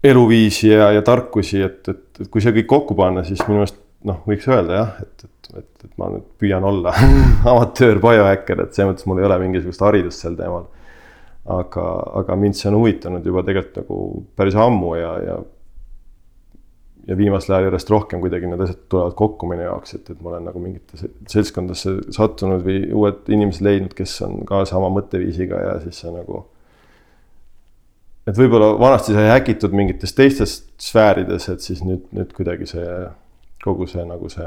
eluviisi 0.05 0.69
ja, 0.69 0.93
ja 0.93 1.03
tarkusi, 1.03 1.63
et, 1.63 1.89
et, 1.89 2.05
et 2.21 2.31
kui 2.31 2.43
see 2.43 2.55
kõik 2.55 2.69
kokku 2.71 2.95
panna, 2.99 3.25
siis 3.27 3.43
minu 3.47 3.61
meelest 3.61 3.81
noh, 4.07 4.23
võiks 4.27 4.47
öelda 4.51 4.79
jah, 4.79 4.93
et, 5.03 5.25
et, 5.27 5.51
et, 5.63 5.87
et 5.87 5.97
ma 5.99 6.11
nüüd 6.13 6.29
püüan 6.43 6.67
olla 6.67 6.95
amatöör 7.53 8.01
biohäkker, 8.03 8.63
et 8.63 8.75
selles 8.77 8.93
mõttes 8.93 9.11
mul 9.11 9.23
ei 9.23 9.27
ole 9.29 9.39
mingisugust 9.43 9.83
haridust 9.87 10.23
sel 10.23 10.39
teemal. 10.39 10.69
aga, 11.51 11.89
aga 12.23 12.37
mind 12.39 12.55
see 12.55 12.71
on 12.71 12.79
huvitanud 12.79 13.27
juba 13.27 13.43
tegelikult 13.47 13.83
nagu 13.83 14.01
päris 14.39 14.55
ammu 14.55 14.95
ja, 14.95 15.13
ja 15.27 15.39
ja 17.07 17.17
viimasel 17.19 17.57
ajal 17.57 17.69
järjest 17.71 17.91
rohkem 17.91 18.23
kuidagi 18.23 18.49
need 18.51 18.63
asjad 18.63 18.83
tulevad 18.93 19.15
kokku 19.19 19.49
minu 19.51 19.67
jaoks, 19.67 19.97
et, 19.99 20.11
et 20.13 20.21
ma 20.23 20.33
olen 20.33 20.45
nagu 20.51 20.63
mingitesse 20.63 21.11
seltskondadesse 21.33 21.97
sattunud 22.15 22.63
või 22.67 22.85
uued 22.95 23.31
inimesed 23.33 23.67
leidnud, 23.67 23.95
kes 23.99 24.15
on 24.27 24.43
ka 24.49 24.63
sama 24.71 24.91
mõtteviisiga 24.95 25.63
ja 25.67 25.79
siis 25.83 26.03
see 26.05 26.13
nagu. 26.15 26.45
et 28.27 28.39
võib-olla 28.39 28.71
vanasti 28.79 29.17
sai 29.17 29.33
häkitud 29.33 29.75
mingites 29.75 30.15
teistes 30.15 30.61
sfäärides, 30.79 31.49
et 31.49 31.61
siis 31.61 31.83
nüüd, 31.87 32.07
nüüd 32.15 32.31
kuidagi 32.37 32.71
see 32.71 32.87
kogu 33.65 33.87
see 33.91 34.05
nagu 34.07 34.31
see 34.31 34.47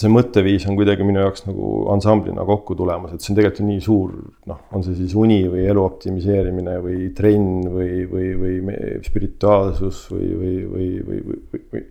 see 0.00 0.10
mõtteviis 0.12 0.64
on 0.70 0.78
kuidagi 0.78 1.04
minu 1.04 1.20
jaoks 1.20 1.44
nagu 1.44 1.70
ansamblina 1.92 2.44
kokku 2.48 2.76
tulemas, 2.78 3.12
et 3.14 3.24
see 3.24 3.34
on 3.34 3.38
tegelikult 3.40 3.66
nii 3.68 3.84
suur, 3.84 4.16
noh, 4.48 4.60
on 4.76 4.84
see 4.86 4.96
siis 4.98 5.14
uni 5.18 5.42
või 5.50 5.66
elu 5.68 5.84
optimiseerimine 5.84 6.76
või 6.84 7.10
trenn 7.16 7.68
või, 7.68 8.04
või, 8.08 8.32
või 8.40 8.76
spirituaalsus 9.04 10.06
või, 10.14 10.28
või, 10.40 10.56
või, 10.72 10.90
või, 11.06 11.22
või, 11.28 11.40
või, 11.52 11.64
või, 11.74 11.86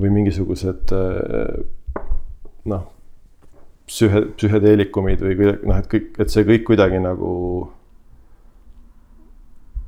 või 0.00 0.14
mingisugused 0.20 0.94
noh, 2.70 2.86
psühhe, 3.90 4.24
psühhedeelikumid 4.36 5.24
või 5.24 5.36
kuidagi 5.38 5.68
noh, 5.70 5.80
et 5.80 5.90
kõik, 5.90 6.14
et 6.22 6.32
see 6.32 6.46
kõik 6.48 6.66
kuidagi 6.68 7.00
nagu 7.02 7.32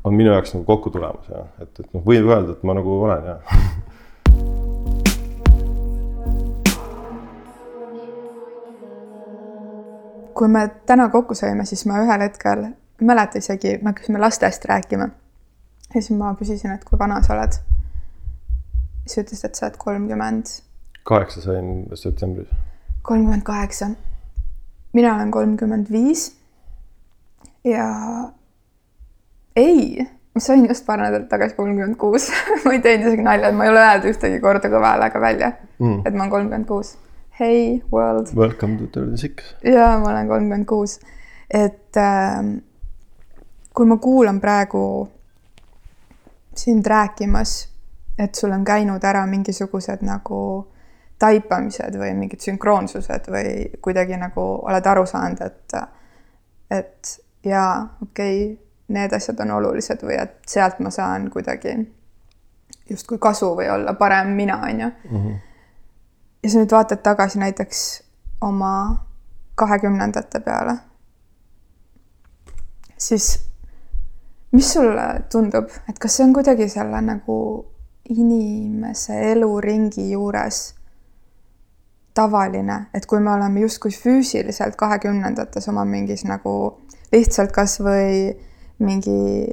on 0.03 0.17
minu 0.19 0.33
jaoks 0.33 0.57
nagu 0.57 0.67
kokku 0.67 0.91
tulemas 0.95 1.29
ja 1.31 1.47
et, 1.63 1.73
et 1.79 1.89
noh, 1.95 2.03
võib 2.07 2.27
öelda, 2.27 2.57
et 2.57 2.67
ma 2.67 2.77
nagu 2.79 2.99
olen 3.07 3.33
jah 3.33 3.57
kui 10.35 10.49
me 10.49 10.69
täna 10.87 11.09
kokku 11.09 11.35
saime, 11.35 11.65
siis 11.69 11.85
ma 11.87 12.01
ühel 12.03 12.25
hetkel, 12.25 12.67
mäleta 13.01 13.39
isegi, 13.39 13.79
me 13.83 13.93
hakkasime 13.93 14.21
lastest 14.21 14.65
rääkima. 14.65 15.09
ja 15.95 16.03
siis 16.03 16.19
ma 16.19 16.35
küsisin, 16.39 16.73
et 16.75 16.85
kui 16.85 16.99
vana 16.99 17.23
sa 17.23 17.35
oled. 17.35 17.59
siis 19.07 19.15
sa 19.15 19.25
ütlesid, 19.25 19.47
et 19.47 19.55
sa 19.55 19.67
oled 19.67 19.79
kolmkümmend. 19.79 20.55
kaheksa 21.05 21.41
sain 21.41 21.87
septembris. 21.95 22.49
kolmkümmend 23.03 23.43
kaheksa. 23.43 23.91
mina 24.93 25.15
olen 25.15 25.31
kolmkümmend 25.31 25.91
viis. 25.91 26.37
ja 27.65 27.89
ei, 29.57 30.09
ma 30.35 30.41
sain 30.41 30.67
just 30.69 30.87
paar 30.87 30.99
nädalat 30.99 31.29
tagasi 31.29 31.55
kolmkümmend 31.55 31.97
kuus 31.97 32.31
ma 32.65 32.73
ei 32.73 32.81
teinud 32.81 33.07
isegi 33.07 33.23
nalja, 33.23 33.49
et 33.49 33.57
ma 33.57 33.65
ei 33.65 33.73
ole 33.73 33.81
öelnud 33.85 34.11
ühtegi 34.13 34.41
korda 34.41 34.71
kõva 34.73 34.95
häälega 34.95 35.21
välja 35.21 35.53
mm., 35.79 36.05
et 36.07 36.15
ma 36.15 36.25
olen 36.25 36.31
kolmkümmend 36.37 36.69
kuus. 36.69 36.97
Hey 37.41 37.83
world. 37.93 38.27
Welcome 38.35 38.79
to 38.79 38.87
thirty 39.01 39.17
six. 39.17 39.55
ja 39.65 39.99
ma 39.99 40.11
olen 40.11 40.29
kolmkümmend 40.29 40.67
kuus, 40.67 41.01
et 41.51 41.97
äh, 41.97 42.41
kui 43.75 43.87
ma 43.87 43.97
kuulan 43.97 44.41
praegu 44.41 45.09
sind 46.55 46.87
rääkimas, 46.87 47.69
et 48.19 48.35
sul 48.35 48.53
on 48.53 48.65
käinud 48.65 49.05
ära 49.05 49.23
mingisugused 49.27 50.05
nagu 50.05 50.41
taipamised 51.19 51.97
või 51.97 52.11
mingid 52.19 52.45
sünkroonsused 52.45 53.31
või 53.33 53.55
kuidagi 53.81 54.19
nagu 54.21 54.45
oled 54.69 54.87
aru 54.93 55.07
saanud, 55.09 55.41
et, 55.41 55.77
et 56.71 57.15
jaa, 57.49 57.79
okei 58.03 58.45
okay,, 58.45 58.59
need 58.93 59.17
asjad 59.17 59.41
on 59.41 59.55
olulised 59.57 60.05
või 60.05 60.19
et 60.21 60.37
sealt 60.47 60.85
ma 60.85 60.93
saan 60.93 61.31
kuidagi 61.33 61.79
justkui 62.91 63.17
kasu 63.19 63.55
või 63.57 63.71
olla 63.73 63.97
parem 63.97 64.37
mina, 64.37 64.61
on 64.69 64.85
ju. 64.85 64.93
Ja 66.43 66.51
sa 66.51 66.59
nüüd 66.59 66.73
vaatad 66.75 67.03
tagasi 67.07 67.39
näiteks 67.39 68.03
oma 68.43 68.73
kahekümnendate 69.55 70.41
peale, 70.41 70.77
siis 72.99 73.37
mis 74.53 74.73
sulle 74.73 75.25
tundub, 75.31 75.71
et 75.89 75.99
kas 76.03 76.17
see 76.17 76.27
on 76.27 76.33
kuidagi 76.35 76.69
selle 76.69 77.01
nagu 77.07 77.37
inimese 78.11 79.19
eluringi 79.31 80.11
juures 80.11 80.63
tavaline, 82.15 82.87
et 82.95 83.07
kui 83.07 83.21
me 83.21 83.33
oleme 83.33 83.63
justkui 83.63 83.95
füüsiliselt 83.95 84.77
kahekümnendates 84.77 85.69
oma 85.69 85.85
mingis 85.89 86.25
nagu 86.29 86.55
lihtsalt 87.13 87.53
kasvõi 87.53 88.33
mingi 88.83 89.47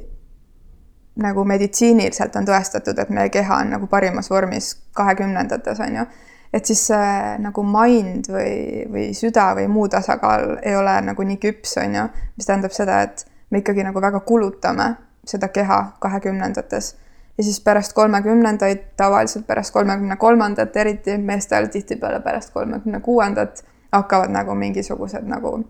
nagu 1.20 1.44
meditsiiniliselt 1.44 2.36
on 2.36 2.48
tõestatud, 2.48 2.98
et 2.98 3.10
meie 3.14 3.30
keha 3.32 3.62
on 3.62 3.72
nagu 3.76 3.86
parimas 3.86 4.30
vormis 4.30 4.74
kahekümnendates 4.96 5.80
on 5.80 5.96
ju, 6.00 6.04
et 6.52 6.66
siis 6.66 6.86
see 6.90 7.36
nagu 7.38 7.62
mind 7.66 8.30
või, 8.32 8.86
või 8.90 9.10
süda 9.14 9.52
või 9.58 9.68
muu 9.70 9.88
tasakaal 9.88 10.56
ei 10.62 10.76
ole 10.76 10.96
nagu 11.06 11.26
nii 11.26 11.38
küps, 11.42 11.76
on 11.82 11.94
ju, 11.94 12.08
mis 12.36 12.48
tähendab 12.48 12.74
seda, 12.74 13.02
et 13.06 13.24
me 13.50 13.62
ikkagi 13.62 13.84
nagu 13.86 14.02
väga 14.02 14.20
kulutame 14.26 14.94
seda 15.26 15.48
keha 15.54 15.80
kahekümnendates 16.02 16.94
ja 17.38 17.44
siis 17.44 17.60
pärast 17.64 17.92
kolmekümnendaid, 17.92 18.78
tavaliselt 18.96 19.46
pärast 19.46 19.72
kolmekümne 19.72 20.16
kolmandat, 20.16 20.76
eriti 20.76 21.18
meestel 21.18 21.70
tihtipeale 21.72 22.20
pärast 22.20 22.52
kolmekümne 22.52 23.00
kuuendat 23.00 23.64
hakkavad 23.92 24.30
nagu 24.30 24.54
mingisugused 24.54 25.26
nagu 25.26 25.60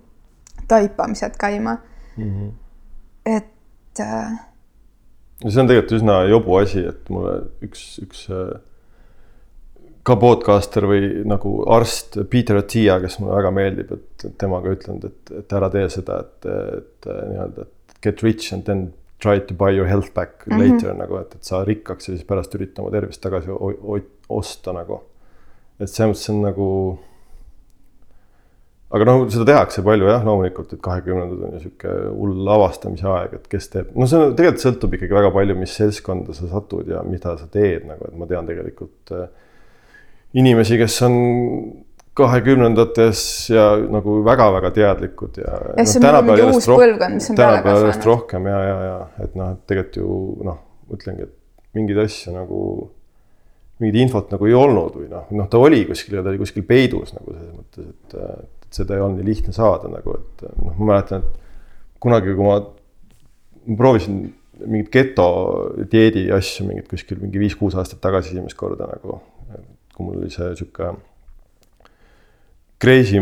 taipamised 0.68 1.36
käima 1.38 1.76
mm. 2.16 2.24
-hmm. 2.24 2.50
et 3.26 4.00
äh.... 4.00 4.40
see 5.48 5.60
on 5.60 5.68
tegelikult 5.68 5.92
üsna 6.00 6.22
jobu 6.28 6.56
asi, 6.56 6.84
et 6.88 7.08
mulle 7.10 7.36
üks, 7.62 8.00
üks 8.02 8.26
äh, 8.30 8.60
ka 10.06 10.16
podcaster 10.16 10.86
või 10.88 11.10
nagu 11.28 11.58
arst 11.70 12.16
Peter 12.32 12.60
Attia, 12.60 12.96
kes 13.02 13.18
mulle 13.20 13.36
väga 13.36 13.50
meeldib, 13.54 13.92
et 13.96 14.24
temaga 14.40 14.72
ütlenud, 14.72 15.04
et, 15.10 15.34
et 15.42 15.52
ära 15.56 15.68
tee 15.72 15.88
seda, 15.92 16.22
et, 16.24 16.48
et 16.78 17.10
nii-öelda, 17.10 17.66
et 17.66 18.00
get 18.04 18.24
rich 18.24 18.54
and 18.56 18.64
then 18.68 18.88
try 19.20 19.38
to 19.38 19.54
buy 19.54 19.76
your 19.76 19.88
health 19.88 20.14
back 20.14 20.46
mm 20.46 20.56
-hmm. 20.56 20.72
later 20.72 20.94
nagu, 20.94 21.16
et, 21.16 21.34
et 21.34 21.44
saa 21.44 21.64
rikkaks 21.64 22.08
ja 22.08 22.14
siis 22.14 22.26
pärast 22.26 22.54
ürita 22.54 22.82
oma 22.82 22.90
tervist 22.90 23.20
tagasi 23.20 23.48
osta 24.28 24.72
nagu. 24.72 25.02
et 25.80 25.88
selles 25.88 26.16
mõttes 26.16 26.30
on 26.30 26.42
nagu. 26.42 26.98
aga 28.90 29.04
noh, 29.04 29.28
seda 29.30 29.44
tehakse 29.44 29.82
palju 29.82 30.08
jah, 30.08 30.24
loomulikult, 30.24 30.72
et 30.72 30.80
kahekümnendad 30.82 31.44
on 31.46 31.52
ju 31.52 31.60
sihuke 31.60 31.92
hull 32.16 32.48
avastamise 32.48 33.06
aeg, 33.06 33.34
et 33.34 33.46
kes 33.48 33.68
teeb, 33.68 33.92
no 33.94 34.06
see 34.06 34.32
tegelikult 34.34 34.64
sõltub 34.64 34.96
ikkagi 34.96 35.14
väga 35.14 35.30
palju, 35.30 35.54
mis 35.60 35.76
seltskonda 35.76 36.34
sa 36.34 36.48
satud 36.48 36.88
ja 36.88 37.02
mida 37.02 37.36
sa 37.38 37.46
teed 37.46 37.86
nagu, 37.86 38.08
et 38.08 38.16
ma 38.18 38.26
tean 38.26 38.46
tegelikult 38.46 39.14
äh, 39.14 39.28
inimesi, 40.38 40.78
kes 40.80 41.00
on 41.06 41.16
kahekümnendates 42.20 43.22
ja 43.52 43.64
nagu 43.90 44.20
väga-väga 44.26 44.70
teadlikud 44.76 45.40
ja. 45.40 45.58
ja 45.78 45.84
see 45.88 46.02
no, 46.02 46.12
on 46.18 46.26
mingi 46.26 46.46
uus 46.48 46.68
põlvkond, 46.68 47.16
mis 47.16 47.28
on 47.32 47.38
peale 47.38 47.60
kasvanud. 47.62 47.84
järjest 47.86 48.08
rohkem 48.08 48.48
ja, 48.50 48.62
ja, 48.66 48.78
ja 48.86 48.96
et 49.24 49.36
noh, 49.38 49.52
et 49.54 49.60
tegelikult 49.70 50.00
ju 50.00 50.46
noh, 50.48 50.58
ütlengi, 50.96 51.28
et 51.28 51.78
mingeid 51.78 52.02
asju 52.04 52.34
nagu, 52.34 52.62
mingit 53.80 54.00
infot 54.02 54.34
nagu 54.34 54.50
ei 54.50 54.56
olnud 54.58 54.98
või 55.00 55.06
noh, 55.12 55.30
noh, 55.38 55.48
ta 55.50 55.62
oli 55.62 55.84
kuskil 55.88 56.18
ja 56.18 56.24
ta 56.26 56.32
oli 56.32 56.42
kuskil 56.42 56.66
peidus 56.68 57.14
nagu 57.16 57.36
selles 57.36 57.54
mõttes, 57.54 57.94
et, 57.94 58.18
et 58.66 58.80
seda 58.80 58.98
ei 58.98 59.06
olnud 59.06 59.22
nii 59.22 59.30
lihtne 59.30 59.54
saada 59.56 59.90
nagu, 59.92 60.18
et 60.18 60.44
noh, 60.50 60.74
ma 60.74 60.92
mäletan, 60.92 61.24
et 61.24 62.02
kunagi, 62.02 62.34
kui 62.34 62.46
ma, 62.46 62.58
ma 63.70 63.80
proovisin 63.80 64.22
mingit 64.66 64.90
geto 64.92 65.26
dieedi 65.88 66.26
asju 66.34 66.66
mingit 66.68 66.90
kuskil 66.90 67.20
mingi 67.22 67.40
viis-kuus 67.40 67.78
aastat 67.80 68.02
tagasi 68.02 68.34
esimest 68.34 68.58
korda 68.58 68.90
nagu, 68.90 69.20
kui 70.00 70.08
mul 70.08 70.24
oli 70.24 70.32
see 70.32 70.50
sihuke 70.56 70.92
crazy 72.80 73.20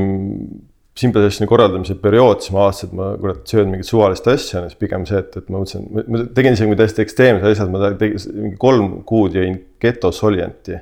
Simple 0.98 1.28
korraldamise 1.46 1.94
periood, 2.02 2.40
siis 2.42 2.50
ma 2.50 2.64
avastasin, 2.64 2.88
et 2.88 2.94
ma 2.98 3.12
kurat 3.22 3.44
söön 3.46 3.68
mingit 3.70 3.86
suvalist 3.86 4.24
asja, 4.26 4.64
siis 4.66 4.78
pigem 4.80 5.04
see, 5.06 5.20
et, 5.22 5.36
et 5.38 5.46
ma 5.46 5.60
mõtlesin, 5.60 5.84
ma 5.94 6.24
tegin 6.34 6.56
isegi 6.56 6.78
täiesti 6.80 7.04
ekstreemsed 7.04 7.52
asjad, 7.52 7.70
ma 7.70 7.92
tegin 8.00 8.18
mingi 8.34 8.58
kolm 8.58 8.88
kuud 9.06 9.36
jõin 9.38 9.60
geto 9.78 10.10
solienti 10.10 10.74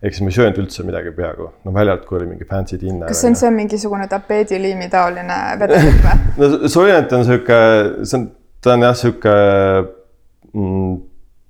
ehk 0.00 0.16
siis 0.16 0.24
ma 0.24 0.32
ei 0.32 0.36
söönud 0.38 0.58
üldse 0.62 0.84
midagi 0.88 1.12
peaaegu, 1.14 1.46
no 1.62 1.74
välja 1.76 1.94
arvatud, 1.94 2.08
kui 2.08 2.18
oli 2.18 2.30
mingi 2.32 2.48
fancy 2.48 2.80
dinner. 2.80 3.06
kas 3.12 3.20
see 3.20 3.30
on 3.30 3.38
see 3.38 3.52
mingisugune 3.52 4.08
tapeediliimi 4.10 4.88
taoline 4.90 5.38
vedelik 5.60 6.02
või? 6.02 6.18
no 6.40 6.70
solient 6.72 7.14
on 7.14 7.26
sihuke, 7.28 7.60
see 8.00 8.18
on, 8.18 8.26
ta 8.64 8.74
on 8.74 8.86
jah, 8.88 8.96
sihuke 8.96 9.34
mm, 10.56 10.94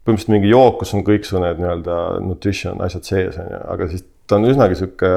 põhimõtteliselt 0.05 0.35
mingi 0.35 0.51
jook, 0.53 0.81
kus 0.81 0.95
on 0.97 1.05
kõik 1.07 1.27
su 1.29 1.41
need 1.43 1.61
nii-öelda 1.61 1.97
nutrition 2.25 2.81
asjad 2.85 3.07
sees 3.07 3.39
on 3.41 3.51
ju, 3.53 3.63
aga 3.75 3.89
siis 3.93 4.05
ta 4.31 4.39
on 4.39 4.47
üsnagi 4.49 4.79
sihuke 4.79 5.15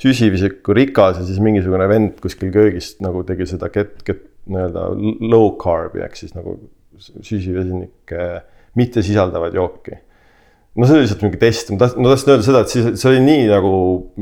süsivesiku 0.00 0.74
rikas 0.74 1.20
ja 1.20 1.26
siis 1.26 1.42
mingisugune 1.42 1.86
vend 1.90 2.16
kuskil 2.22 2.50
köögist 2.54 3.02
nagu 3.04 3.22
tegi 3.26 3.46
seda 3.46 3.70
get, 3.74 4.00
get 4.06 4.24
nii-öelda 4.50 4.88
low 5.30 5.52
carb'i 5.60 6.02
ehk 6.04 6.18
siis 6.18 6.34
nagu 6.36 6.56
süsivesinikke 6.98 8.26
mitte 8.78 9.02
sisaldavaid 9.06 9.54
jooki. 9.54 10.00
no 10.74 10.88
see 10.88 10.96
oli 10.96 11.04
lihtsalt 11.04 11.22
mingi 11.22 11.38
test, 11.38 11.68
ma 11.70 11.78
tahtsin, 11.78 12.02
ma 12.02 12.10
tahtsin 12.10 12.32
öelda 12.32 12.46
seda, 12.48 12.60
et 12.64 12.72
siis 12.72 12.86
see 12.98 13.10
oli 13.12 13.20
nii 13.22 13.44
nagu 13.46 13.70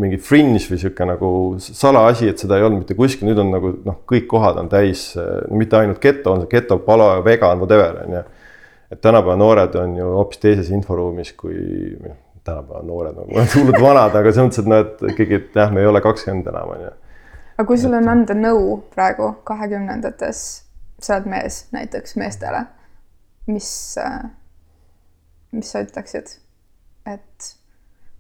mingi 0.02 0.18
fringe 0.20 0.60
või 0.68 0.80
sihuke 0.82 1.06
nagu 1.08 1.30
salaasi, 1.64 2.28
et 2.28 2.42
seda 2.42 2.58
ei 2.58 2.66
olnud 2.66 2.82
mitte 2.82 2.96
kuskil, 2.98 3.30
nüüd 3.30 3.40
on 3.40 3.52
nagu 3.54 3.72
noh, 3.86 4.02
kõik 4.08 4.26
kohad 4.28 4.60
on 4.60 4.68
täis 4.72 5.06
mitte 5.48 5.80
ainult 5.80 6.02
geto, 6.02 6.34
on 6.34 6.44
see 6.44 6.52
geto, 6.52 6.76
palo, 6.84 7.08
vegan, 7.24 7.62
whatever 7.62 8.02
on 8.04 8.18
ju. 8.18 8.24
Et 8.93 9.01
tänapäeva 9.01 9.36
noored 9.40 9.74
on 9.80 9.97
ju 9.97 10.11
hoopis 10.16 10.43
teises 10.43 10.70
inforuumis 10.70 11.32
kui 11.38 11.57
tänapäeva 12.45 12.82
noored 12.82 13.16
nagu 13.16 13.47
hullud 13.55 13.78
vanad, 13.80 14.16
aga 14.18 14.32
selles 14.34 14.51
mõttes, 14.51 14.61
et 14.61 14.68
noh, 14.70 14.82
et 14.84 15.07
ikkagi, 15.14 15.38
et 15.38 15.57
jah, 15.62 15.72
me 15.72 15.82
ei 15.82 15.88
ole 15.88 16.03
kakskümmend 16.05 16.51
enam, 16.53 16.74
on 16.74 16.84
ju. 16.86 16.93
aga 17.57 17.66
kui 17.70 17.80
sul 17.80 17.97
on 17.97 18.12
anda 18.12 18.36
nõu 18.36 18.76
praegu 18.95 19.32
kahekümnendates, 19.49 20.45
sa 21.03 21.16
oled 21.16 21.30
mees 21.32 21.64
näiteks 21.74 22.16
meestele, 22.20 22.64
mis, 23.51 23.70
mis 25.57 25.72
sa 25.72 25.82
ütleksid, 25.86 26.36
et 27.09 27.53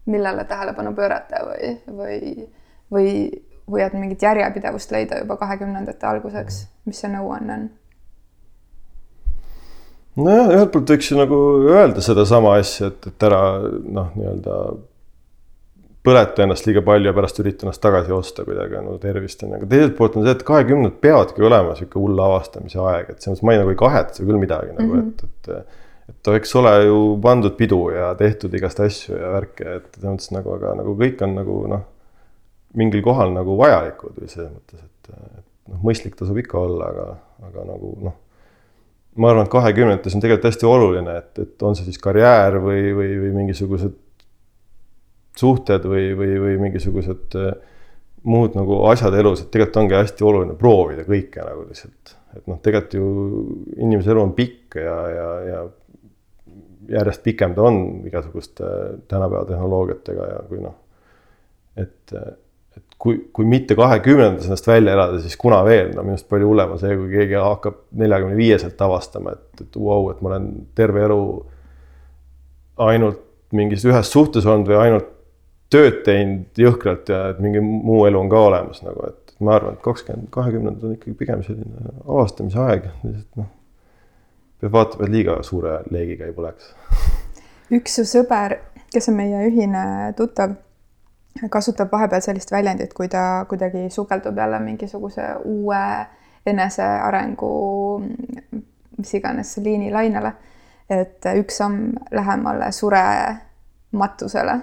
millele 0.06 0.46
tähelepanu 0.50 0.94
pöörata 0.96 1.44
või, 1.46 1.74
või, 1.98 2.48
või, 2.90 3.12
või 3.70 3.84
et 3.84 3.94
mingit 3.98 4.22
järjepidevust 4.22 4.94
leida 4.94 5.20
juba 5.22 5.36
kahekümnendate 5.42 6.06
alguseks, 6.06 6.64
mis 6.86 7.02
see 7.02 7.12
nõuanne 7.12 7.58
on? 7.58 7.70
Nojah, 10.20 10.48
ühelt 10.52 10.72
poolt 10.74 10.94
võiks 10.94 11.10
ju 11.10 11.18
nagu 11.18 11.42
öelda 11.72 12.04
sedasama 12.04 12.56
asja, 12.60 12.90
et, 12.92 13.12
et 13.12 13.28
ära 13.28 13.42
noh, 13.62 14.10
nii-öelda 14.16 14.56
põleta 16.02 16.42
ennast 16.42 16.66
liiga 16.66 16.82
palju 16.84 17.10
ja 17.10 17.14
pärast 17.14 17.38
ürita 17.42 17.66
ennast 17.66 17.82
tagasi 17.82 18.14
osta 18.14 18.44
kuidagi 18.46 18.80
no 18.82 18.96
tervist 19.02 19.44
on 19.46 19.54
ju, 19.54 19.60
aga 19.60 19.68
teiselt 19.70 19.94
poolt 19.98 20.18
on 20.18 20.26
see, 20.26 20.34
et 20.34 20.42
kahekümnendad 20.46 20.98
peavadki 21.04 21.46
olema 21.46 21.76
sihuke 21.78 22.00
hull 22.00 22.24
avastamise 22.24 22.80
aeg, 22.82 23.12
et 23.12 23.22
selles 23.22 23.38
mõttes 23.38 23.46
ma 23.46 23.54
ei, 23.54 23.62
nagu 23.62 23.74
ei 23.74 23.78
kahetse 23.84 24.26
küll 24.26 24.40
midagi 24.42 24.74
nagu 24.74 24.88
mm, 24.88 25.12
-hmm. 25.12 25.30
et, 25.30 25.54
et. 25.60 25.78
et 26.10 26.32
eks 26.34 26.56
ole 26.58 26.72
ju 26.88 26.98
pandud 27.22 27.54
pidu 27.56 27.80
ja 27.94 28.10
tehtud 28.18 28.54
igast 28.58 28.82
asju 28.82 29.14
ja 29.16 29.30
värke, 29.36 29.78
et 29.78 29.86
selles 29.94 30.10
mõttes 30.10 30.34
nagu, 30.34 30.56
aga 30.58 30.74
nagu 30.82 30.96
kõik 30.98 31.22
on 31.22 31.38
nagu 31.38 31.60
noh. 31.70 31.86
mingil 32.74 33.02
kohal 33.04 33.32
nagu 33.32 33.56
vajalikud 33.56 34.18
või 34.18 34.28
selles 34.32 34.50
mõttes, 34.50 34.82
et, 34.82 35.14
et 35.14 35.48
noh, 35.70 35.80
mõistlik 35.86 36.18
tasub 36.18 36.38
ikka 36.42 36.58
olla, 36.58 36.90
aga, 36.90 37.08
aga 37.46 37.64
nagu 37.68 37.94
noh 38.02 38.21
ma 39.16 39.32
arvan, 39.32 39.46
et 39.46 39.52
kahekümnendates 39.52 40.14
on 40.16 40.22
tegelikult 40.24 40.48
hästi 40.48 40.68
oluline, 40.68 41.18
et, 41.20 41.42
et 41.44 41.66
on 41.66 41.76
see 41.76 41.88
siis 41.88 42.00
karjäär 42.02 42.56
või, 42.62 42.86
või, 42.96 43.10
või 43.24 43.34
mingisugused 43.42 43.98
suhted 45.38 45.84
või, 45.88 46.12
või, 46.16 46.32
või 46.40 46.56
mingisugused 46.66 47.36
äh, 47.40 47.52
muud 48.28 48.56
nagu 48.56 48.82
asjad 48.90 49.14
elus, 49.18 49.42
et 49.42 49.52
tegelikult 49.52 49.80
ongi 49.82 49.98
hästi 49.98 50.26
oluline 50.26 50.56
proovida 50.58 51.06
kõike 51.06 51.44
nagu 51.44 51.66
lihtsalt. 51.68 52.16
et 52.36 52.46
noh, 52.48 52.60
tegelikult 52.64 52.94
ju 52.96 53.06
inimese 53.76 54.12
elu 54.12 54.22
on 54.22 54.34
pikk 54.36 54.78
ja, 54.80 54.98
ja, 55.12 55.28
ja 55.48 55.62
järjest 56.92 57.22
pikem 57.24 57.54
ta 57.56 57.66
on 57.68 57.82
igasuguste 58.08 58.68
tänapäeva 59.08 59.44
tehnoloogiatega 59.48 60.28
ja 60.30 60.38
kui 60.48 60.62
noh, 60.62 60.78
et, 61.76 62.12
et 62.12 62.40
kui, 63.02 63.16
kui 63.34 63.46
mitte 63.48 63.74
kahekümnendates 63.74 64.46
ennast 64.46 64.68
välja 64.68 64.94
elada, 64.94 65.18
siis 65.22 65.34
kuna 65.40 65.58
veel, 65.66 65.90
no 65.96 66.04
minu 66.06 66.14
arust 66.14 66.28
palju 66.30 66.46
hullem 66.52 66.76
on 66.76 66.78
see, 66.78 66.94
kui 67.00 67.08
keegi 67.10 67.34
hakkab 67.34 67.80
neljakümne 67.98 68.36
viieselt 68.38 68.84
avastama, 68.86 69.34
et, 69.34 69.64
et 69.64 69.78
vau 69.78 70.04
wow,, 70.04 70.12
et 70.12 70.20
ma 70.22 70.30
olen 70.30 70.46
terve 70.78 71.02
elu 71.08 71.24
ainult 72.86 73.24
mingis 73.52 73.82
ühes 73.88 74.12
suhtes 74.14 74.46
olnud 74.46 74.70
või 74.70 74.78
ainult 74.84 75.10
tööd 75.72 76.02
teinud 76.06 76.62
jõhkralt 76.62 77.10
ja 77.10 77.24
et 77.32 77.42
mingi 77.42 77.60
muu 77.64 78.04
elu 78.06 78.20
on 78.20 78.30
ka 78.30 78.46
olemas 78.46 78.82
nagu, 78.86 79.08
et 79.08 79.34
ma 79.42 79.56
arvan, 79.58 79.74
et 79.74 79.84
kakskümmend, 79.84 80.30
kahekümnendad 80.32 80.86
on 80.86 80.96
ikkagi 80.96 81.18
pigem 81.18 81.42
selline 81.42 81.94
avastamise 82.06 82.60
aeg, 82.62 82.90
lihtsalt 83.02 83.40
noh. 83.42 83.48
peab 84.62 84.76
vaatama, 84.76 85.08
et 85.08 85.16
liiga 85.16 85.38
suure 85.46 85.80
leegiga 85.90 86.28
ei 86.28 86.36
põleks. 86.36 86.70
üks 87.74 87.98
su 87.98 88.06
sõber, 88.06 88.60
kes 88.94 89.10
on 89.10 89.18
meie 89.18 89.42
ühine 89.48 89.86
tuttav, 90.18 90.54
kasutab 91.50 91.92
vahepeal 91.92 92.20
sellist 92.20 92.52
väljendit, 92.52 92.92
kui 92.94 93.08
ta 93.08 93.44
kuidagi 93.48 93.90
sukeldub 93.90 94.36
jälle 94.38 94.60
mingisuguse 94.60 95.22
uue 95.44 96.06
enesearengu 96.46 97.52
mis 98.98 99.14
iganes 99.14 99.56
liinilainele. 99.56 100.32
et 100.90 101.24
üks 101.38 101.56
samm 101.56 101.92
lähemale 102.10 102.72
surematusele 102.72 104.58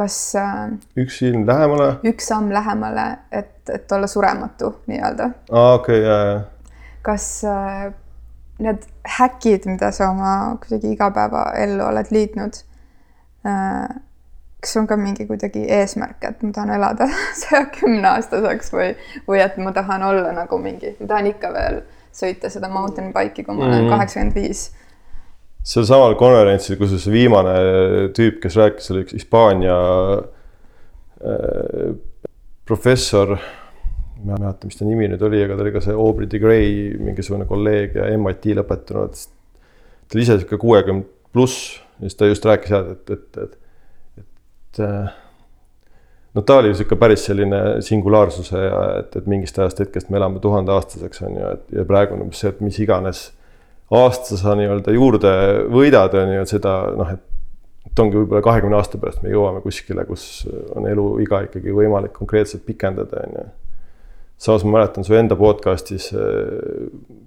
kas 0.00 0.34
äh, 0.38 0.70
üks 0.96 1.18
silm 1.20 1.46
lähemale? 1.48 1.88
üks 2.08 2.28
samm 2.30 2.52
lähemale, 2.54 3.06
et, 3.32 3.56
et 3.68 3.92
olla 3.92 4.06
surematu 4.06 4.74
nii-öelda. 4.86 5.30
aa, 5.50 5.74
okei 5.74 5.98
okay,, 5.98 6.06
ja, 6.06 6.18
ja. 6.30 6.40
kas 7.02 7.26
äh, 7.44 7.90
need 8.60 8.86
häkid, 9.18 9.66
mida 9.70 9.90
sa 9.96 10.10
oma 10.12 10.34
kuidagi 10.62 10.94
igapäevaellu 10.94 11.84
oled 11.88 12.12
liitnud 12.14 12.62
äh,, 13.46 13.88
kas 14.60 14.76
on 14.76 14.86
ka 14.86 14.96
mingi 15.00 15.26
kuidagi 15.28 15.62
eesmärk, 15.78 16.24
et 16.28 16.42
ma 16.42 16.52
tahan 16.52 16.74
elada 16.76 17.08
saja 17.42 17.64
kümne 17.74 18.08
aastaseks 18.16 18.74
või, 18.74 18.90
või 19.28 19.40
et 19.44 19.56
ma 19.56 19.72
tahan 19.76 20.04
olla 20.10 20.34
nagu 20.36 20.58
mingi, 20.60 20.96
ma 21.00 21.14
tahan 21.14 21.30
ikka 21.32 21.54
veel 21.54 21.80
sõita 22.12 22.50
seda 22.52 22.68
mountain 22.68 23.14
bike'i, 23.14 23.44
kui 23.46 23.54
ma 23.54 23.66
olen 23.68 23.84
mhm. 23.84 23.94
kaheksakümmend 23.94 24.36
viis 24.36 24.68
sel 25.66 25.84
samal 25.84 26.14
konverentsil, 26.18 26.78
kusjuures 26.80 27.04
see 27.04 27.14
viimane 27.14 27.54
tüüp, 28.16 28.38
kes 28.42 28.56
rääkis, 28.56 28.90
oli 28.94 29.04
üks 29.04 29.16
Hispaania 29.16 29.76
äh, 31.20 31.90
professor. 32.68 33.36
ma 34.20 34.36
ei 34.36 34.42
mäleta, 34.42 34.68
mis 34.68 34.76
ta 34.76 34.84
nimi 34.84 35.06
nüüd 35.08 35.22
oli, 35.24 35.38
aga 35.44 35.54
ta 35.56 35.64
oli 35.64 35.72
ka 35.72 35.80
see 35.84 35.94
Aubrey 35.96 36.28
de 36.28 36.40
Grey 36.40 36.72
mingisugune 37.00 37.46
kolleeg 37.48 37.94
ja 37.96 38.08
MIT 38.20 38.50
lõpetanud. 38.58 39.16
ta 39.16 40.16
oli 40.16 40.26
ise 40.26 40.36
sihuke 40.36 40.58
kuuekümmend 40.60 41.08
pluss 41.32 41.78
ja 42.00 42.08
siis 42.08 42.18
ta 42.18 42.28
just 42.28 42.44
rääkis 42.44 42.74
jah, 42.74 42.90
et, 42.92 43.12
et, 43.16 43.40
et, 43.44 43.56
et 44.70 44.80
äh, 44.84 45.10
no 46.34 46.42
ta 46.46 46.60
oli 46.62 46.72
sihuke 46.74 46.98
päris 47.00 47.24
selline 47.26 47.60
singulaarsuse 47.84 48.62
ja 48.62 48.80
et, 49.00 49.16
et 49.18 49.26
mingist 49.30 49.58
ajast 49.58 49.82
hetkest 49.82 50.10
me 50.10 50.20
elame 50.20 50.42
tuhandeaastaseks 50.42 51.24
on 51.26 51.36
ju, 51.40 51.52
et 51.56 51.76
ja 51.80 51.86
praegu 51.88 52.16
on 52.16 52.26
umbes 52.26 52.42
see, 52.42 52.52
et 52.52 52.62
mis 52.64 52.78
iganes 52.82 53.24
aasta 53.90 54.38
sa 54.38 54.54
nii-öelda 54.58 54.94
juurde 54.94 55.32
võidad, 55.72 56.14
on 56.14 56.36
ju, 56.36 56.44
et 56.44 56.52
seda 56.52 56.74
noh, 56.96 57.10
et 57.90 58.02
ongi 58.02 58.20
võib-olla 58.20 58.44
kahekümne 58.44 58.78
aasta 58.78 59.00
pärast 59.02 59.24
me 59.24 59.32
jõuame 59.32 59.62
kuskile, 59.64 60.04
kus 60.06 60.46
on 60.78 60.86
eluiga 60.86 61.42
ikkagi 61.48 61.74
võimalik 61.74 62.14
konkreetselt 62.14 62.62
pikendada, 62.66 63.24
on 63.26 63.40
ju. 63.40 63.48
Samas 64.40 64.64
ma 64.64 64.78
mäletan 64.78 65.04
su 65.04 65.14
enda 65.14 65.36
podcast'is 65.36 66.08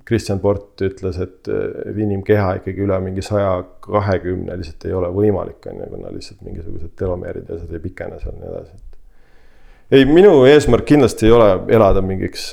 Kristjan 0.05 0.39
Port 0.41 0.81
ütles, 0.81 1.19
et 1.21 1.49
inimkeha 1.93 2.55
ikkagi 2.59 2.81
üle 2.87 2.97
mingi 3.05 3.21
saja 3.25 3.59
kahekümne 3.85 4.57
lihtsalt 4.57 4.87
ei 4.89 4.95
ole 4.97 5.11
võimalik, 5.13 5.61
on 5.69 5.83
ju, 5.83 5.91
kuna 5.93 6.13
lihtsalt 6.15 6.41
mingisugused 6.41 6.95
telomeerid 6.99 7.49
ja 7.49 7.59
asjad 7.59 7.77
ei 7.77 7.83
pikene 7.85 8.17
seal 8.23 8.35
nii 8.39 8.49
edasi. 8.49 8.81
ei, 9.93 10.09
minu 10.09 10.33
eesmärk 10.49 10.89
kindlasti 10.89 11.29
ei 11.29 11.37
ole 11.37 11.51
elada 11.77 12.01
mingiks 12.01 12.49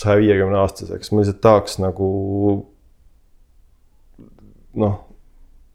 saja 0.00 0.18
viiekümne 0.18 0.58
aastaseks, 0.64 1.12
ma 1.12 1.20
lihtsalt 1.20 1.44
tahaks 1.44 1.78
nagu 1.82 2.10
noh, 4.80 5.00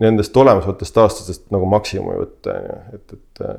nendest 0.01 0.37
olemasolevatest 0.37 1.03
aastatest 1.03 1.51
nagu 1.53 1.69
maksimumi 1.69 2.23
võtta, 2.23 2.57
on 2.57 2.71
ju, 2.71 2.77
et, 2.97 3.19
et. 3.19 3.49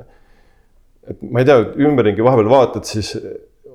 et 1.13 1.23
ma 1.23 1.39
ei 1.39 1.47
tea, 1.47 1.63
ümberringi 1.87 2.25
vahepeal 2.25 2.51
vaatad, 2.51 2.83
siis 2.85 3.15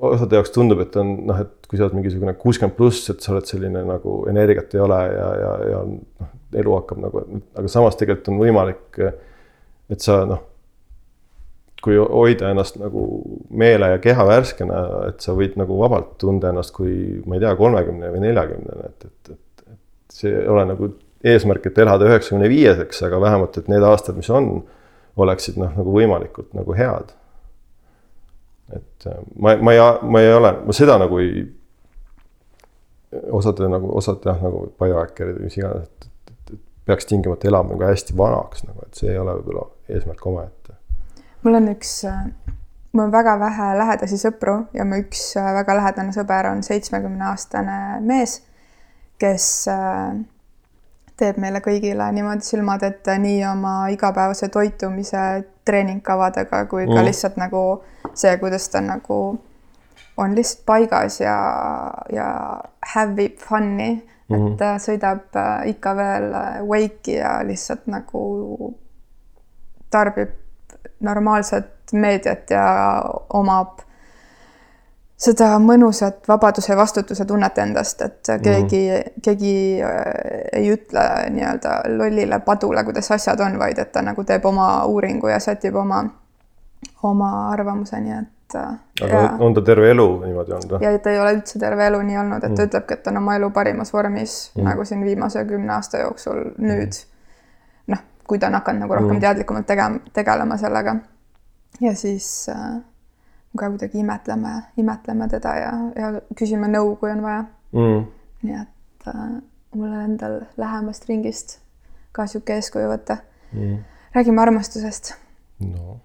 osade 0.00 0.38
jaoks 0.38 0.54
tundub, 0.54 0.80
et 0.84 0.96
on 1.00 1.12
noh, 1.28 1.42
et 1.44 1.68
kui 1.68 1.78
sa 1.78 1.86
oled 1.86 1.98
mingisugune 1.98 2.34
kuuskümmend 2.40 2.76
pluss, 2.78 3.10
et 3.12 3.22
sa 3.24 3.34
oled 3.34 3.46
selline 3.48 3.84
nagu 3.88 4.22
energiat 4.30 4.74
ei 4.74 4.82
ole 4.84 4.98
ja, 5.10 5.28
ja, 5.40 5.52
ja 5.70 5.84
noh, 5.90 6.32
elu 6.54 6.74
hakkab 6.78 7.00
nagu, 7.02 7.22
aga 7.54 7.70
samas 7.70 7.98
tegelikult 8.00 8.32
on 8.32 8.42
võimalik, 8.42 9.00
et 9.92 10.04
sa 10.04 10.22
noh 10.28 10.50
kui 11.84 11.98
hoida 12.00 12.48
ennast 12.54 12.78
nagu 12.80 13.02
meele 13.52 13.90
ja 13.92 14.00
keha 14.02 14.24
värskena, 14.24 14.78
et 15.10 15.24
sa 15.24 15.34
võid 15.36 15.58
nagu 15.60 15.76
vabalt 15.82 16.14
tunda 16.22 16.48
ennast 16.48 16.72
kui 16.72 16.94
ma 17.28 17.36
ei 17.36 17.42
tea, 17.42 17.52
kolmekümne 17.58 18.12
või 18.14 18.22
neljakümnene, 18.24 18.88
et, 18.88 19.04
et, 19.10 19.34
et, 19.34 19.66
et 19.74 20.16
see 20.16 20.32
ei 20.32 20.48
ole 20.48 20.64
nagu 20.70 20.88
eesmärk, 21.24 21.68
et 21.68 21.82
elada 21.84 22.08
üheksakümne 22.08 22.48
viieseks, 22.48 23.02
aga 23.04 23.20
vähemalt, 23.20 23.58
et 23.60 23.68
need 23.72 23.84
aastad, 23.84 24.16
mis 24.16 24.30
on, 24.32 24.48
oleksid 25.20 25.60
noh, 25.60 25.76
nagu 25.76 25.92
võimalikult 25.94 26.56
nagu 26.56 26.76
head. 26.76 27.12
Et 28.72 29.06
äh, 29.06 29.20
ma, 29.36 29.56
ma 29.56 29.72
ei, 29.72 29.80
ma 30.02 30.20
ei 30.20 30.32
ole, 30.34 30.52
ma 30.64 30.76
seda 30.76 30.96
nagu 31.00 31.18
ei, 31.20 31.44
osade 33.30 33.68
nagu, 33.68 33.90
osad 33.98 34.24
jah, 34.26 34.40
nagu 34.42 34.66
biohacker'id 34.80 35.38
või 35.38 35.48
mis 35.48 35.58
iganes, 35.58 35.88
et, 35.88 36.08
et, 36.08 36.32
et, 36.32 36.56
et 36.56 36.88
peaks 36.88 37.08
tingimata 37.10 37.48
elama 37.50 37.74
nagu 37.74 37.86
hästi 37.86 38.16
vanaks 38.18 38.66
nagu, 38.68 38.86
et 38.86 39.00
see 39.00 39.12
ei 39.12 39.20
ole 39.20 39.36
võib-olla 39.38 39.68
eesmärk 39.92 40.26
omaette. 40.32 40.78
mul 41.44 41.60
on 41.60 41.70
üks, 41.74 41.94
mul 42.92 43.06
on 43.06 43.14
väga 43.14 43.38
vähe 43.40 43.70
lähedasi 43.78 44.20
sõpru 44.20 44.58
ja 44.74 44.88
mu 44.88 45.00
üks 45.04 45.32
äh, 45.40 45.52
väga 45.60 45.78
lähedane 45.80 46.16
sõber 46.16 46.50
on 46.52 46.62
seitsmekümne 46.66 47.28
aastane 47.30 47.80
mees, 48.00 48.40
kes 49.20 49.48
äh, 49.70 50.14
teeb 51.20 51.38
meile 51.42 51.60
kõigile 51.62 52.08
niimoodi 52.14 52.46
silmad 52.46 52.82
ette 52.86 53.18
nii 53.20 53.42
oma 53.46 53.74
igapäevase 53.94 54.48
toitumise 54.48 55.44
treeningkavadega 55.64 56.64
kui 56.70 56.86
ka 56.86 57.00
mm. 57.00 57.04
lihtsalt 57.08 57.36
nagu 57.40 57.64
see, 58.14 58.36
kuidas 58.38 58.68
ta 58.68 58.80
nagu 58.84 59.18
on 60.16 60.34
lihtsalt 60.34 60.66
paigas 60.66 61.20
ja, 61.20 61.36
ja 62.12 62.28
have 62.94 63.24
ib 63.24 63.38
fun'i 63.38 63.90
mm, 63.94 64.36
-hmm. 64.36 64.52
et 64.52 64.56
ta 64.58 64.74
sõidab 64.78 65.36
äh, 65.36 65.68
ikka 65.74 65.96
veel 65.96 66.32
äh, 66.32 66.60
wake'i 66.68 67.16
ja 67.18 67.38
lihtsalt 67.46 67.86
nagu 67.86 68.74
tarbib 69.90 70.30
normaalset 71.00 71.92
meediat 71.92 72.50
ja 72.50 72.66
omab 73.28 73.80
seda 75.16 75.54
mõnusat 75.62 76.26
vabaduse 76.28 76.72
ja 76.72 76.76
vastutuse 76.78 77.24
tunnet 77.24 77.58
endast, 77.62 78.02
et 78.02 78.30
keegi 78.42 78.82
mm., 78.90 79.22
keegi 79.22 79.54
äh, 79.86 80.02
ei 80.58 80.70
ütle 80.74 81.04
nii-öelda 81.30 81.76
lollile 81.94 82.40
padule, 82.44 82.82
kuidas 82.84 83.10
asjad 83.14 83.40
on, 83.44 83.58
vaid 83.58 83.78
et 83.78 83.92
ta 83.94 84.02
nagu 84.02 84.24
teeb 84.26 84.46
oma 84.50 84.68
uuringu 84.90 85.30
ja 85.30 85.38
sätib 85.40 85.76
oma, 85.78 86.02
oma 87.02 87.32
arvamuse, 87.52 88.00
nii 88.00 88.16
et. 88.18 88.56
Äh, 88.58 88.72
aga 89.06 89.20
ja, 89.22 89.28
on 89.42 89.54
ta 89.54 89.62
terve 89.66 89.88
elu 89.90 90.06
niimoodi 90.26 90.52
olnud 90.54 90.74
või? 90.74 90.84
ja 90.84 90.98
ta 91.02 91.10
ei 91.14 91.18
ole 91.18 91.32
üldse 91.38 91.58
terve 91.62 91.86
elu 91.86 92.00
nii 92.06 92.18
olnud, 92.20 92.42
et 92.42 92.50
mm. 92.50 92.58
ta 92.58 92.66
ütlebki, 92.68 92.98
et 92.98 93.02
ta 93.06 93.10
on 93.14 93.22
oma 93.22 93.36
elu 93.38 93.48
parimas 93.54 93.90
vormis 93.94 94.34
mm. 94.54 94.66
nagu 94.68 94.84
siin 94.86 95.02
viimase 95.06 95.42
kümne 95.48 95.72
aasta 95.74 96.02
jooksul 96.02 96.42
nüüd. 96.62 96.98
noh, 97.90 98.02
kui 98.28 98.38
ta 98.38 98.50
on 98.50 98.58
hakanud 98.58 98.84
nagu 98.84 98.98
rohkem 98.98 99.16
mm. 99.16 99.22
teadlikumalt 99.24 99.66
tegema, 99.70 100.02
tegelema 100.12 100.58
sellega. 100.60 100.96
ja 101.80 101.94
siis 101.98 102.28
äh, 102.52 102.76
ka 103.58 103.70
kuidagi 103.70 103.98
imetleme, 104.02 104.54
imetleme 104.76 105.28
teda 105.28 105.56
ja, 105.58 105.72
ja 105.96 106.12
küsime 106.38 106.68
nõu, 106.70 106.96
kui 107.00 107.10
on 107.12 107.22
vaja. 107.24 107.44
Mm.. 107.74 108.06
nii 108.46 108.60
et 108.60 109.08
äh, 109.10 109.22
mul 109.74 109.88
on 109.88 110.00
endal 110.04 110.40
lähemast 110.60 111.08
ringist 111.10 111.58
ka 112.14 112.28
sihuke 112.30 112.58
eeskuju 112.58 112.90
võtta. 112.90 113.18
Mm.. 113.52 113.82
räägime 114.14 114.42
armastusest. 114.42 115.14
no. 115.60 116.00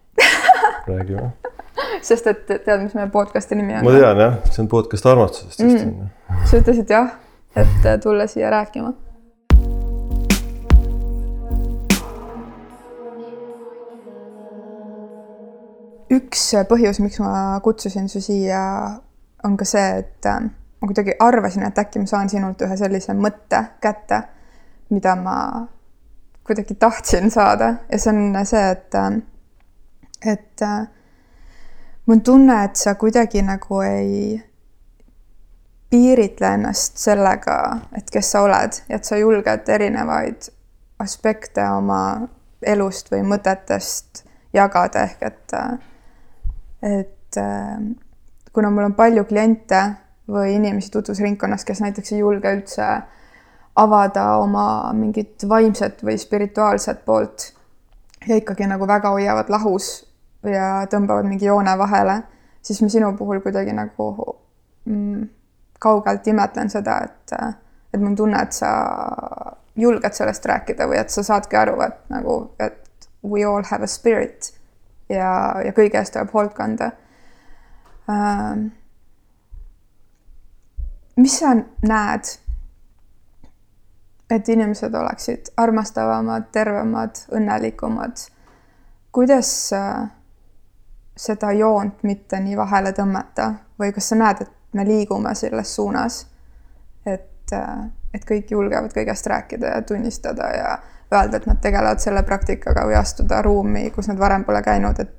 Räägime 0.88 1.32
sest 2.10 2.28
et 2.28 2.46
tead, 2.48 2.82
mis 2.84 2.96
meie 2.98 3.10
podcast'i 3.14 3.58
nimi 3.58 3.78
on? 3.78 3.86
ma 3.88 3.94
tean 3.96 4.24
jah, 4.24 4.40
see 4.52 4.64
on 4.64 4.72
podcast 4.72 5.06
armastusest 5.10 5.64
vist 5.64 5.86
mm.. 5.86 6.10
sa 6.46 6.60
ütlesid 6.62 6.92
jah, 6.92 7.14
et 7.60 7.88
tulla 8.04 8.28
siia 8.30 8.52
rääkima 8.54 8.94
üks 16.10 16.44
põhjus, 16.70 17.00
miks 17.04 17.20
ma 17.22 17.60
kutsusin 17.64 18.10
su 18.10 18.22
siia, 18.24 18.62
on 19.46 19.58
ka 19.58 19.68
see, 19.68 19.88
et 20.02 20.26
äh, 20.30 20.42
ma 20.82 20.90
kuidagi 20.90 21.16
arvasin, 21.20 21.66
et 21.68 21.82
äkki 21.82 22.02
ma 22.04 22.10
saan 22.10 22.30
sinult 22.32 22.62
ühe 22.66 22.78
sellise 22.80 23.16
mõtte 23.18 23.64
kätte, 23.84 24.24
mida 24.90 25.16
ma 25.20 25.38
kuidagi 26.48 26.76
tahtsin 26.76 27.32
saada. 27.32 27.76
Ja 27.92 28.00
see 28.02 28.14
on 28.16 28.46
see, 28.46 28.66
et, 28.72 28.96
äh, 28.96 30.34
et 30.34 30.66
äh, 30.66 30.88
mul 32.06 32.18
on 32.18 32.22
tunne, 32.26 32.64
et 32.66 32.76
sa 32.76 32.96
kuidagi 32.96 33.44
nagu 33.46 33.82
ei 33.86 34.40
piiritle 35.90 36.54
ennast 36.54 36.98
sellega, 37.02 37.60
et 37.98 38.10
kes 38.14 38.32
sa 38.32 38.44
oled 38.46 38.82
ja 38.90 38.98
et 39.00 39.06
sa 39.06 39.18
julged 39.18 39.70
erinevaid 39.74 40.50
aspekte 41.02 41.64
oma 41.70 42.02
elust 42.62 43.10
või 43.12 43.24
mõtetest 43.26 44.24
jagada, 44.54 45.06
ehk 45.08 45.24
et, 45.26 45.56
et 46.82 47.38
kuna 48.54 48.70
mul 48.74 48.90
on 48.90 48.96
palju 48.98 49.24
kliente 49.30 49.82
või 50.30 50.56
inimesi 50.56 50.92
tutvusringkonnas, 50.94 51.66
kes 51.66 51.82
näiteks 51.82 52.14
ei 52.14 52.22
julge 52.22 52.52
üldse 52.54 52.88
avada 53.80 54.26
oma 54.42 54.94
mingit 54.94 55.46
vaimset 55.50 56.04
või 56.04 56.18
spirituaalset 56.20 57.06
poolt 57.06 57.52
ja 58.28 58.36
ikkagi 58.40 58.68
nagu 58.68 58.88
väga 58.88 59.14
hoiavad 59.16 59.50
lahus 59.50 59.92
ja 60.44 60.86
tõmbavad 60.92 61.28
mingi 61.28 61.48
joone 61.48 61.78
vahele, 61.78 62.22
siis 62.62 62.82
ma 62.82 62.90
sinu 62.92 63.14
puhul 63.18 63.42
kuidagi 63.44 63.74
nagu 63.76 64.10
mm, 64.86 65.24
kaugelt 65.80 66.28
imetlen 66.28 66.70
seda, 66.70 67.00
et, 67.08 67.34
et 67.94 68.00
mul 68.00 68.12
on 68.12 68.20
tunne, 68.20 68.44
et 68.44 68.56
sa 68.56 68.72
julged 69.80 70.16
sellest 70.16 70.46
rääkida 70.46 70.88
või 70.90 71.00
et 71.00 71.14
sa 71.14 71.24
saadki 71.24 71.60
aru, 71.60 71.80
et 71.86 72.00
nagu, 72.12 72.40
et 72.60 73.10
we 73.24 73.46
all 73.48 73.64
have 73.72 73.84
a 73.84 73.88
spirit 73.88 74.52
ja, 75.10 75.32
ja 75.66 75.74
kõige 75.76 76.00
eest 76.00 76.14
tuleb 76.14 76.34
hoolt 76.34 76.54
kanda 76.58 76.92
ähm,. 78.10 78.68
mis 81.20 81.40
sa 81.40 81.56
näed, 81.84 82.30
et 84.30 84.50
inimesed 84.50 84.94
oleksid 84.96 85.52
armastavamad, 85.58 86.52
tervemad, 86.52 87.26
õnnelikumad? 87.36 88.30
kuidas 89.12 89.74
äh, 89.74 90.08
seda 91.20 91.52
joont 91.52 92.04
mitte 92.04 92.40
nii 92.40 92.56
vahele 92.58 92.94
tõmmata 92.96 93.52
või 93.80 93.92
kas 93.96 94.12
sa 94.12 94.18
näed, 94.20 94.46
et 94.46 94.52
me 94.78 94.86
liigume 94.88 95.34
selles 95.36 95.74
suunas, 95.76 96.22
et, 97.06 97.52
et 98.14 98.26
kõik 98.32 98.52
julgevad 98.54 98.94
kõigest 98.96 99.28
rääkida 99.28 99.74
ja 99.76 99.82
tunnistada 99.82 100.50
ja 100.56 100.78
öelda, 101.14 101.38
et 101.38 101.48
nad 101.50 101.62
tegelevad 101.62 102.02
selle 102.04 102.24
praktikaga 102.24 102.86
või 102.88 102.98
astuda 103.00 103.42
ruumi, 103.42 103.90
kus 103.96 104.10
nad 104.12 104.20
varem 104.20 104.44
pole 104.46 104.62
käinud, 104.66 105.00
et 105.00 105.16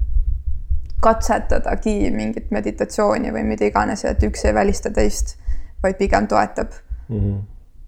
katsetadagi 1.03 2.11
mingit 2.12 2.51
meditatsiooni 2.51 3.32
või 3.32 3.45
mida 3.49 3.66
iganes 3.66 4.05
et 4.05 4.22
üks 4.26 4.45
ei 4.45 4.55
välista 4.55 4.93
teist, 4.93 5.36
vaid 5.82 5.97
pigem 5.99 6.28
toetab 6.28 6.76
mm. 7.09 7.16
-hmm. 7.16 7.41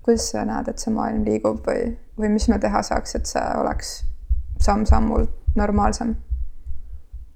kuidas 0.03 0.31
sa 0.31 0.45
näed, 0.49 0.69
et 0.69 0.79
see 0.79 0.95
maailm 0.95 1.25
liigub 1.25 1.67
või, 1.67 1.93
või 2.19 2.33
mis 2.33 2.49
me 2.49 2.59
teha 2.59 2.83
saaks, 2.83 3.15
et 3.15 3.27
see 3.27 3.45
oleks 3.61 4.05
samm-sammult 4.61 5.57
normaalsem? 5.57 6.15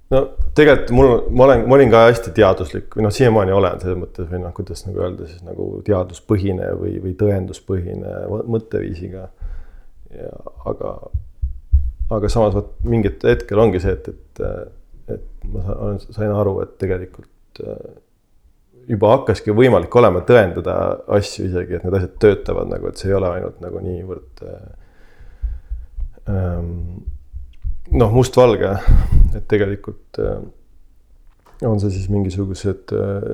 no 0.09 0.21
tegelikult 0.55 0.91
mul, 0.95 1.09
ma 1.29 1.43
olen, 1.43 1.65
ma 1.67 1.75
olin 1.75 1.91
ka 1.91 2.03
hästi 2.07 2.31
teaduslik 2.35 2.95
või 2.95 3.05
noh, 3.05 3.13
siiamaani 3.13 3.51
olen 3.55 3.81
selles 3.81 3.99
mõttes 3.99 4.29
või 4.31 4.41
noh, 4.43 4.53
kuidas 4.55 4.85
nagu 4.87 5.03
öelda 5.03 5.27
siis 5.27 5.43
nagu 5.43 5.67
teaduspõhine 5.87 6.71
või, 6.79 6.93
või 7.03 7.13
tõenduspõhine 7.19 8.13
mõtteviisiga. 8.55 9.27
Aga, 10.65 10.93
aga 12.17 12.31
samas 12.31 12.55
vot 12.55 12.73
mingit 12.87 13.23
hetkel 13.27 13.59
ongi 13.61 13.81
see, 13.83 13.95
et, 13.97 14.09
et, 14.09 14.43
et 15.17 15.47
ma 15.51 15.63
saan, 15.65 16.01
sain 16.07 16.33
aru, 16.33 16.59
et 16.63 16.75
tegelikult 16.81 17.63
äh, 17.63 17.95
juba 18.87 19.11
hakkaski 19.17 19.55
võimalik 19.55 19.95
olema 19.99 20.23
tõendada 20.27 20.77
asju 21.17 21.47
isegi, 21.49 21.77
et 21.77 21.85
need 21.85 21.97
asjad 21.99 22.17
töötavad 22.23 22.71
nagu, 22.71 22.89
et 22.89 23.01
see 23.01 23.11
ei 23.11 23.17
ole 23.17 23.31
ainult 23.35 23.59
nagu 23.63 23.83
niivõrd 23.83 24.43
äh, 24.47 24.61
ähm, 26.31 26.71
noh, 27.91 28.15
mustvalge, 28.15 28.77
et 29.35 29.47
tegelikult 29.51 30.21
äh, 30.23 30.39
on 31.67 31.79
see 31.81 31.91
siis 31.93 32.07
mingisugused 32.13 32.95
äh, 32.95 33.29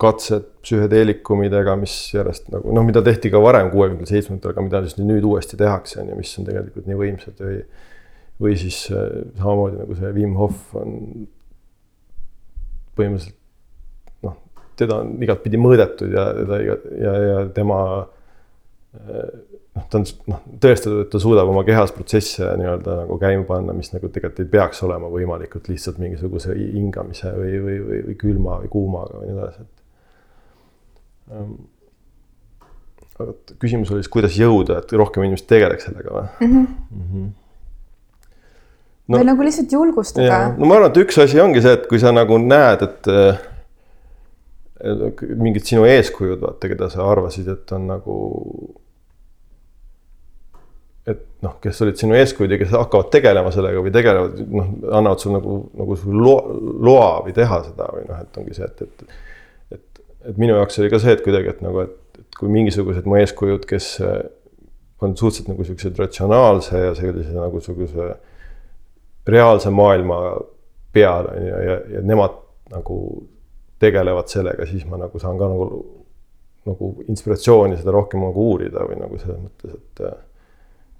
katsed 0.00 0.46
psühhedeelikumidega, 0.64 1.76
mis 1.80 1.94
järjest 2.14 2.48
nagu 2.52 2.72
noh, 2.76 2.86
mida 2.86 3.02
tehti 3.04 3.32
ka 3.32 3.42
varem 3.42 3.70
kuuekümnendatel, 3.72 4.16
seitsmekümnendatel, 4.16 4.56
aga 4.56 4.66
mida 4.66 4.82
siis 4.86 5.00
nüüd 5.02 5.26
uuesti 5.28 5.58
tehakse, 5.60 6.00
on 6.02 6.12
ju, 6.12 6.20
mis 6.20 6.32
on 6.40 6.48
tegelikult 6.48 6.88
nii 6.90 7.00
võimsad 7.04 7.44
või 7.44 7.60
või 8.40 8.54
siis 8.56 8.86
äh, 8.88 9.04
samamoodi 9.36 9.82
nagu 9.82 9.98
see 9.98 10.14
Wim 10.16 10.38
Hof 10.40 10.76
on 10.80 10.94
põhimõtteliselt 12.96 13.36
noh, 14.24 14.38
teda 14.80 15.02
on 15.02 15.12
igatpidi 15.20 15.60
mõõdetud 15.60 16.16
ja 16.16 16.24
teda 16.38 16.60
ja, 16.64 16.78
ja, 17.04 17.14
ja 17.26 17.42
tema 17.56 17.82
noh, 19.76 19.84
ta 19.90 20.00
on 20.00 20.06
noh, 20.30 20.40
tõestatud, 20.62 21.04
et 21.04 21.10
ta 21.12 21.20
suudab 21.22 21.50
oma 21.50 21.62
kehas 21.66 21.92
protsesse 21.94 22.46
nii-öelda 22.60 22.96
nagu 23.04 23.18
käima 23.22 23.46
panna, 23.48 23.74
mis 23.76 23.92
nagu 23.94 24.10
tegelikult 24.12 24.42
ei 24.44 24.52
peaks 24.56 24.82
olema 24.86 25.10
võimalikud 25.12 25.70
lihtsalt 25.70 26.00
mingisuguse 26.02 26.56
hingamise 26.58 27.34
või, 27.36 27.60
või, 27.64 27.76
või, 27.86 28.00
või 28.08 28.16
külma 28.20 28.58
või 28.64 28.72
kuumaga 28.72 29.20
või 29.20 29.30
nii 29.30 29.38
edasi, 29.38 29.66
et. 29.66 29.79
Aga 33.20 33.34
küsimus 33.60 33.92
oli 33.92 34.02
siis, 34.02 34.12
kuidas 34.12 34.38
jõuda, 34.38 34.80
et 34.80 34.92
rohkem 34.96 35.26
inimesed 35.26 35.48
tegeleks 35.50 35.86
sellega 35.88 36.10
või 36.14 36.24
mm? 36.26 36.50
-hmm. 36.50 36.66
Mm 36.90 37.06
-hmm. 37.12 37.28
No, 39.10 39.18
või 39.18 39.26
nagu 39.26 39.42
lihtsalt 39.42 39.72
julgustada. 39.72 40.54
no 40.58 40.66
ma 40.66 40.76
arvan, 40.76 40.90
et 40.90 41.00
üks 41.02 41.18
asi 41.18 41.40
ongi 41.42 41.62
see, 41.62 41.72
et 41.74 41.86
kui 41.90 41.98
sa 41.98 42.12
nagu 42.14 42.38
näed, 42.38 42.82
et 42.82 43.08
mingid 45.36 45.66
sinu 45.66 45.84
eeskujud, 45.84 46.40
vaata, 46.40 46.68
keda 46.70 46.88
sa 46.92 47.08
arvasid, 47.10 47.48
et 47.48 47.72
on 47.72 47.86
nagu 47.90 48.18
et 51.10 51.26
noh, 51.42 51.56
kes 51.62 51.82
olid 51.84 51.98
sinu 52.00 52.14
eeskujud 52.14 52.52
ja 52.52 52.58
kes 52.60 52.70
hakkavad 52.76 53.10
tegelema 53.12 53.50
sellega 53.54 53.82
või 53.82 53.92
tegelevad, 53.94 54.40
noh, 54.52 54.70
annavad 55.00 55.22
sul 55.22 55.34
nagu, 55.34 55.56
nagu 55.80 55.96
sul 55.98 56.22
loa, 56.22 56.56
loa 56.86 57.10
või 57.24 57.34
teha 57.36 57.62
seda 57.66 57.88
või 57.96 58.06
noh, 58.08 58.22
et 58.22 58.40
ongi 58.42 58.56
see, 58.56 58.68
et, 58.68 58.82
et. 58.86 59.04
Et, 60.24 60.36
minu 60.36 60.56
jaoks 60.56 60.80
oli 60.80 60.90
ka 60.92 61.00
see, 61.02 61.14
et 61.16 61.24
kuidagi, 61.24 61.54
et 61.54 61.64
nagu, 61.64 61.84
et, 61.86 62.20
et 62.20 62.38
kui 62.38 62.52
mingisugused 62.52 63.08
mu 63.08 63.18
eeskujud, 63.20 63.66
kes 63.68 63.92
on 65.00 65.16
suhteliselt 65.16 65.48
nagu 65.48 65.64
siuksed 65.64 65.98
ratsionaalse 65.98 66.78
ja 66.78 66.94
sellise 66.94 67.32
nagu 67.32 67.60
suguse 67.64 68.10
reaalse 69.30 69.70
maailma 69.72 70.18
peal 70.92 71.30
on 71.30 71.38
ju, 71.40 71.48
ja, 71.48 71.60
ja, 71.64 71.76
ja 71.94 72.02
nemad 72.04 72.36
nagu 72.70 72.96
tegelevad 73.80 74.28
sellega, 74.28 74.66
siis 74.68 74.84
ma 74.86 74.98
nagu 75.00 75.18
saan 75.18 75.38
ka 75.40 75.48
nagu, 75.48 75.68
nagu 76.68 76.90
inspiratsiooni 77.08 77.78
seda 77.80 77.94
rohkem 77.96 78.20
nagu 78.26 78.50
uurida 78.52 78.84
või 78.88 78.98
nagu 79.00 79.20
selles 79.20 79.40
mõttes, 79.40 79.78
et 79.78 80.04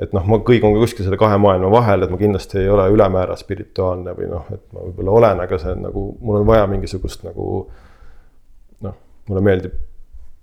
et 0.01 0.15
noh, 0.17 0.25
ma 0.25 0.39
kõigun 0.41 0.73
ka 0.73 0.81
kuskil 0.81 1.05
selle 1.05 1.19
kahe 1.21 1.37
maailma 1.37 1.69
vahel, 1.75 2.07
et 2.07 2.13
ma 2.13 2.17
kindlasti 2.17 2.63
ei 2.63 2.71
ole 2.73 2.87
ülemäära 2.95 3.37
spirituaalne 3.37 4.15
või 4.17 4.31
noh, 4.31 4.47
et 4.55 4.63
ma 4.73 4.87
võib-olla 4.87 5.17
olen, 5.19 5.43
aga 5.45 5.59
see 5.61 5.75
on 5.77 5.83
nagu, 5.85 6.05
mul 6.25 6.39
on 6.41 6.47
vaja 6.49 6.69
mingisugust 6.71 7.27
nagu 7.27 7.49
noh, 7.67 7.83
mulle 9.31 9.45
meeldib 9.47 9.79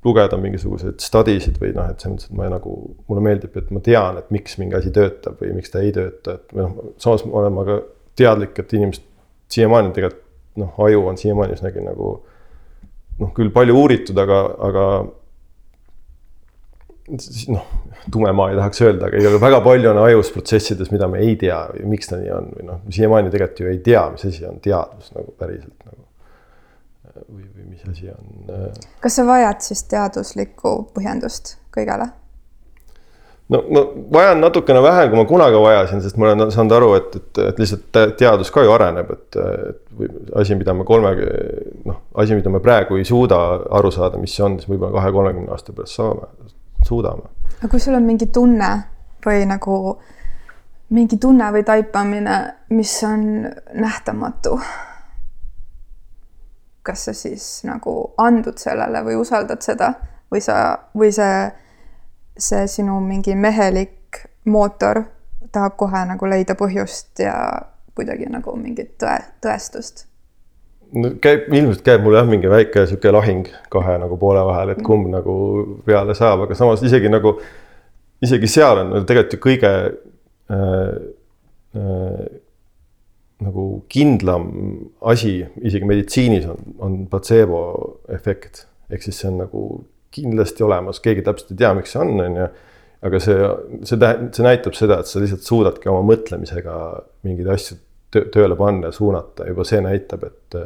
lugeda 0.07 0.37
mingisuguseid 0.39 1.01
study 1.03 1.37
sid 1.43 1.57
või 1.59 1.73
noh, 1.75 1.89
et 1.91 1.99
selles 1.99 2.13
mõttes, 2.15 2.29
et 2.31 2.37
ma 2.39 2.47
nagu, 2.51 2.73
mulle 3.09 3.23
meeldib, 3.25 3.57
et 3.59 3.69
ma 3.75 3.81
tean, 3.83 4.19
et 4.21 4.31
miks 4.33 4.55
mingi 4.61 4.77
asi 4.77 4.93
töötab 4.95 5.41
või 5.41 5.55
miks 5.57 5.73
ta 5.73 5.81
ei 5.83 5.91
tööta, 5.95 6.37
et 6.37 6.55
või 6.55 6.63
noh, 6.63 6.89
samas 7.01 7.25
olen 7.27 7.55
ma 7.55 7.65
ka 7.67 7.81
teadlik, 8.17 8.55
et 8.61 8.75
inimesed 8.77 9.05
siiamaani 9.53 9.93
tegelikult 9.95 10.23
noh, 10.61 10.73
aju 10.87 11.03
on 11.11 11.19
siiamaani 11.19 11.57
üsnagi 11.57 11.83
nagu 11.85 12.11
noh, 13.21 13.31
küll 13.37 13.51
palju 13.53 13.77
uuritud, 13.77 14.17
aga, 14.21 14.39
aga 14.67 14.85
noh, 17.53 17.67
tume 18.11 18.33
maa 18.35 18.51
ei 18.51 18.57
tahaks 18.59 18.83
öelda, 18.83 19.09
aga 19.09 19.21
igal 19.21 19.37
väga 19.41 19.61
palju 19.65 19.91
on 19.91 20.01
ajus 20.05 20.31
protsessides, 20.35 20.91
mida 20.93 21.09
me 21.11 21.21
ei 21.25 21.37
tea 21.39 21.59
miks 21.87 22.11
ta 22.11 22.19
nii 22.19 22.33
on 22.35 22.51
või 22.55 22.67
noh, 22.71 22.83
siiamaani 22.93 23.31
tegelikult 23.33 23.63
ju 23.63 23.71
ei 23.71 23.79
tea, 23.85 24.03
mis 24.13 24.27
asi 24.29 24.45
on 24.49 24.59
teadus 24.63 25.13
nagu 25.15 25.33
päriselt 25.39 25.75
nagu. 25.85 26.06
Või, 27.25 27.47
või 27.55 27.65
mis 27.71 27.83
asi 27.89 28.09
on. 28.13 28.47
Äh, 28.53 28.87
kas 29.03 29.19
sa 29.19 29.25
vajad 29.27 29.65
siis 29.65 29.83
teaduslikku 29.91 30.77
põhjendust 30.95 31.57
kõigele? 31.75 32.11
no, 33.49 33.63
no 33.71 33.83
vajan 34.13 34.41
natukene 34.41 34.81
vähem, 34.83 35.09
kui 35.09 35.19
ma 35.19 35.25
kunagi 35.25 35.61
vajasin, 35.61 36.01
sest 36.03 36.17
ma 36.19 36.27
olen 36.27 36.51
saanud 36.51 36.75
aru, 36.77 36.89
et, 36.99 37.15
et, 37.15 37.41
et 37.47 37.61
lihtsalt 37.61 38.01
teadus 38.19 38.51
ka 38.51 38.63
ju 38.65 38.73
areneb, 38.75 39.13
et, 39.15 39.39
et 39.69 40.35
asi, 40.41 40.57
mida 40.59 40.75
me 40.75 40.85
kolme, 40.87 41.13
noh, 41.87 42.01
asi, 42.19 42.35
mida 42.35 42.51
me 42.53 42.61
praegu 42.63 42.99
ei 42.99 43.07
suuda 43.07 43.39
aru 43.79 43.91
saada, 43.93 44.19
mis 44.21 44.35
see 44.35 44.45
on, 44.45 44.59
siis 44.59 44.69
võib-olla 44.71 44.99
kahe-kolmekümne 44.99 45.55
aasta 45.55 45.75
pärast 45.75 45.99
saame 45.99 46.27
suudame. 46.85 47.31
aga 47.57 47.71
kui 47.71 47.81
sul 47.81 47.97
on 47.97 48.05
mingi 48.05 48.27
tunne 48.33 48.71
või 49.25 49.47
nagu 49.49 49.77
mingi 50.95 51.17
tunne 51.19 51.49
või 51.51 51.63
taipamine, 51.67 52.37
mis 52.69 52.93
on 53.03 53.47
nähtamatu, 53.73 54.59
kas 56.87 57.07
sa 57.07 57.13
siis 57.15 57.45
nagu 57.67 57.93
andud 58.23 58.59
sellele 58.61 59.03
või 59.05 59.19
usaldad 59.19 59.63
seda 59.65 59.93
või 60.31 60.41
sa, 60.43 60.57
või 60.97 61.11
see, 61.15 61.47
see 62.39 62.67
sinu 62.71 62.99
mingi 63.03 63.35
mehelik 63.35 64.23
mootor 64.47 65.03
tahab 65.51 65.77
kohe 65.79 66.03
nagu 66.07 66.29
leida 66.29 66.55
põhjust 66.59 67.19
ja 67.23 67.35
kuidagi 67.97 68.29
nagu 68.29 68.53
mingit 68.59 68.95
tõe, 69.01 69.17
tõestust? 69.43 70.05
No 70.95 71.11
käib, 71.21 71.49
ilmselt 71.51 71.83
käib 71.83 72.03
mul 72.05 72.15
jah, 72.15 72.27
mingi 72.27 72.47
väike 72.51 72.85
sihuke 72.87 73.11
lahing 73.11 73.47
kahe 73.73 73.97
nagu 73.99 74.15
poole 74.19 74.43
vahel, 74.47 74.71
et 74.71 74.83
kumb 74.85 75.09
nagu 75.11 75.35
peale 75.87 76.15
saab, 76.15 76.45
aga 76.45 76.55
samas 76.55 76.83
isegi 76.87 77.11
nagu, 77.11 77.33
isegi 78.23 78.47
seal 78.51 78.83
on 78.85 78.93
tegelikult 79.07 79.35
ju 79.35 79.41
kõige 79.43 79.71
äh, 80.55 80.93
äh, 81.75 82.21
nagu 83.43 83.65
kindlam 83.91 84.47
asi 85.05 85.39
isegi 85.61 85.85
meditsiinis 85.85 86.47
on, 86.49 86.63
on 86.81 86.95
platseebo 87.11 87.59
efekt. 88.13 88.65
ehk 88.89 89.03
siis 89.03 89.19
see 89.21 89.29
on 89.29 89.41
nagu 89.43 89.63
kindlasti 90.15 90.63
olemas, 90.63 91.01
keegi 91.03 91.21
täpselt 91.25 91.51
ei 91.53 91.59
tea, 91.59 91.73
miks 91.77 91.93
see 91.93 92.01
on, 92.01 92.15
on 92.23 92.39
ju. 92.41 92.47
aga 93.07 93.19
see, 93.21 93.49
see 93.85 93.99
tähendab, 94.01 94.31
see 94.33 94.47
näitab 94.47 94.77
seda, 94.77 94.99
et 95.01 95.09
sa 95.11 95.21
lihtsalt 95.21 95.45
suudadki 95.45 95.91
oma 95.91 96.01
mõtlemisega 96.07 96.77
mingeid 97.27 97.51
asju 97.53 97.77
tööle 98.33 98.55
panna 98.57 98.89
ja 98.89 98.95
suunata, 98.95 99.45
juba 99.49 99.65
see 99.67 99.83
näitab, 99.83 100.23
et 100.25 100.57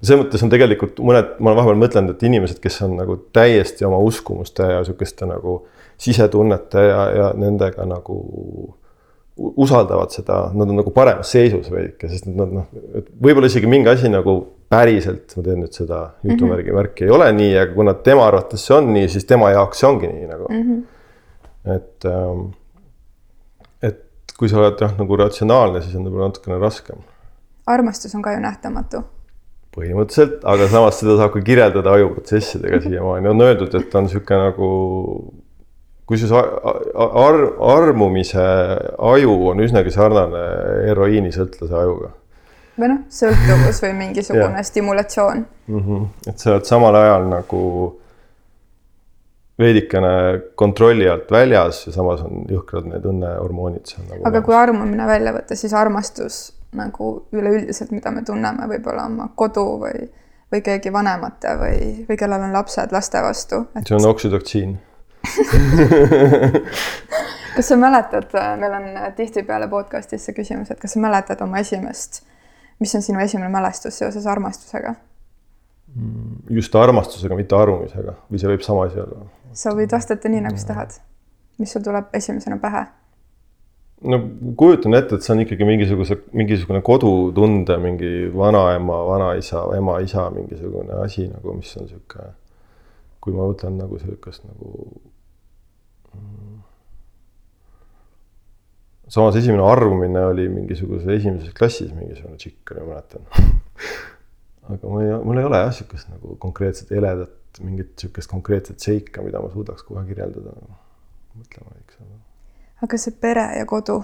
selles 0.00 0.22
mõttes 0.22 0.44
on 0.46 0.52
tegelikult 0.52 1.00
mõned, 1.04 1.34
ma 1.42 1.50
olen 1.50 1.58
vahepeal 1.58 1.80
mõtelnud, 1.82 2.14
et 2.14 2.26
inimesed, 2.28 2.60
kes 2.62 2.80
on 2.86 2.94
nagu 3.00 3.18
täiesti 3.34 3.86
oma 3.88 3.98
uskumuste 4.06 4.68
ja 4.70 4.84
sihukeste 4.86 5.26
nagu 5.28 5.60
sisetunnete 5.98 6.84
ja, 6.86 7.00
ja 7.18 7.30
nendega 7.36 7.86
nagu 7.88 8.18
usaldavad 9.38 10.12
seda, 10.12 10.38
nad 10.54 10.68
on 10.68 10.80
nagu 10.80 10.92
paremas 10.94 11.30
seisus 11.32 11.70
veidike, 11.70 12.10
sest 12.10 12.28
nad 12.30 12.52
noh, 12.52 12.68
et 12.98 13.10
võib-olla 13.22 13.50
isegi 13.50 13.70
mingi 13.70 13.90
asi 13.92 14.10
nagu 14.10 14.34
päriselt, 14.72 15.32
ma 15.36 15.44
teen 15.46 15.60
nüüd 15.62 15.76
seda 15.76 16.00
jutumärgi 16.26 16.68
mm 16.68 16.74
-hmm. 16.74 16.80
märki, 16.82 17.04
ei 17.06 17.14
ole 17.14 17.28
nii, 17.32 17.52
aga 17.58 17.74
kuna 17.74 17.94
tema 17.94 18.26
arvates 18.26 18.64
see 18.66 18.76
on 18.76 18.92
nii, 18.94 19.08
siis 19.08 19.24
tema 19.24 19.50
jaoks 19.54 19.80
see 19.80 19.88
ongi 19.88 20.10
nii 20.12 20.26
nagu 20.28 20.48
mm. 20.50 20.62
-hmm. 20.62 21.76
et 21.76 22.08
ähm,, 22.12 22.42
et 23.82 24.02
kui 24.38 24.48
sa 24.48 24.58
oled 24.58 24.80
jah, 24.80 24.96
nagu 24.98 25.16
ratsionaalne, 25.16 25.82
siis 25.82 25.94
on 25.96 26.04
võib-olla 26.08 26.32
natukene 26.32 26.58
raskem. 26.58 27.06
armastus 27.66 28.14
on 28.14 28.22
ka 28.22 28.32
ju 28.32 28.40
nähtamatu 28.40 29.04
põhimõtteliselt, 29.76 30.40
aga 30.44 30.68
samas 30.68 30.98
seda 31.00 31.16
saab 31.20 31.32
ka 31.32 31.40
kirjeldada 31.40 31.92
ajuprotsessidega 31.92 32.80
siiamaani, 32.86 33.28
on 33.28 33.40
öeldud, 33.40 33.74
et 33.74 33.94
on 33.94 34.08
niisugune 34.08 34.40
nagu 34.50 34.70
kusjuures 36.08 36.32
ar 36.96 37.38
armumise 37.76 38.46
aju 39.10 39.36
on 39.50 39.60
üsnagi 39.64 39.92
sarnane 39.92 40.44
heroiinisõltlase 40.88 41.76
ajuga. 41.82 42.12
või 42.78 42.92
noh, 42.94 43.00
sõltuvus 43.12 43.80
või 43.84 43.94
mingisugune 43.98 44.62
stimulatsioon 44.64 45.40
mm. 45.44 45.80
-hmm. 45.80 46.04
et 46.30 46.38
sa 46.38 46.54
oled 46.54 46.68
samal 46.68 46.96
ajal 46.96 47.28
nagu 47.28 47.62
veidikene 49.58 50.12
kontrolli 50.54 51.08
alt 51.10 51.30
väljas 51.34 51.86
ja 51.86 51.92
samas 51.92 52.22
on 52.22 52.46
jõhkrad 52.48 52.86
need 52.88 53.04
õnnehormoonid 53.12 53.90
seal 53.90 54.06
nagu. 54.06 54.22
aga 54.30 54.42
kui 54.46 54.54
armumine 54.54 55.06
välja 55.06 55.34
võtta, 55.34 55.58
siis 55.58 55.74
armastus 55.74 56.40
nagu 56.78 57.12
üleüldiselt, 57.32 57.90
mida 57.92 58.12
me 58.14 58.22
tunneme 58.24 58.68
võib-olla 58.70 59.08
oma 59.08 59.30
kodu 59.34 59.66
või, 59.82 60.08
või 60.52 60.64
keegi 60.64 60.92
vanemate 60.92 61.56
või, 61.60 61.78
või 62.08 62.20
kellel 62.20 62.48
on 62.48 62.54
lapsed 62.56 62.92
laste 62.94 63.22
vastu 63.24 63.64
et.... 63.74 63.84
see 63.88 63.98
on 63.98 64.08
oksüdoksiin 64.08 64.76
kas 67.56 67.68
sa 67.68 67.76
mäletad, 67.76 68.30
meil 68.60 68.76
on 68.78 68.86
tihtipeale 69.16 69.68
podcast'is 69.68 70.28
see 70.28 70.36
küsimus, 70.36 70.70
et 70.70 70.80
kas 70.80 70.94
sa 70.94 71.02
mäletad 71.02 71.42
oma 71.44 71.60
esimest, 71.64 72.22
mis 72.78 72.94
on 72.94 73.02
sinu 73.02 73.20
esimene 73.24 73.50
mälestus 73.52 73.98
seoses 73.98 74.26
armastusega? 74.26 74.94
Mm, 75.96 76.36
just 76.60 76.74
armastusega, 76.76 77.36
mitte 77.36 77.56
armumisega 77.56 78.14
või 78.28 78.40
see 78.40 78.52
võib 78.52 78.64
sama 78.66 78.86
asi 78.86 79.02
olla? 79.02 79.26
sa 79.58 79.72
võid 79.74 79.92
vastata 79.92 80.30
nii, 80.30 80.44
nagu 80.44 80.60
sa 80.60 80.72
tahad. 80.72 80.98
mis 81.58 81.72
sul 81.72 81.82
tuleb 81.82 82.14
esimesena 82.14 82.60
pähe? 82.62 82.86
no 84.12 84.20
kujutan 84.56 84.94
ette, 84.94 85.16
et 85.16 85.26
see 85.26 85.34
on 85.34 85.42
ikkagi 85.42 85.66
mingisuguse, 85.66 86.18
mingisugune 86.36 86.82
kodutunde, 86.86 87.78
mingi 87.82 88.12
vanaema, 88.34 89.00
vanaisa, 89.08 89.64
ema-isa 89.76 90.28
mingisugune 90.34 91.00
asi 91.02 91.26
nagu, 91.28 91.54
mis 91.58 91.72
on 91.80 91.88
sihuke, 91.90 92.28
kui 93.24 93.34
ma 93.34 93.48
mõtlen 93.48 93.78
nagu 93.80 93.98
sihukest 93.98 94.46
nagu 94.46 94.86
samas 99.08 99.36
esimene 99.40 99.64
arvumine 99.64 100.24
oli 100.28 100.48
mingisuguse 100.52 101.14
esimeses 101.16 101.54
klassis 101.56 101.94
mingisugune 101.96 102.36
tšikk 102.36 102.74
oli, 102.74 102.84
ma 102.84 102.94
mäletan 102.94 103.22
aga 104.68 104.92
ma 104.92 105.02
ei, 105.02 105.16
mul 105.24 105.40
ei 105.40 105.48
ole 105.48 105.62
jah 105.64 105.72
sihukest 105.74 106.12
nagu 106.12 106.36
konkreetset 106.42 106.92
heledat, 106.92 107.34
mingit 107.64 107.94
sihukest 107.98 108.30
konkreetset 108.30 108.84
seika, 108.84 109.24
mida 109.24 109.40
ma 109.40 109.50
suudaks 109.52 109.86
kohe 109.88 110.04
kirjeldada. 110.08 110.54
mõtlema 111.38 111.72
võiks 111.72 112.02
aga 112.84 113.00
see 113.00 113.16
pere 113.20 113.48
ja 113.58 113.66
kodu, 113.66 113.98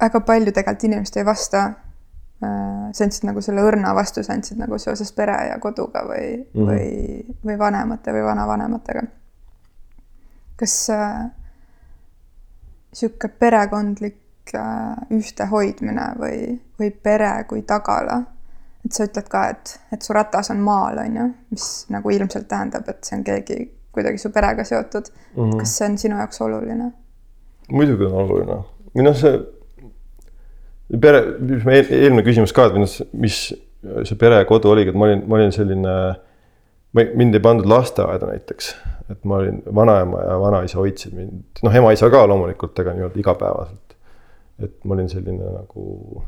väga 0.00 0.20
palju 0.26 0.52
tegelikult 0.54 0.88
inimesed 0.88 1.20
ei 1.20 1.26
vasta. 1.26 1.64
Äh, 2.44 2.88
sa 2.92 3.06
andsid 3.06 3.24
nagu 3.24 3.40
selle 3.40 3.62
õrna 3.64 3.94
vastuse, 3.96 4.28
andsid 4.32 4.58
nagu 4.60 4.76
seoses 4.78 5.08
pere 5.16 5.36
ja 5.48 5.54
koduga 5.58 6.02
või 6.04 6.26
mm, 6.36 6.50
-hmm. 6.52 6.66
või, 6.68 7.36
või 7.48 7.58
vanemate 7.58 8.12
või 8.12 8.26
vanavanematega. 8.26 9.06
Kas 10.56 10.76
äh, 10.90 11.26
sihuke 12.92 13.28
perekondlik 13.28 14.54
äh, 14.54 14.96
ühtehoidmine 15.12 16.12
või, 16.20 16.38
või 16.80 16.90
pere 16.90 17.32
kui 17.48 17.62
tagala, 17.62 18.22
et 18.86 18.92
sa 18.96 19.08
ütled 19.08 19.28
ka, 19.28 19.48
et, 19.52 19.74
et 19.92 20.02
su 20.02 20.14
ratas 20.16 20.50
on 20.54 20.62
maal, 20.64 21.00
on 21.02 21.18
ju, 21.20 21.26
mis 21.50 21.66
nagu 21.92 22.14
ilmselt 22.14 22.48
tähendab, 22.48 22.88
et 22.88 23.04
see 23.04 23.18
on 23.18 23.26
keegi 23.26 23.58
kuidagi 23.96 24.20
su 24.20 24.30
perega 24.30 24.64
seotud 24.64 25.08
mm. 25.08 25.42
-hmm. 25.42 25.58
kas 25.58 25.76
see 25.78 25.90
on 25.90 25.98
sinu 25.98 26.16
jaoks 26.16 26.40
oluline? 26.40 26.92
muidugi 27.72 28.04
on 28.04 28.18
oluline 28.22 28.58
või 28.96 29.04
noh, 29.04 29.16
see 29.16 29.38
pere, 31.00 31.22
mis 31.40 31.64
me 31.66 31.80
eelmine 31.82 32.24
küsimus 32.26 32.54
ka, 32.56 32.68
et 32.70 32.78
mis, 32.80 32.96
mis 33.12 33.38
see 34.08 34.18
pere 34.18 34.40
ja 34.40 34.48
kodu 34.48 34.70
oligi, 34.72 34.92
et 34.92 34.98
ma 34.98 35.08
olin, 35.08 35.24
ma 35.26 35.38
olin 35.40 35.52
selline. 35.54 35.96
mind 36.96 37.34
ei 37.34 37.42
pandud 37.44 37.66
lasteaeda 37.68 38.30
näiteks, 38.30 38.70
et 39.10 39.24
ma 39.24 39.36
olin 39.40 39.62
vanaema 39.74 40.22
ja 40.22 40.38
vanaisa 40.40 40.78
hoidsid 40.78 41.14
mind, 41.14 41.60
noh, 41.62 41.74
ema-isa 41.80 42.10
ka 42.10 42.24
loomulikult, 42.26 42.78
aga 42.82 42.94
nii-öelda 42.96 43.20
igapäevaselt. 43.22 43.96
et 44.62 44.84
ma 44.84 44.94
olin 44.94 45.08
selline 45.08 45.50
nagu. 45.52 46.22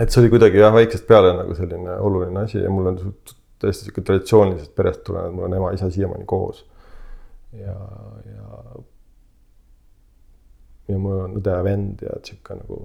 et 0.00 0.10
see 0.10 0.22
oli 0.22 0.30
kuidagi 0.32 0.58
jah, 0.58 0.74
väiksest 0.74 1.06
peale 1.06 1.34
nagu 1.36 1.54
selline 1.54 1.98
oluline 2.08 2.40
asi 2.40 2.58
ja 2.58 2.70
mul 2.70 2.92
on 2.92 3.00
täiesti 3.58 3.84
sihuke 3.84 4.02
traditsioonilisest 4.02 4.74
perest 4.74 5.04
tulenev, 5.04 5.32
mul 5.32 5.48
on 5.48 5.54
ema-isa 5.60 5.90
siiamaani 5.90 6.24
koos. 6.24 6.66
ja, 7.52 7.78
ja 8.34 8.60
ja 10.88 10.98
mul 10.98 11.20
on 11.26 11.38
õde 11.40 11.52
ja 11.52 11.64
vend 11.64 12.02
ja 12.04 12.16
sihuke 12.22 12.56
nagu 12.60 12.80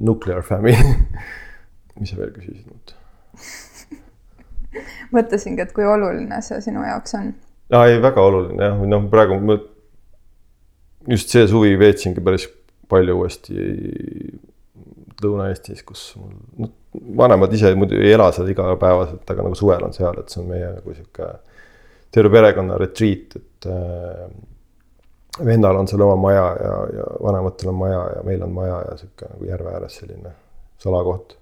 nuclear 0.00 0.42
family 0.42 0.76
mis 2.00 2.10
sa 2.10 2.18
veel 2.18 2.32
küsisid 2.34 2.66
mult 2.68 2.94
mõtlesingi, 5.14 5.62
et 5.62 5.72
kui 5.74 5.86
oluline 5.86 6.40
see 6.42 6.60
sinu 6.64 6.84
jaoks 6.84 7.16
on. 7.18 7.32
Aa 7.74 7.86
ei, 7.90 8.00
väga 8.02 8.24
oluline 8.24 8.68
jah, 8.70 8.82
noh, 8.90 9.06
praegu 9.12 9.38
ma 9.42 9.58
just 11.10 11.32
see 11.34 11.46
suvi 11.50 11.74
veetsingi 11.80 12.24
päris 12.24 12.48
palju 12.90 13.18
uuesti 13.20 13.54
Lõuna-Eestis, 15.24 15.84
kus 15.86 16.00
mul, 16.20 16.32
noh, 16.60 16.72
vanemad 17.16 17.52
ise 17.56 17.70
muidu 17.78 17.96
ei 17.96 18.12
ela 18.12 18.26
seal 18.34 18.50
igapäevaselt, 18.52 19.22
aga 19.30 19.46
nagu 19.46 19.56
suvel 19.56 19.86
on 19.86 19.94
seal, 19.96 20.18
et 20.20 20.32
see 20.32 20.42
on 20.42 20.50
meie 20.50 20.72
nagu 20.74 20.96
sihuke 20.96 21.28
terve 22.14 22.32
perekonna 22.34 22.76
retreat, 22.78 23.38
et 23.38 23.68
äh, 23.70 24.26
vendal 25.46 25.80
on 25.80 25.88
seal 25.90 26.04
oma 26.04 26.16
maja 26.20 26.44
ja, 26.60 26.74
ja 26.98 27.06
vanematel 27.22 27.72
on 27.72 27.78
maja 27.78 28.02
ja 28.16 28.26
meil 28.26 28.44
on 28.46 28.52
maja 28.54 28.82
ja 28.90 28.98
sihuke 29.00 29.30
nagu 29.32 29.48
järve 29.48 29.72
ääres 29.74 29.98
selline 30.02 30.34
salakoht. 30.82 31.38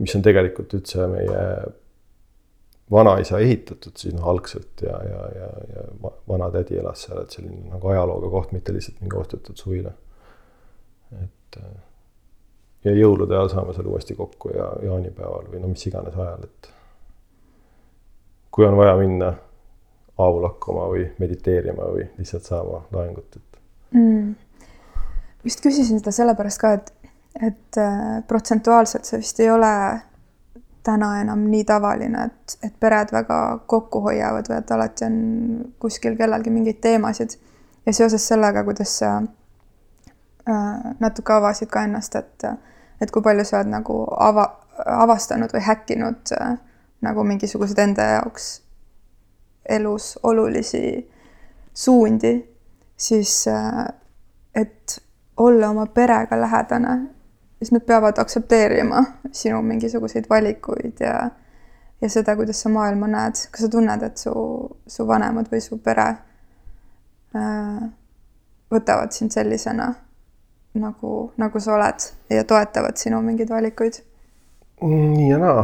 mis 0.00 0.14
on 0.16 0.24
tegelikult 0.24 0.72
üldse 0.72 1.06
meie 1.12 1.42
vanaisa 2.90 3.38
ehitatud 3.38 3.96
siis 3.96 4.14
noh, 4.14 4.28
algselt 4.28 4.82
ja, 4.82 4.96
ja, 5.04 5.22
ja, 5.36 5.48
ja 5.74 6.10
vanatädi 6.28 6.78
elas 6.78 7.06
seal, 7.06 7.22
et 7.22 7.30
selline 7.30 7.70
nagu 7.70 7.88
ajalooga 7.88 8.30
koht, 8.30 8.52
mitte 8.52 8.74
lihtsalt 8.74 9.00
mingi 9.00 9.16
ostetud 9.16 9.56
suvila. 9.56 9.92
et 11.22 11.58
ja 12.84 12.94
jõulude 12.96 13.36
ajal 13.36 13.50
saame 13.52 13.74
seal 13.76 13.88
uuesti 13.90 14.14
kokku 14.18 14.52
ja 14.56 14.68
jaanipäeval 14.82 15.48
või 15.52 15.62
no 15.62 15.70
mis 15.70 15.86
iganes 15.86 16.16
ajal, 16.18 16.46
et 16.48 16.70
kui 18.52 18.66
on 18.66 18.76
vaja 18.76 18.96
minna 18.98 19.32
aavu 20.18 20.42
lakkuma 20.42 20.88
või 20.92 21.06
mediteerima 21.18 21.88
või 21.94 22.06
lihtsalt 22.18 22.48
saama 22.48 22.82
laengut, 22.92 23.38
et 23.38 23.60
mm.. 23.96 24.34
vist 25.44 25.62
küsisin 25.64 26.02
seda 26.02 26.14
sellepärast 26.14 26.60
ka, 26.60 26.72
et, 26.78 26.92
et 27.40 27.80
äh, 27.80 28.18
protsentuaalselt 28.28 29.08
see 29.08 29.22
vist 29.22 29.40
ei 29.40 29.50
ole 29.50 29.72
täna 30.82 31.20
enam 31.20 31.44
nii 31.50 31.64
tavaline, 31.64 32.24
et, 32.24 32.56
et 32.62 32.74
pered 32.80 33.12
väga 33.14 33.38
kokku 33.66 34.00
hoiavad 34.06 34.48
või 34.50 34.58
et 34.58 34.70
alati 34.74 35.06
on 35.06 35.16
kuskil 35.82 36.16
kellelgi 36.18 36.50
mingeid 36.50 36.80
teemasid. 36.82 37.38
ja 37.86 37.92
seoses 37.92 38.28
sellega, 38.28 38.64
kuidas 38.64 38.98
sa 38.98 39.16
äh, 40.48 40.90
natuke 41.00 41.32
avasid 41.32 41.70
ka 41.70 41.84
ennast, 41.84 42.16
et, 42.16 42.44
et 43.00 43.10
kui 43.10 43.22
palju 43.22 43.44
sa 43.44 43.60
oled 43.60 43.70
nagu 43.70 44.02
ava, 44.18 44.48
avastanud 44.86 45.54
või 45.54 45.64
häkkinud 45.66 46.34
äh, 46.40 46.58
nagu 47.02 47.24
mingisuguseid 47.24 47.78
enda 47.78 48.08
jaoks 48.16 48.52
elus 49.68 50.18
olulisi 50.22 51.10
suundi, 51.74 52.36
siis 52.96 53.48
äh, 53.48 53.86
et 54.54 55.02
olla 55.36 55.70
oma 55.70 55.86
perega 55.86 56.40
lähedane, 56.40 56.98
siis 57.62 57.70
nad 57.70 57.84
peavad 57.86 58.18
aktsepteerima 58.18 59.04
sinu 59.30 59.60
mingisuguseid 59.62 60.26
valikuid 60.30 61.00
ja 61.00 61.30
ja 62.02 62.08
seda, 62.10 62.34
kuidas 62.36 62.58
sa 62.62 62.68
maailma 62.68 63.06
näed, 63.06 63.38
kas 63.54 63.62
sa 63.62 63.68
tunned, 63.70 64.02
et 64.02 64.18
su, 64.18 64.32
su 64.90 65.04
vanemad 65.06 65.46
või 65.52 65.60
su 65.62 65.78
pere 65.78 66.08
äh, 67.38 67.84
võtavad 68.74 69.14
sind 69.14 69.30
sellisena 69.30 69.92
nagu, 70.82 71.12
nagu 71.38 71.60
sa 71.62 71.76
oled 71.76 72.08
ja 72.32 72.44
toetavad 72.48 72.98
sinu 72.98 73.20
mingeid 73.22 73.52
valikuid? 73.54 74.00
nii 74.82 75.28
ja 75.28 75.38
naa 75.38 75.62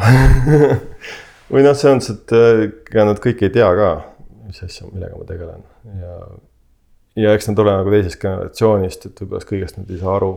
või 1.52 1.64
noh, 1.66 1.74
selles 1.74 2.06
mõttes, 2.06 2.12
et 2.14 2.36
äh, 2.38 2.62
ega 2.92 3.08
nad 3.08 3.22
kõik 3.24 3.42
ei 3.42 3.54
tea 3.58 3.72
ka, 3.80 3.88
mis 4.46 4.62
asja, 4.62 4.86
millega 4.92 5.18
ma 5.18 5.26
tegelen 5.26 5.66
ja, 6.04 6.20
ja 7.24 7.34
eks 7.34 7.50
nad 7.50 7.64
ole 7.64 7.74
nagu 7.80 7.96
teisest 7.96 8.22
generatsioonist, 8.22 9.10
et 9.10 9.24
võib-olla 9.24 9.50
kõigest 9.50 9.80
nad 9.80 9.90
ei 9.90 9.98
saa 9.98 10.14
aru. 10.20 10.36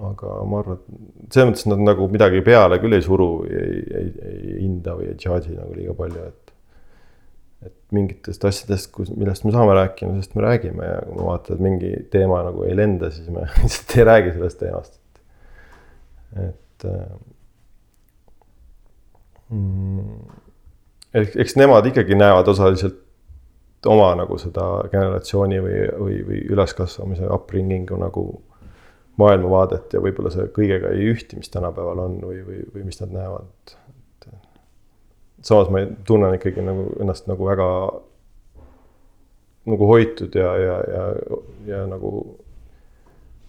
Aga 0.00 0.36
ma 0.48 0.62
arvan, 0.62 0.78
et 0.78 1.34
selles 1.34 1.50
mõttes 1.50 1.66
nad 1.68 1.82
nagu 1.84 2.06
midagi 2.12 2.40
peale 2.44 2.78
küll 2.80 2.96
ei 2.96 3.04
suru 3.04 3.28
ei, 3.44 3.82
ei, 3.98 4.08
ei 4.30 4.54
hinda 4.62 4.96
või 4.96 5.10
ei 5.10 5.18
judge'i 5.20 5.58
nagu 5.58 5.76
liiga 5.76 5.96
palju, 5.98 6.28
et. 6.30 6.52
et 7.68 7.76
mingitest 7.92 8.44
asjadest, 8.48 8.88
kus, 8.94 9.12
millest 9.12 9.44
me 9.44 9.52
saame 9.52 9.76
rääkida, 9.76 10.14
sellest 10.14 10.36
me 10.38 10.46
räägime 10.46 10.88
ja 10.88 11.02
kui 11.04 11.18
ma 11.18 11.28
vaatan, 11.28 11.58
et 11.58 11.66
mingi 11.68 11.92
teema 12.14 12.40
nagu 12.48 12.64
ei 12.64 12.76
lenda, 12.78 13.12
siis 13.12 13.28
me 13.32 13.44
lihtsalt 13.60 13.96
ei 13.98 14.08
räägi 14.08 14.32
sellest 14.38 14.62
teemast. 14.62 14.98
et 16.40 16.86
mm, 19.52 20.22
eks, 21.20 21.36
eks 21.44 21.58
nemad 21.60 21.86
ikkagi 21.92 22.16
näevad 22.16 22.48
osaliselt 22.48 23.02
oma 23.92 24.12
nagu 24.16 24.38
seda 24.40 24.64
generatsiooni 24.88 25.60
või, 25.60 25.76
või, 25.98 26.16
või 26.26 26.40
üleskasvamise 26.54 27.28
upbringing'u 27.34 27.98
nagu 28.00 28.24
maailmavaadet 29.20 29.92
ja 29.92 30.00
võib-olla 30.00 30.32
see 30.32 30.46
kõigega 30.56 30.92
ei 30.96 31.10
ühti, 31.12 31.36
mis 31.40 31.52
tänapäeval 31.52 32.00
on 32.06 32.16
või, 32.24 32.40
või, 32.46 32.62
või 32.74 32.86
mis 32.88 33.00
nad 33.02 33.12
näevad. 33.12 33.74
samas 35.42 35.68
ma 35.74 35.82
tunnen 36.06 36.34
ikkagi 36.38 36.64
nagu 36.64 36.86
ennast 37.02 37.26
nagu 37.28 37.44
väga 37.46 37.68
nagu 39.66 39.86
hoitud 39.86 40.34
ja, 40.34 40.56
ja, 40.58 40.78
ja, 40.94 41.04
ja 41.66 41.82
nagu 41.90 42.12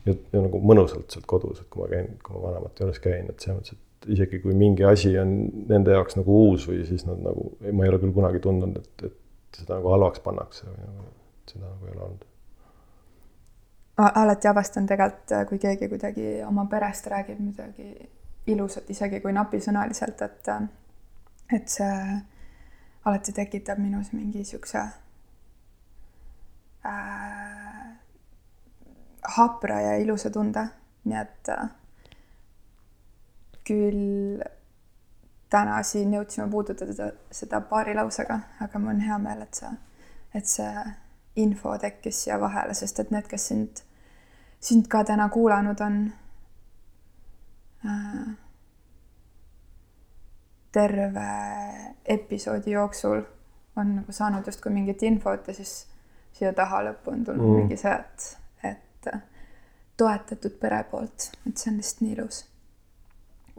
ja, 0.06 0.14
ja 0.14 0.44
nagu 0.44 0.62
mõnusalt 0.62 1.14
sealt 1.14 1.26
kodus, 1.30 1.64
et 1.64 1.70
kui 1.72 1.84
ma 1.84 1.90
käin, 1.92 2.12
kui 2.24 2.36
ma 2.36 2.50
vanemate 2.50 2.84
juures 2.84 3.02
käin, 3.04 3.30
et 3.32 3.40
selles 3.40 3.60
mõttes, 3.60 3.78
et 3.78 4.10
isegi 4.18 4.42
kui 4.44 4.56
mingi 4.58 4.86
asi 4.88 5.14
on 5.20 5.34
nende 5.70 5.96
jaoks 5.96 6.18
nagu 6.20 6.40
uus 6.50 6.68
või 6.70 6.84
siis 6.88 7.06
nad 7.08 7.22
nagu, 7.24 7.54
ma 7.64 7.86
ei 7.86 7.94
ole 7.94 8.02
küll 8.04 8.16
kunagi 8.16 8.44
tundnud, 8.44 8.78
et, 8.82 9.08
et 9.10 9.62
seda 9.62 9.80
nagu 9.80 9.94
halvaks 9.96 10.24
pannakse 10.26 10.68
või 10.68 10.84
nagu 10.84 11.10
seda 11.50 11.66
nagu 11.70 11.88
ei 11.88 11.96
ole 11.96 12.06
olnud. 12.10 12.30
Alati 13.98 14.48
avastan 14.48 14.86
tegelikult, 14.90 15.34
kui 15.50 15.60
keegi 15.60 15.90
kuidagi 15.90 16.28
oma 16.48 16.66
perest 16.66 17.08
räägib 17.08 17.40
midagi 17.40 18.10
ilusat, 18.48 18.90
isegi 18.90 19.22
kui 19.22 19.34
napisõnaliselt, 19.34 20.22
et, 20.22 20.50
et 21.54 21.70
see 21.70 22.22
alati 23.06 23.36
tekitab 23.36 23.80
minus 23.80 24.12
mingi 24.14 24.44
siukse 24.48 24.82
äh, 26.86 27.94
hapra 29.38 29.80
ja 29.82 29.96
ilusa 30.02 30.30
tunde, 30.34 30.66
nii 31.06 31.20
et 31.20 31.54
äh, 31.54 31.70
küll 33.68 34.44
täna 35.54 35.78
siin 35.86 36.14
jõudsime 36.16 36.50
puudutada 36.52 37.12
seda, 37.32 37.62
paari 37.70 37.94
lausega, 37.96 38.40
aga 38.64 38.80
mul 38.82 38.96
on 38.96 39.04
hea 39.06 39.18
meel, 39.22 39.46
et 39.46 39.62
sa, 39.62 39.72
et 40.34 40.50
see 40.50 40.72
info 41.36 41.78
tekkis 41.82 42.24
siia 42.24 42.40
vahele, 42.40 42.74
sest 42.78 43.00
et 43.00 43.12
need, 43.12 43.28
kes 43.30 43.48
sind, 43.48 43.84
sind 44.60 44.88
ka 44.92 45.04
täna 45.08 45.30
kuulanud 45.34 45.82
on 45.82 46.00
äh,, 47.86 48.36
terve 50.74 51.30
episoodi 52.06 52.72
jooksul 52.72 53.22
on 53.76 53.96
nagu 53.96 54.12
saanud 54.12 54.46
justkui 54.46 54.72
mingit 54.74 55.04
infot 55.04 55.48
ja 55.48 55.54
siis 55.54 55.74
siia 56.34 56.54
taha 56.54 56.84
lõppu 56.88 57.14
on 57.14 57.26
tulnud 57.26 57.46
mm. 57.46 57.60
mingi 57.62 57.78
see, 57.78 57.94
et, 57.94 58.28
et 58.70 59.14
toetatud 59.98 60.58
pere 60.62 60.84
poolt, 60.90 61.30
et 61.48 61.58
see 61.58 61.72
on 61.72 61.80
lihtsalt 61.80 62.04
nii 62.06 62.16
ilus. 62.18 62.44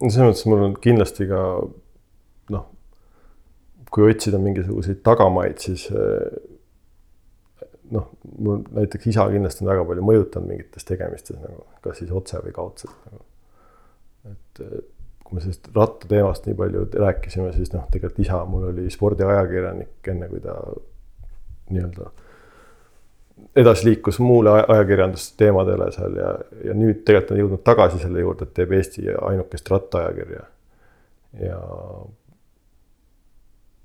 selles 0.00 0.22
mõttes 0.22 0.46
mul 0.50 0.64
on 0.68 0.76
kindlasti 0.86 1.28
ka 1.30 1.42
noh, 2.54 2.66
kui 3.94 4.10
otsida 4.10 4.40
mingisuguseid 4.42 5.02
tagamaid, 5.06 5.58
siis 5.62 5.86
eh, 5.90 6.53
noh, 7.92 8.08
mul 8.38 8.64
näiteks 8.72 9.06
isa 9.12 9.26
kindlasti 9.32 9.64
on 9.64 9.70
väga 9.72 9.84
palju 9.90 10.06
mõjutanud 10.08 10.50
mingites 10.50 10.88
tegemistes 10.88 11.38
nagu, 11.40 11.66
kas 11.84 12.00
siis 12.00 12.12
otse 12.14 12.40
või 12.44 12.54
kaudselt 12.56 12.96
nagu. 13.10 13.24
et 14.32 14.62
kui 15.24 15.36
me 15.36 15.44
sellest 15.44 15.70
rattateemast 15.76 16.46
nii 16.48 16.56
palju 16.58 16.84
rääkisime, 17.00 17.52
siis 17.56 17.72
noh, 17.72 17.86
tegelikult 17.92 18.24
isa 18.24 18.40
mul 18.48 18.68
oli 18.70 18.90
spordiajakirjanik, 18.92 19.96
enne 20.12 20.28
kui 20.28 20.42
ta 20.44 20.56
nii-öelda 21.70 22.10
edasi 23.56 23.88
liikus 23.88 24.18
muule 24.22 24.52
ajakirjandusteemadele 24.62 25.90
seal 25.94 26.18
ja, 26.18 26.32
ja 26.68 26.74
nüüd 26.76 27.02
tegelikult 27.06 27.34
on 27.34 27.40
jõudnud 27.40 27.62
tagasi 27.66 28.00
selle 28.02 28.22
juurde, 28.22 28.46
et 28.46 28.54
teeb 28.56 28.74
Eesti 28.78 29.08
ainukest 29.14 29.70
rattaajakirja. 29.70 30.44
ja 31.42 31.58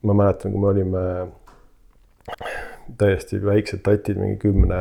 ma 0.04 0.14
mäletan, 0.14 0.52
kui 0.52 0.62
me 0.62 0.68
olime 0.68 1.04
täiesti 2.98 3.40
väiksed 3.44 3.84
tatid, 3.86 4.18
mingi 4.20 4.40
kümne 4.42 4.80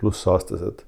pluss 0.00 0.26
aastased, 0.30 0.82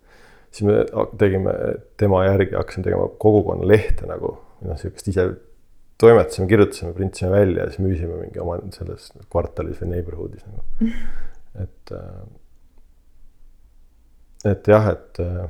siis 0.50 0.66
me 0.68 0.82
tegime 1.20 1.54
tema 2.00 2.24
järgi, 2.26 2.56
hakkasime 2.58 2.86
tegema 2.88 3.08
kogukonnalehte 3.22 4.08
nagu, 4.10 4.36
noh, 4.66 4.78
sihukest 4.80 5.10
ise 5.12 5.28
toimetasime, 6.02 6.48
kirjutasime, 6.50 6.92
printsime 6.96 7.30
välja 7.30 7.64
ja 7.64 7.70
siis 7.70 7.82
müüsime 7.84 8.18
mingi 8.18 8.40
oma 8.42 8.58
selles 8.74 9.10
kvartalis 9.30 9.80
või 9.82 9.92
neighborhood'is 9.94 10.44
nagu. 10.48 10.62
et, 11.64 11.92
äh, 11.94 12.22
et 14.52 14.72
jah, 14.72 14.88
et 14.96 15.22
äh, 15.22 15.44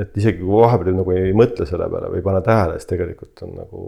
et 0.00 0.16
isegi 0.16 0.40
kui 0.40 0.62
vahepeal 0.62 0.96
nagu 0.96 1.12
ei 1.12 1.34
mõtle 1.36 1.66
selle 1.68 1.88
peale 1.92 2.08
või 2.12 2.22
ei 2.22 2.26
pane 2.26 2.40
tähele, 2.46 2.78
siis 2.78 2.88
tegelikult 2.88 3.42
on 3.44 3.54
nagu 3.58 3.82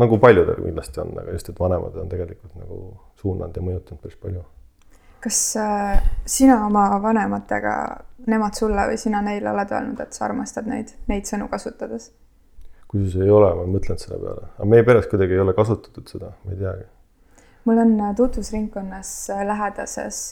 nagu 0.00 0.18
paljudel 0.18 0.62
kindlasti 0.64 1.00
on, 1.02 1.12
aga 1.20 1.36
just, 1.36 1.48
et 1.48 1.60
vanemad 1.60 1.96
on 2.00 2.10
tegelikult 2.10 2.54
nagu 2.58 2.80
suunanud 3.20 3.56
ja 3.56 3.64
mõjutanud 3.64 4.02
päris 4.02 4.20
palju. 4.20 4.44
kas 5.24 5.38
äh, 5.56 6.02
sina 6.28 6.58
oma 6.66 6.98
vanematega, 7.02 7.74
nemad 8.28 8.56
sulle 8.58 8.84
või 8.90 8.98
sina 9.00 9.22
neile 9.24 9.50
oled 9.52 9.70
öelnud, 9.72 10.00
et 10.00 10.12
sa 10.12 10.26
armastad 10.28 10.68
neid, 10.68 10.92
neid 11.08 11.28
sõnu 11.28 11.48
kasutades? 11.52 12.10
kusjuures 12.88 13.16
ei 13.24 13.30
ole, 13.30 13.50
ma 13.54 13.64
olen 13.64 13.74
mõtelnud 13.74 14.02
selle 14.02 14.20
peale, 14.22 14.48
aga 14.56 14.70
meie 14.70 14.86
peres 14.86 15.08
kuidagi 15.10 15.36
ei 15.36 15.44
ole 15.44 15.54
kasutatud 15.56 16.10
seda, 16.12 16.32
ma 16.44 16.54
ei 16.54 16.60
teagi. 16.60 16.88
mul 17.64 17.84
on 17.84 17.94
tutvusringkonnas 18.16 19.14
lähedases 19.48 20.24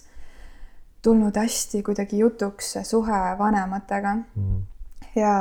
tulnud 1.02 1.36
hästi 1.36 1.82
kuidagi 1.82 2.18
jutuks 2.18 2.76
suhe 2.86 3.22
vanematega 3.38 4.14
mm. 4.14 4.60
ja 5.16 5.34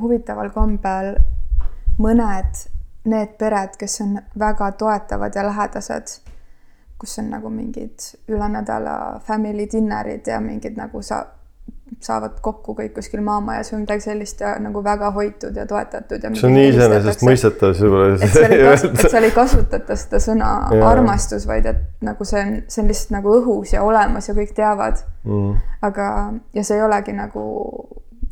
huvitaval 0.00 0.50
kombel 0.50 1.14
mõned 1.98 2.64
need 3.04 3.36
pered, 3.38 3.76
kes 3.78 4.00
on 4.04 4.18
väga 4.38 4.72
toetavad 4.78 5.34
ja 5.34 5.46
lähedased, 5.46 6.18
kus 6.98 7.18
on 7.18 7.30
nagu 7.34 7.50
mingid 7.50 8.12
üle 8.30 8.48
nädala 8.48 9.20
family 9.26 9.66
dinner'id 9.72 10.28
ja 10.30 10.40
mingid 10.40 10.78
nagu 10.78 11.02
sa 11.02 11.24
saavad 12.00 12.38
kokku 12.40 12.74
kõik 12.78 12.94
kuskil 12.96 13.20
maamajas 13.24 13.72
või 13.72 13.82
midagi 13.82 14.04
sellist 14.06 14.40
ja 14.40 14.54
nagu 14.62 14.80
väga 14.84 15.10
hoitud 15.14 15.56
ja 15.56 15.66
toetatud. 15.68 16.24
see 16.38 16.48
on 16.48 16.54
nii 16.56 16.70
iseenesestmõistetav 16.70 17.74
võib-olla. 17.78 18.16
et 18.16 18.32
seal 18.32 18.54
ei 18.56 18.62
kasutata, 18.64 19.10
seal 19.14 19.26
ei 19.28 19.34
kasutata 19.34 19.96
seda 20.00 20.22
sõna 20.22 20.52
ja. 20.72 20.86
armastus, 20.88 21.46
vaid 21.46 21.68
et 21.68 21.82
nagu 22.06 22.24
see 22.28 22.40
on, 22.40 22.56
see 22.68 22.82
on 22.82 22.90
lihtsalt 22.90 23.14
nagu 23.18 23.36
õhus 23.40 23.74
ja 23.74 23.84
olemas 23.86 24.30
ja 24.30 24.36
kõik 24.38 24.54
teavad 24.56 25.04
mm.. 25.26 25.60
aga, 25.90 26.08
ja 26.54 26.64
see 26.64 26.80
ei 26.80 26.86
olegi 26.86 27.14
nagu 27.18 27.44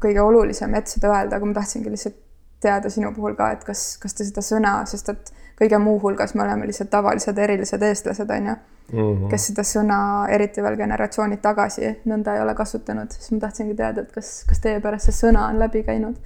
kõige 0.01 0.25
olulisem, 0.25 0.75
et 0.79 0.89
seda 0.89 1.13
öelda, 1.13 1.37
aga 1.37 1.51
ma 1.51 1.59
tahtsingi 1.61 1.93
lihtsalt 1.93 2.17
teada 2.61 2.91
sinu 2.91 3.13
puhul 3.17 3.37
ka, 3.39 3.53
et 3.57 3.65
kas, 3.65 3.95
kas 4.03 4.15
te 4.17 4.27
seda 4.29 4.45
sõna, 4.45 4.81
sest 4.89 5.09
et 5.13 5.33
kõige 5.61 5.79
muu 5.83 6.01
hulgas 6.03 6.35
me 6.35 6.45
oleme 6.45 6.69
lihtsalt 6.69 6.91
tavalised 6.93 7.39
erilised 7.39 7.83
eestlased, 7.85 8.31
on 8.31 8.47
ju 8.47 8.55
mm, 8.55 8.99
-hmm. 8.99 9.29
kes 9.31 9.47
seda 9.51 9.65
sõna, 9.67 10.01
eriti 10.33 10.63
veel 10.63 10.77
generatsioonid 10.77 11.41
tagasi, 11.43 11.95
nõnda 12.09 12.35
ei 12.37 12.43
ole 12.45 12.55
kasutanud, 12.55 13.13
siis 13.13 13.33
ma 13.33 13.41
tahtsingi 13.47 13.77
teada, 13.77 14.01
et 14.01 14.13
kas, 14.13 14.33
kas 14.49 14.61
teie 14.61 14.81
pärast 14.81 15.11
see 15.11 15.19
sõna 15.27 15.49
on 15.49 15.59
läbi 15.59 15.83
käinud? 15.83 16.17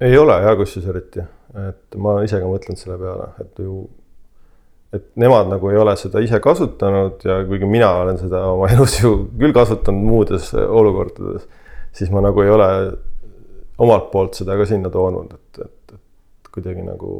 ei 0.00 0.18
ole 0.18 0.36
ja 0.42 0.56
kusjuures 0.56 0.90
eriti, 0.90 1.22
et 1.68 1.96
ma 1.96 2.16
ise 2.24 2.40
ka 2.40 2.48
mõtlen 2.50 2.76
selle 2.76 2.98
peale, 2.98 3.28
et 3.40 3.58
ju, 3.58 3.88
et 4.92 5.06
nemad 5.16 5.48
nagu 5.48 5.70
ei 5.70 5.78
ole 5.80 5.96
seda 5.96 6.20
ise 6.20 6.40
kasutanud 6.40 7.24
ja 7.24 7.38
kuigi 7.48 7.66
mina 7.66 7.90
olen 8.02 8.18
seda 8.18 8.44
oma 8.52 8.68
elus 8.74 9.00
ju 9.02 9.14
küll 9.38 9.52
kasutanud 9.56 10.04
muudes 10.04 10.52
olukordades, 10.54 11.48
siis 11.92 12.10
ma 12.10 12.20
nagu 12.20 12.42
ei 12.42 12.50
ole 12.50 12.68
omalt 13.78 14.10
poolt 14.12 14.38
seda 14.38 14.56
ka 14.58 14.66
sinna 14.68 14.90
toonud, 14.92 15.32
et, 15.34 15.64
et, 15.64 15.96
et 15.96 16.52
kuidagi 16.54 16.84
nagu 16.86 17.14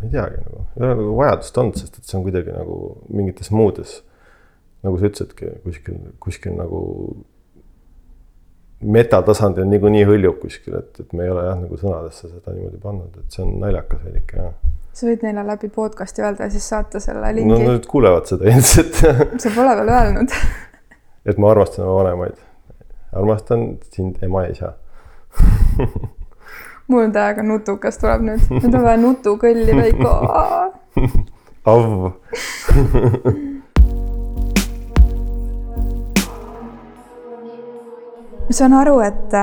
ma 0.00 0.06
ei 0.06 0.14
teagi 0.14 0.38
nagu, 0.44 0.62
ei 0.76 0.86
ole 0.86 0.94
nagu 1.02 1.16
vajadust 1.18 1.60
olnud, 1.62 1.80
sest 1.80 1.98
et 1.98 2.08
see 2.08 2.18
on 2.18 2.24
kuidagi 2.26 2.54
nagu 2.54 2.78
mingites 3.12 3.52
muudes, 3.54 3.98
nagu 4.86 4.98
sa 4.98 5.10
ütlesidki, 5.10 5.52
kuskil, 5.66 6.00
kuskil 6.24 6.56
nagu 6.56 6.80
metatasandil 8.80 9.68
niikuinii 9.68 10.06
hõljub 10.08 10.40
kuskil, 10.40 10.78
et, 10.80 11.02
et 11.02 11.12
me 11.12 11.26
ei 11.26 11.32
ole 11.34 11.44
jah, 11.44 11.58
nagu 11.60 11.76
sõnadesse 11.76 12.30
seda 12.30 12.54
niimoodi 12.54 12.80
pannud, 12.80 13.18
et 13.20 13.36
see 13.36 13.44
on 13.44 13.58
naljakas 13.60 14.00
veidike 14.06 14.40
jah. 14.40 14.54
sa 14.96 15.06
võid 15.06 15.26
neile 15.26 15.44
läbi 15.46 15.68
podcast'i 15.74 16.24
öelda 16.24 16.48
ja 16.48 16.54
siis 16.54 16.68
saata 16.72 17.02
selle 17.02 17.34
lingi. 17.36 17.52
no 17.52 17.60
nad 17.60 17.86
kuulevad 17.90 18.30
seda 18.30 18.48
ilmselt 18.48 19.02
sa 19.42 19.52
pole 19.52 19.76
veel 19.82 19.92
öelnud 19.98 20.38
et 21.28 21.38
ma 21.38 21.50
armastan 21.52 21.84
oma 21.84 22.00
vanemaid. 22.00 22.40
armastan 23.12 23.66
sind, 23.92 24.16
ema 24.24 24.46
ja 24.46 24.54
isa 24.56 24.72
mul 26.88 27.04
on 27.04 27.12
täiega 27.14 27.42
nutukas 27.46 27.98
tuleb 28.02 28.26
nüüd, 28.26 28.48
nüüd 28.50 28.74
on 28.74 28.82
vaja 28.82 29.00
nutukõlli 29.00 29.76
Veiko 29.82 30.16
Avv 31.70 32.10
ma 38.50 38.54
saan 38.58 38.72
aru, 38.74 38.96
et, 39.06 39.34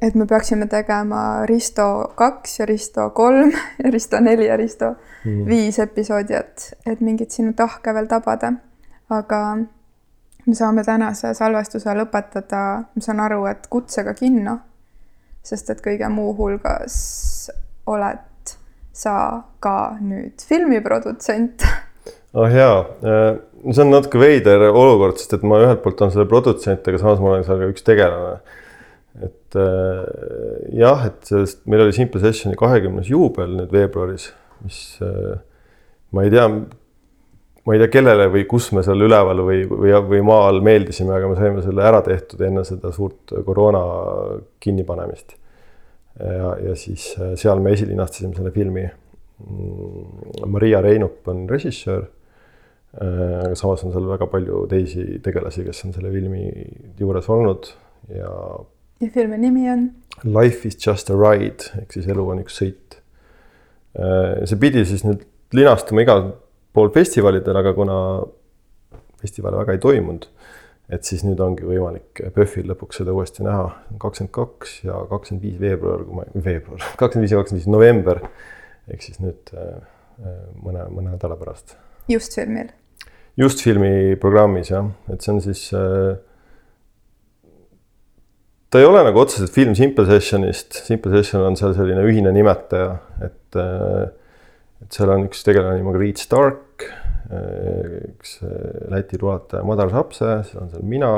et 0.00 0.14
me 0.16 0.24
peaksime 0.24 0.64
tegema 0.72 1.44
Risto 1.44 2.14
kaks 2.16 2.60
ja 2.62 2.66
Risto 2.70 3.10
kolm 3.12 3.52
ja 3.52 3.90
Risto 3.92 4.20
neli 4.24 4.46
ja 4.48 4.56
Risto 4.56 4.94
mm. 5.26 5.42
viis 5.44 5.78
episoodi, 5.84 6.38
et, 6.38 6.70
et 6.88 7.02
mingit 7.04 7.36
sinu 7.36 7.52
tahke 7.52 7.92
veel 7.92 8.08
tabada. 8.08 8.54
aga 9.12 9.40
me 10.46 10.54
saame 10.54 10.84
tänase 10.84 11.34
salvestuse 11.34 11.94
lõpetada, 11.96 12.62
ma 12.94 13.04
saan 13.04 13.20
aru, 13.24 13.44
et 13.50 13.66
kutsega 13.70 14.14
kinno. 14.18 14.58
sest 15.44 15.70
et 15.70 15.80
kõige 15.84 16.08
muu 16.08 16.32
hulgas 16.36 17.50
oled 17.86 18.54
sa 18.92 19.42
ka 19.60 19.96
nüüd 20.00 20.40
filmiprodutsent 20.48 21.66
oh 22.34 22.50
jaa, 22.50 22.78
äh, 23.04 23.36
see 23.70 23.84
on 23.84 23.92
natuke 23.94 24.20
veider 24.20 24.66
olukord, 24.70 25.18
sest 25.20 25.36
et 25.38 25.46
ma 25.46 25.60
ühelt 25.62 25.82
poolt 25.84 26.02
olen 26.02 26.14
selle 26.14 26.28
produtsent, 26.30 26.86
aga 26.90 27.00
samas 27.00 27.22
ma 27.22 27.34
olen 27.34 27.44
seal 27.46 27.60
ka 27.62 27.70
üks 27.70 27.86
tegelane. 27.86 28.38
et 29.22 29.58
äh, 29.62 30.06
jah, 30.74 31.04
et 31.06 31.28
sellest, 31.28 31.60
meil 31.70 31.84
oli 31.84 31.94
Simple 31.94 32.22
Sessioni 32.22 32.58
kahekümnes 32.58 33.10
juubel 33.12 33.52
nüüd 33.60 33.74
veebruaris, 33.74 34.32
mis 34.64 34.80
äh, 35.06 35.36
ma 36.14 36.24
ei 36.26 36.32
tea, 36.34 36.48
ma 37.64 37.74
ei 37.74 37.80
tea, 37.80 37.92
kellele 37.92 38.26
või 38.32 38.44
kus 38.48 38.70
me 38.76 38.82
seal 38.86 39.00
üleval 39.06 39.40
või, 39.46 39.62
või, 39.68 39.94
või 40.10 40.24
maa 40.26 40.48
all 40.50 40.60
meeldisime, 40.64 41.14
aga 41.16 41.30
me 41.30 41.38
saime 41.38 41.62
selle 41.64 41.86
ära 41.86 42.02
tehtud 42.04 42.42
enne 42.44 42.64
seda 42.68 42.92
suurt 42.92 43.32
koroona 43.46 43.84
kinnipanemist. 44.60 45.38
ja, 46.20 46.50
ja 46.68 46.74
siis 46.78 47.14
seal 47.40 47.62
me 47.64 47.72
esilinastasime 47.74 48.36
selle 48.36 48.52
filmi. 48.54 48.84
Mm, 49.44 50.44
Maria 50.46 50.78
Reinup 50.84 51.26
on 51.28 51.48
režissöör 51.50 52.04
Äh, 52.94 53.40
aga 53.42 53.56
samas 53.58 53.82
on 53.82 53.90
seal 53.90 54.04
väga 54.06 54.28
palju 54.30 54.60
teisi 54.70 55.18
tegelasi, 55.22 55.64
kes 55.66 55.80
on 55.88 55.94
selle 55.96 56.12
filmi 56.14 56.44
juures 57.00 57.26
olnud 57.32 57.66
ja. 58.14 58.30
ja 59.02 59.08
filmi 59.10 59.38
nimi 59.42 59.64
on? 59.72 59.88
Life 60.22 60.68
is 60.68 60.78
just 60.78 61.10
a 61.10 61.16
ride 61.18 61.72
ehk 61.80 61.96
siis 61.96 62.06
elu 62.06 62.26
on 62.30 62.44
üks 62.44 62.60
sõit. 62.60 63.00
Äh, 63.98 64.44
see 64.46 64.60
pidi 64.62 64.84
siis 64.86 65.02
nüüd 65.02 65.24
linastuma 65.58 66.04
igal 66.06 66.28
pool 66.74 66.90
festivalidel, 66.94 67.56
aga 67.60 67.72
kuna 67.76 67.96
festivale 69.24 69.60
väga 69.62 69.76
ei 69.76 69.82
toimunud, 69.82 70.26
et 70.92 71.08
siis 71.08 71.24
nüüd 71.24 71.40
ongi 71.40 71.64
võimalik 71.66 72.20
PÖFFil 72.34 72.68
lõpuks 72.72 73.00
seda 73.00 73.14
uuesti 73.16 73.46
näha, 73.46 73.70
kakskümmend 74.02 74.34
kaks 74.36 74.76
ja 74.84 74.98
kakskümmend 75.10 75.46
viis 75.46 75.60
veebruar, 75.62 76.04
kui 76.04 76.18
ma, 76.18 76.26
veebruar, 76.34 76.84
kakskümmend 77.00 77.26
viis 77.26 77.34
ja 77.34 77.40
kakskümmend 77.40 77.64
viis 77.64 77.72
november 77.72 78.20
ehk 78.92 79.04
siis 79.06 79.20
nüüd 79.22 79.54
äh, 79.56 79.78
mõne, 80.60 80.84
mõne 80.92 81.14
nädala 81.14 81.38
pärast. 81.40 81.78
just 82.10 82.36
filmil 82.36 82.68
just 83.40 83.64
filmi 83.64 84.14
programmis 84.20 84.70
jah, 84.70 84.90
et 85.12 85.24
see 85.24 85.32
on 85.32 85.40
siis 85.44 85.64
äh,. 85.76 86.18
ta 88.68 88.82
ei 88.82 88.90
ole 88.90 89.06
nagu 89.06 89.22
otseselt 89.22 89.54
film 89.54 89.74
Simple 89.78 90.06
Sessionist, 90.10 90.82
Simple 90.84 91.14
Session 91.16 91.46
on 91.46 91.56
seal 91.56 91.74
selline 91.78 92.04
ühine 92.04 92.34
nimetaja, 92.34 92.98
et 93.24 93.58
äh,. 93.58 94.12
et 94.84 94.92
seal 94.92 95.08
on 95.14 95.24
üks 95.30 95.40
tegelane 95.46 95.80
nimega 95.80 96.02
Reed 96.02 96.20
Stark 96.20 96.60
äh,, 96.60 96.63
üks 97.30 98.36
äh, 98.44 98.90
Läti 98.92 99.18
luuletaja 99.20 99.64
Madar 99.66 99.90
Sapse, 99.92 100.36
siis 100.44 100.60
on 100.60 100.70
seal 100.72 100.84
mina 100.88 101.12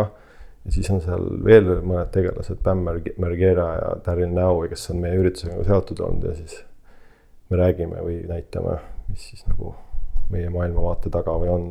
ja 0.67 0.75
siis 0.75 0.91
on 0.91 1.03
seal 1.03 1.27
veel 1.47 1.69
mõned 1.83 2.11
tegelased, 2.15 2.61
Bam 2.65 2.85
Margera 2.87 3.69
ja 3.79 3.93
Darin 4.07 4.35
Naui, 4.37 4.71
kes 4.73 4.91
on 4.95 5.03
meie 5.03 5.19
üritusega 5.21 5.63
seotud 5.67 6.03
olnud 6.07 6.29
ja 6.31 6.35
siis 6.39 6.61
me 7.51 7.61
räägime 7.61 8.03
või 8.03 8.21
näitame, 8.27 8.81
mis 9.11 9.29
siis 9.31 9.47
nagu 9.47 9.75
meie 10.33 10.51
maailmavaate 10.51 11.13
taga 11.15 11.37
või 11.39 11.53
on. 11.53 11.69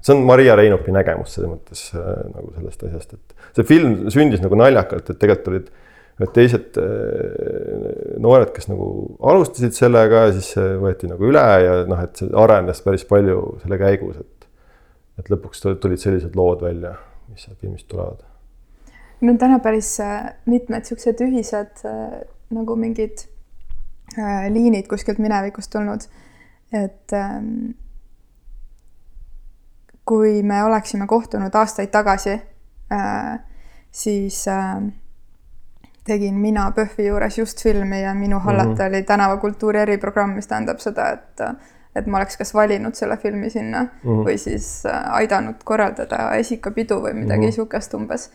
see 0.00 0.14
on 0.14 0.22
Maria 0.26 0.54
Reinupi 0.58 0.94
nägemus 0.94 1.34
selles 1.34 1.50
mõttes 1.50 1.88
äh, 1.98 2.12
nagu 2.30 2.52
sellest 2.54 2.86
asjast, 2.86 3.16
et 3.16 3.58
see 3.58 3.66
film 3.66 3.98
sündis 4.14 4.42
nagu 4.44 4.58
naljakalt, 4.58 5.10
et 5.10 5.18
tegelikult 5.22 5.52
olid 5.54 5.72
ühed 6.16 6.32
teised 6.36 6.78
äh, 6.80 8.16
noored, 8.22 8.52
kes 8.56 8.70
nagu 8.70 8.88
alustasid 9.20 9.76
sellega 9.76 10.26
siis 10.36 10.54
see 10.56 10.76
võeti 10.80 11.10
nagu 11.10 11.28
üle 11.28 11.44
ja 11.64 11.76
noh, 11.88 12.00
et 12.02 12.22
see 12.22 12.30
arenes 12.44 12.80
päris 12.84 13.04
palju 13.08 13.42
selle 13.64 13.80
käigus, 13.80 14.22
et, 14.22 14.48
et 15.20 15.32
lõpuks 15.32 15.64
tulid 15.66 16.00
sellised 16.00 16.38
lood 16.38 16.64
välja, 16.64 16.96
mis 17.30 17.44
sealt 17.44 17.60
filmist 17.60 17.88
tulevad. 17.92 18.24
meil 19.20 19.34
on 19.34 19.40
täna 19.40 19.60
päris 19.64 19.94
äh, 20.04 20.30
mitmed 20.48 20.88
siuksed 20.88 21.20
ühised 21.26 21.84
nagu 22.56 22.76
mingid 22.78 23.26
liinid 24.52 24.86
kuskilt 24.88 25.18
minevikust 25.20 25.72
tulnud 25.72 26.06
et 26.72 27.12
ähm, 27.12 27.70
kui 30.04 30.42
me 30.42 30.62
oleksime 30.64 31.06
kohtunud 31.06 31.54
aastaid 31.54 31.90
tagasi 31.90 32.32
äh,, 32.92 33.40
siis 33.90 34.48
äh, 34.48 34.82
tegin 36.06 36.34
mina 36.34 36.70
PÖFFi 36.70 37.06
juures 37.06 37.38
just 37.38 37.62
filmi 37.62 38.02
ja 38.02 38.14
minu 38.14 38.38
hallata 38.38 38.68
mm 38.68 38.76
-hmm. 38.76 38.88
oli 38.88 39.02
tänavakultuuri 39.02 39.78
eriprogramm, 39.78 40.34
mis 40.34 40.46
tähendab 40.46 40.78
seda, 40.78 41.10
et 41.12 41.40
et 41.96 42.06
ma 42.06 42.20
oleks 42.20 42.36
kas 42.36 42.54
valinud 42.54 42.94
selle 42.94 43.16
filmi 43.16 43.50
sinna 43.50 43.82
mm 43.82 43.88
-hmm. 43.88 44.24
või 44.28 44.38
siis 44.38 44.86
äh, 44.86 45.14
aidanud 45.20 45.62
korraldada 45.64 46.34
esikapidu 46.34 47.00
või 47.02 47.14
midagi 47.14 47.46
mm 47.46 47.52
-hmm. 47.52 47.96
umbes. 47.96 48.30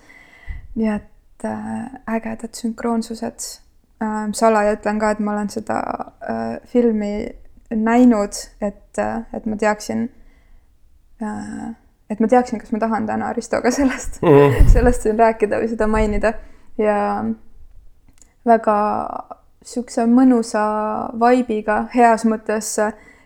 nii 0.76 0.88
et 0.88 1.46
äh, 1.46 2.16
ägedad 2.16 2.54
sünkroonsused 2.54 3.40
äh,. 4.02 4.30
salaja 4.34 4.74
ütlen 4.74 5.00
ka, 5.00 5.12
et 5.12 5.20
ma 5.20 5.32
olen 5.32 5.50
seda 5.50 5.78
äh, 6.30 6.60
filmi 6.66 7.28
näinud, 7.76 8.34
et, 8.62 8.98
et 9.34 9.46
ma 9.46 9.56
teaksin, 9.56 10.10
et 12.10 12.20
ma 12.20 12.28
teaksin, 12.28 12.60
kas 12.60 12.72
ma 12.72 12.80
tahan 12.80 13.06
täna 13.08 13.34
Ristoga 13.34 13.72
sellest 13.72 14.22
mm, 14.22 14.28
-hmm. 14.28 14.68
sellest 14.74 15.02
siin 15.02 15.20
rääkida 15.20 15.60
või 15.60 15.70
seda 15.70 15.88
mainida 15.88 16.34
ja 16.78 17.26
väga 18.46 18.78
niisuguse 19.62 20.06
mõnusa 20.10 20.64
vaibiga, 21.20 21.86
heas 21.94 22.26
mõttes 22.26 22.74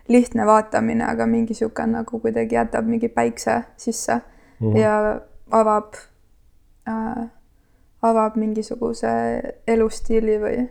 lihtne 0.08 0.46
vaatamine, 0.46 1.04
aga 1.04 1.26
mingi 1.26 1.54
niisugune 1.54 1.98
nagu 1.98 2.20
kuidagi 2.20 2.54
jätab 2.54 2.86
mingi 2.86 3.08
päikse 3.08 3.62
sisse 3.76 4.20
mm 4.60 4.72
-hmm. 4.72 4.76
ja 4.76 5.20
avab 5.50 5.94
äh,, 6.88 7.28
avab 8.02 8.36
mingisuguse 8.36 9.08
elustiili 9.66 10.38
või, 10.40 10.68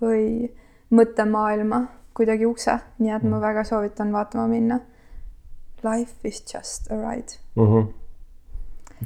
või 0.00 0.24
mõttemaailma 0.90 1.86
kuidagi 2.14 2.46
ukse, 2.46 2.78
nii 2.98 3.10
et 3.10 3.22
ma 3.22 3.36
mm. 3.36 3.40
väga 3.40 3.64
soovitan 3.64 4.12
vaatama 4.12 4.46
minna. 4.46 4.80
Life 5.82 6.28
is 6.28 6.44
just 6.54 6.90
a 6.90 6.94
ride 6.94 7.38
mm. 7.56 7.66
-hmm 7.66 7.99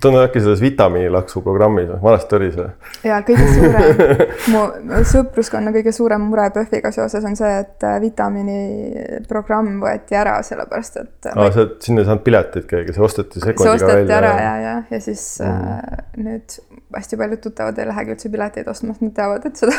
ta 0.01 0.11
on 0.11 0.19
äkki 0.23 0.41
selles 0.43 0.61
vitamiinilaksu 0.61 1.43
programmis, 1.43 1.91
vanasti 2.03 2.37
oli 2.39 2.51
see. 2.55 2.69
ja 3.07 3.21
kõige 3.27 3.47
suurem, 3.55 4.03
mu 4.53 4.65
sõpruskonna 5.11 5.75
kõige 5.75 5.93
suurem 5.95 6.25
mure 6.31 6.49
PÖFFiga 6.55 6.93
seoses 6.95 7.27
on 7.29 7.39
see, 7.39 7.53
et 7.63 7.87
äh, 7.87 7.99
vitamiiniprogramm 8.03 9.79
võeti 9.85 10.19
ära, 10.19 10.37
sellepärast 10.47 11.01
et. 11.03 11.31
aa, 11.33 11.51
sa, 11.55 11.69
sinna 11.85 12.03
ei 12.03 12.11
saanud 12.11 12.25
piletit 12.27 12.69
keegi, 12.71 12.97
see 12.97 13.07
osteti 13.07 13.43
sekundiga 13.43 13.71
välja. 13.71 13.87
see 13.87 14.01
osteti 14.01 14.17
ära 14.19 14.35
ja, 14.41 14.55
ja, 14.67 14.77
ja 14.91 15.03
siis 15.05 15.27
mm 15.43 15.53
äh, 15.75 16.01
nüüd 16.25 16.57
hästi 16.95 17.19
paljud 17.19 17.41
tuttavad 17.43 17.79
ei 17.79 17.89
lähegi 17.89 18.15
üldse 18.15 18.31
pileteid 18.33 18.69
ostma, 18.71 18.95
sest 18.95 19.05
nad 19.05 19.15
teavad, 19.17 19.47
et 19.49 19.59
seda 19.59 19.77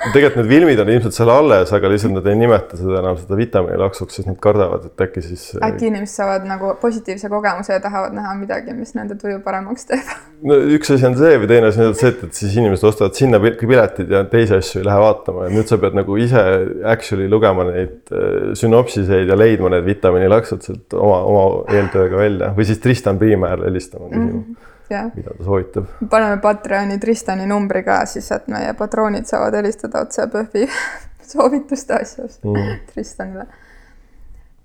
tegelikult 0.00 0.40
need 0.40 0.48
filmid 0.48 0.80
on 0.80 0.90
ilmselt 0.94 1.14
seal 1.14 1.30
alles, 1.32 1.72
aga 1.76 1.90
lihtsalt 1.92 2.14
nad 2.16 2.28
ei 2.30 2.38
nimeta 2.40 2.78
seda 2.78 3.00
enam 3.02 3.18
seda 3.20 3.36
vitamiinilaksuks, 3.36 4.16
sest 4.16 4.30
nad 4.30 4.38
kardavad, 4.42 4.86
et 4.88 5.04
äkki 5.04 5.22
siis. 5.24 5.42
äkki 5.66 5.90
inimesed 5.90 6.22
saavad 6.22 6.46
nagu 6.48 6.72
positiivse 6.80 7.28
kogemuse 7.32 7.74
ja 7.74 7.82
tahavad 7.84 8.16
näha 8.16 8.32
midagi, 8.38 8.74
mis 8.76 8.94
nende 8.96 9.18
tuju 9.20 9.42
paremaks 9.44 9.88
teeb. 9.90 10.14
no 10.48 10.56
üks 10.76 10.94
asi 10.94 11.08
on 11.10 11.18
see 11.20 11.36
või 11.42 11.50
teine 11.52 11.68
asi 11.72 11.84
on 11.84 11.94
see, 11.98 12.14
et, 12.14 12.24
et 12.30 12.40
siis 12.40 12.56
inimesed 12.56 12.88
ostavad 12.92 13.18
sinna 13.18 13.42
piletid 13.42 14.16
ja 14.16 14.24
teisi 14.32 14.56
asju 14.56 14.80
ei 14.80 14.88
lähe 14.88 15.04
vaatama 15.04 15.46
ja 15.46 15.54
nüüd 15.58 15.68
sa 15.68 15.80
pead 15.82 15.98
nagu 16.00 16.16
ise 16.20 16.46
actually 16.94 17.28
lugema 17.28 17.68
neid 17.68 18.14
äh, 18.14 18.50
sünopsiseid 18.58 19.28
ja 19.28 19.36
leidma 19.36 19.74
need 19.76 19.84
vitamiinilaksud 19.90 20.64
sealt 20.64 20.96
oma, 20.96 21.20
oma 21.28 21.46
eeltööga 21.76 22.24
välja 22.24 22.52
või 22.56 22.68
siis 22.68 22.80
Tristan 22.80 23.20
Priimäele 23.20 23.68
helistama 23.68 24.08
küsima 24.08 24.32
mm. 24.32 24.44
-hmm 24.48 24.68
mida 25.14 25.34
ta 25.38 25.44
soovitab. 25.44 25.84
paneme 26.10 26.40
Patreoni 26.42 26.98
Tristani 26.98 27.46
numbri 27.46 27.82
ka 27.86 28.04
siis, 28.06 28.30
et 28.32 28.48
meie 28.48 28.72
patroonid 28.74 29.28
saavad 29.30 29.54
helistada 29.54 30.00
otse 30.00 30.26
PÖFFi 30.26 30.68
soovituste 31.32 31.94
asjus 31.94 32.40
mm. 32.44 32.86
Tristanile 32.92 33.46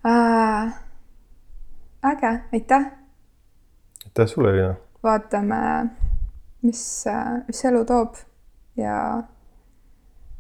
äh,. 0.06 0.74
äge, 2.12 2.40
aitäh. 2.54 2.86
aitäh 4.06 4.28
sulle, 4.28 4.52
Liina. 4.52 4.76
vaatame, 5.04 5.62
mis, 6.62 7.06
mis 7.48 7.66
elu 7.66 7.86
toob 7.86 8.16
ja 8.78 9.24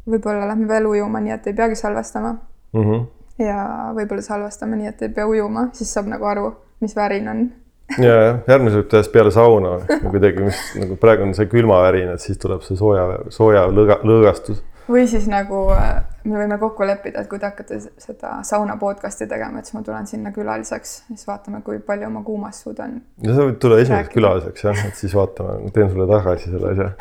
võib-olla 0.10 0.48
lähme 0.48 0.68
veel 0.68 0.86
ujuma, 0.86 1.20
nii 1.22 1.34
et 1.34 1.48
ei 1.48 1.54
peagi 1.54 1.76
salvestama 1.76 2.34
mm. 2.74 2.82
-hmm. 2.82 3.06
ja 3.44 3.60
võib-olla 3.98 4.22
salvestame 4.22 4.76
nii, 4.76 4.88
et 4.88 5.02
ei 5.02 5.10
pea 5.10 5.28
ujuma, 5.28 5.70
siis 5.74 5.94
saab 5.94 6.10
nagu 6.12 6.26
aru, 6.26 6.50
mis 6.82 6.96
värin 6.96 7.30
on 7.30 7.46
ja, 8.06 8.14
jah, 8.14 8.38
järgmise 8.50 8.80
võib 8.82 8.88
teha 8.92 9.10
peale 9.14 9.32
sauna 9.34 9.76
kuidagi, 10.04 10.46
mis 10.46 10.62
nagu 10.82 10.98
praegu 11.02 11.28
on 11.28 11.36
see 11.38 11.50
külmavärin, 11.52 12.14
et 12.16 12.24
siis 12.24 12.40
tuleb 12.42 12.64
see 12.66 12.78
sooja, 12.80 13.06
sooja 13.34 13.68
lõõga, 13.70 14.00
lõõgastus. 14.08 14.64
Või 14.86 15.08
siis 15.10 15.26
nagu 15.30 15.64
äh, 15.74 16.04
me 16.30 16.38
võime 16.38 16.58
kokku 16.62 16.86
leppida, 16.86 17.24
et 17.24 17.30
kui 17.30 17.40
te 17.42 17.48
hakkate 17.48 17.80
seda 18.02 18.36
sauna 18.46 18.76
podcast'i 18.82 19.26
tegema, 19.30 19.60
et 19.60 19.70
siis 19.70 19.78
ma 19.78 19.82
tulen 19.86 20.06
sinna 20.10 20.30
külaliseks, 20.34 20.96
siis 21.08 21.26
vaatame, 21.26 21.64
kui 21.66 21.80
palju 21.86 22.10
ma 22.14 22.22
kuumas 22.26 22.62
suudan. 22.66 23.00
no 23.26 23.38
sa 23.38 23.48
võid 23.48 23.58
tulla 23.62 23.80
esimeseks 23.82 24.14
külaliseks 24.14 24.68
jah, 24.68 24.84
et 24.90 25.02
siis 25.02 25.16
vaatame, 25.18 25.72
teen 25.74 25.90
sulle 25.94 26.10
tagasi 26.10 26.54
selle 26.54 26.74
asja. 26.74 26.92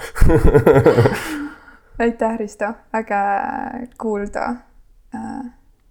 Aitäh, 2.04 2.38
Risto, 2.40 2.72
äge 2.96 3.20
kuulda 4.00 4.48
äh, 5.14 5.44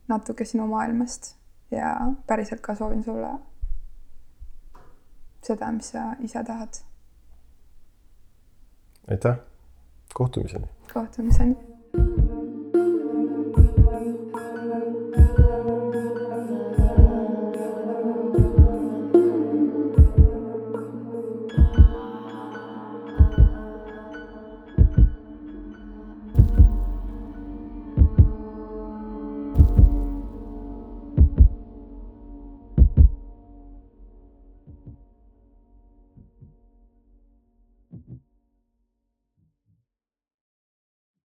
natuke 0.09 0.45
sinu 0.45 0.65
maailmast 0.67 1.35
ja 1.71 1.95
päriselt 2.27 2.61
ka 2.61 2.75
soovin 2.75 3.05
sulle 3.05 3.29
seda, 5.43 5.71
mis 5.71 5.89
sa 5.91 6.15
ise 6.19 6.43
tahad. 6.43 6.73
aitäh, 9.07 9.35
kohtumiseni. 10.13 10.67
kohtumiseni 10.93 11.72